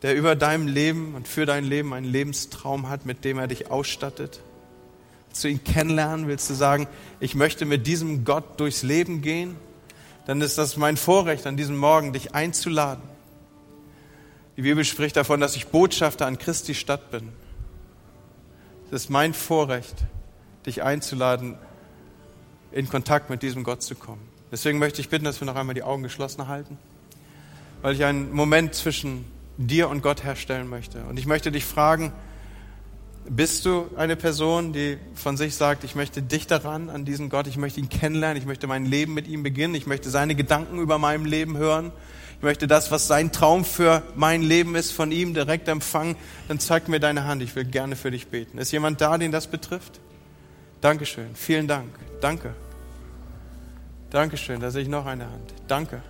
der 0.02 0.14
über 0.14 0.36
deinem 0.36 0.68
Leben 0.68 1.14
und 1.14 1.26
für 1.26 1.46
dein 1.46 1.64
Leben 1.64 1.92
einen 1.92 2.06
Lebenstraum 2.06 2.88
hat, 2.88 3.06
mit 3.06 3.24
dem 3.24 3.38
er 3.38 3.48
dich 3.48 3.70
ausstattet? 3.70 4.40
Willst 5.28 5.44
du 5.44 5.48
ihn 5.48 5.64
kennenlernen? 5.64 6.28
Willst 6.28 6.48
du 6.48 6.54
sagen, 6.54 6.86
ich 7.18 7.34
möchte 7.34 7.64
mit 7.64 7.86
diesem 7.86 8.24
Gott 8.24 8.60
durchs 8.60 8.82
Leben 8.82 9.22
gehen? 9.22 9.56
Dann 10.26 10.40
ist 10.40 10.58
das 10.58 10.76
mein 10.76 10.96
Vorrecht 10.96 11.46
an 11.46 11.56
diesem 11.56 11.76
Morgen, 11.76 12.12
dich 12.12 12.34
einzuladen. 12.34 13.02
Die 14.56 14.62
Bibel 14.62 14.84
spricht 14.84 15.16
davon, 15.16 15.40
dass 15.40 15.56
ich 15.56 15.66
Botschafter 15.66 16.26
an 16.26 16.38
Christi 16.38 16.74
Stadt 16.74 17.10
bin. 17.10 17.30
Es 18.86 19.02
ist 19.02 19.10
mein 19.10 19.34
Vorrecht, 19.34 19.96
dich 20.66 20.82
einzuladen, 20.82 21.58
in 22.74 22.88
Kontakt 22.88 23.30
mit 23.30 23.42
diesem 23.42 23.62
Gott 23.62 23.82
zu 23.82 23.94
kommen. 23.94 24.20
Deswegen 24.50 24.78
möchte 24.78 25.00
ich 25.00 25.08
bitten, 25.08 25.24
dass 25.24 25.40
wir 25.40 25.46
noch 25.46 25.56
einmal 25.56 25.74
die 25.74 25.84
Augen 25.84 26.02
geschlossen 26.02 26.48
halten, 26.48 26.76
weil 27.82 27.94
ich 27.94 28.04
einen 28.04 28.32
Moment 28.32 28.74
zwischen 28.74 29.24
dir 29.56 29.88
und 29.88 30.02
Gott 30.02 30.24
herstellen 30.24 30.68
möchte. 30.68 31.04
Und 31.04 31.18
ich 31.18 31.26
möchte 31.26 31.52
dich 31.52 31.64
fragen, 31.64 32.12
bist 33.28 33.64
du 33.64 33.86
eine 33.96 34.16
Person, 34.16 34.72
die 34.72 34.98
von 35.14 35.36
sich 35.36 35.54
sagt, 35.54 35.84
ich 35.84 35.94
möchte 35.94 36.20
dich 36.20 36.46
daran, 36.46 36.90
an 36.90 37.04
diesen 37.04 37.30
Gott, 37.30 37.46
ich 37.46 37.56
möchte 37.56 37.80
ihn 37.80 37.88
kennenlernen, 37.88 38.36
ich 38.36 38.46
möchte 38.46 38.66
mein 38.66 38.84
Leben 38.84 39.14
mit 39.14 39.28
ihm 39.28 39.42
beginnen, 39.42 39.74
ich 39.76 39.86
möchte 39.86 40.10
seine 40.10 40.34
Gedanken 40.34 40.78
über 40.78 40.98
mein 40.98 41.24
Leben 41.24 41.56
hören, 41.56 41.92
ich 42.36 42.42
möchte 42.42 42.66
das, 42.66 42.90
was 42.90 43.06
sein 43.06 43.32
Traum 43.32 43.64
für 43.64 44.02
mein 44.16 44.42
Leben 44.42 44.74
ist, 44.74 44.90
von 44.90 45.12
ihm 45.12 45.32
direkt 45.32 45.68
empfangen, 45.68 46.16
dann 46.48 46.58
zeig 46.58 46.88
mir 46.88 47.00
deine 47.00 47.24
Hand, 47.24 47.40
ich 47.40 47.54
will 47.56 47.64
gerne 47.64 47.96
für 47.96 48.10
dich 48.10 48.26
beten. 48.26 48.58
Ist 48.58 48.72
jemand 48.72 49.00
da, 49.00 49.16
den 49.16 49.32
das 49.32 49.46
betrifft? 49.46 50.00
Dankeschön, 50.82 51.34
vielen 51.34 51.66
Dank, 51.66 51.88
danke. 52.20 52.54
Dankeschön, 54.14 54.60
da 54.60 54.70
sehe 54.70 54.82
ich 54.82 54.88
noch 54.88 55.06
eine 55.06 55.24
Hand. 55.24 55.52
Danke. 55.66 56.00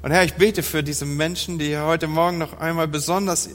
Und 0.00 0.12
Herr, 0.12 0.22
ich 0.22 0.34
bete 0.34 0.62
für 0.62 0.84
diese 0.84 1.04
Menschen, 1.06 1.58
die 1.58 1.76
heute 1.76 2.06
Morgen 2.06 2.38
noch 2.38 2.60
einmal 2.60 2.86
besonders 2.86 3.50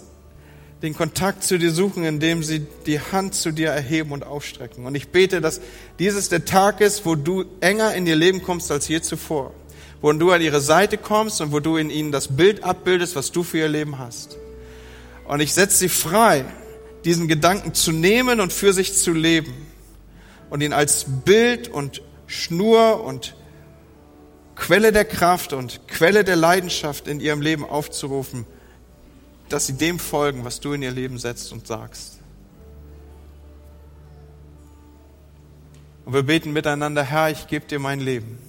den 0.81 0.93
Kontakt 0.93 1.41
zu 1.41 1.57
dir 1.57 1.71
suchen, 1.71 2.03
indem 2.03 2.43
sie 2.43 2.67
die 2.85 2.99
Hand 2.99 3.33
zu 3.33 3.53
dir 3.53 3.69
erheben 3.69 4.11
und 4.11 4.25
aufstrecken. 4.25 4.85
Und 4.85 4.93
ich 4.95 5.07
bete, 5.07 5.39
dass 5.39 5.61
dieses 5.99 6.27
der 6.27 6.43
Tag 6.43 6.81
ist, 6.81 7.05
wo 7.05 7.15
du 7.15 7.45
enger 7.61 7.95
in 7.95 8.05
ihr 8.05 8.17
Leben 8.17 8.43
kommst 8.43 8.69
als 8.71 8.89
je 8.89 8.99
zuvor. 8.99 9.53
Wo 10.01 10.11
du 10.11 10.31
an 10.31 10.41
ihre 10.41 10.59
Seite 10.59 10.97
kommst 10.97 11.39
und 11.39 11.53
wo 11.53 11.61
du 11.61 11.77
in 11.77 11.89
ihnen 11.89 12.11
das 12.11 12.35
Bild 12.35 12.65
abbildest, 12.65 13.15
was 13.15 13.31
du 13.31 13.41
für 13.43 13.59
ihr 13.59 13.69
Leben 13.69 13.99
hast. 13.99 14.37
Und 15.29 15.39
ich 15.39 15.53
setze 15.53 15.77
sie 15.77 15.87
frei, 15.87 16.43
diesen 17.05 17.29
Gedanken 17.29 17.73
zu 17.73 17.93
nehmen 17.93 18.41
und 18.41 18.51
für 18.51 18.73
sich 18.73 18.97
zu 18.97 19.13
leben. 19.13 19.70
Und 20.51 20.61
ihn 20.61 20.73
als 20.73 21.05
Bild 21.25 21.67
und 21.67 22.03
Schnur 22.27 23.03
und 23.03 23.35
Quelle 24.55 24.91
der 24.91 25.05
Kraft 25.05 25.53
und 25.53 25.87
Quelle 25.87 26.23
der 26.23 26.35
Leidenschaft 26.35 27.07
in 27.07 27.19
ihrem 27.19 27.41
Leben 27.41 27.65
aufzurufen 27.65 28.45
dass 29.51 29.67
sie 29.67 29.73
dem 29.73 29.99
folgen, 29.99 30.45
was 30.45 30.59
du 30.59 30.73
in 30.73 30.81
ihr 30.81 30.91
Leben 30.91 31.17
setzt 31.17 31.51
und 31.51 31.67
sagst. 31.67 32.19
Und 36.05 36.13
wir 36.13 36.23
beten 36.23 36.53
miteinander, 36.53 37.03
Herr, 37.03 37.29
ich 37.29 37.47
gebe 37.47 37.65
dir 37.65 37.79
mein 37.79 37.99
Leben. 37.99 38.39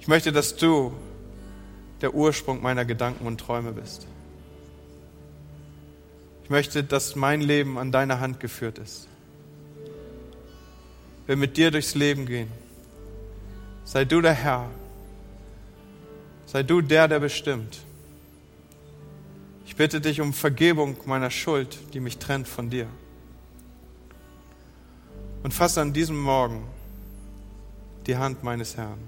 Ich 0.00 0.08
möchte, 0.08 0.32
dass 0.32 0.56
du 0.56 0.92
der 2.00 2.14
Ursprung 2.14 2.60
meiner 2.60 2.84
Gedanken 2.84 3.26
und 3.26 3.38
Träume 3.40 3.72
bist. 3.72 4.06
Ich 6.44 6.50
möchte, 6.50 6.84
dass 6.84 7.16
mein 7.16 7.40
Leben 7.40 7.78
an 7.78 7.92
deiner 7.92 8.20
Hand 8.20 8.40
geführt 8.40 8.78
ist. 8.78 9.08
Wir 11.26 11.36
mit 11.36 11.56
dir 11.56 11.70
durchs 11.70 11.94
Leben 11.94 12.26
gehen. 12.26 12.50
Sei 13.84 14.04
du 14.04 14.20
der 14.20 14.32
Herr. 14.32 14.70
Sei 16.46 16.62
du 16.62 16.80
der, 16.80 17.08
der 17.08 17.20
bestimmt. 17.20 17.80
Ich 19.66 19.74
bitte 19.74 20.00
dich 20.00 20.20
um 20.20 20.32
Vergebung 20.32 20.96
meiner 21.04 21.30
Schuld, 21.30 21.78
die 21.92 22.00
mich 22.00 22.18
trennt 22.18 22.46
von 22.46 22.70
dir. 22.70 22.86
Und 25.42 25.52
fasse 25.52 25.80
an 25.80 25.92
diesem 25.92 26.18
Morgen 26.20 26.64
die 28.06 28.16
Hand 28.16 28.42
meines 28.42 28.76
Herrn. 28.76 28.98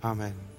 Amen. 0.00 0.53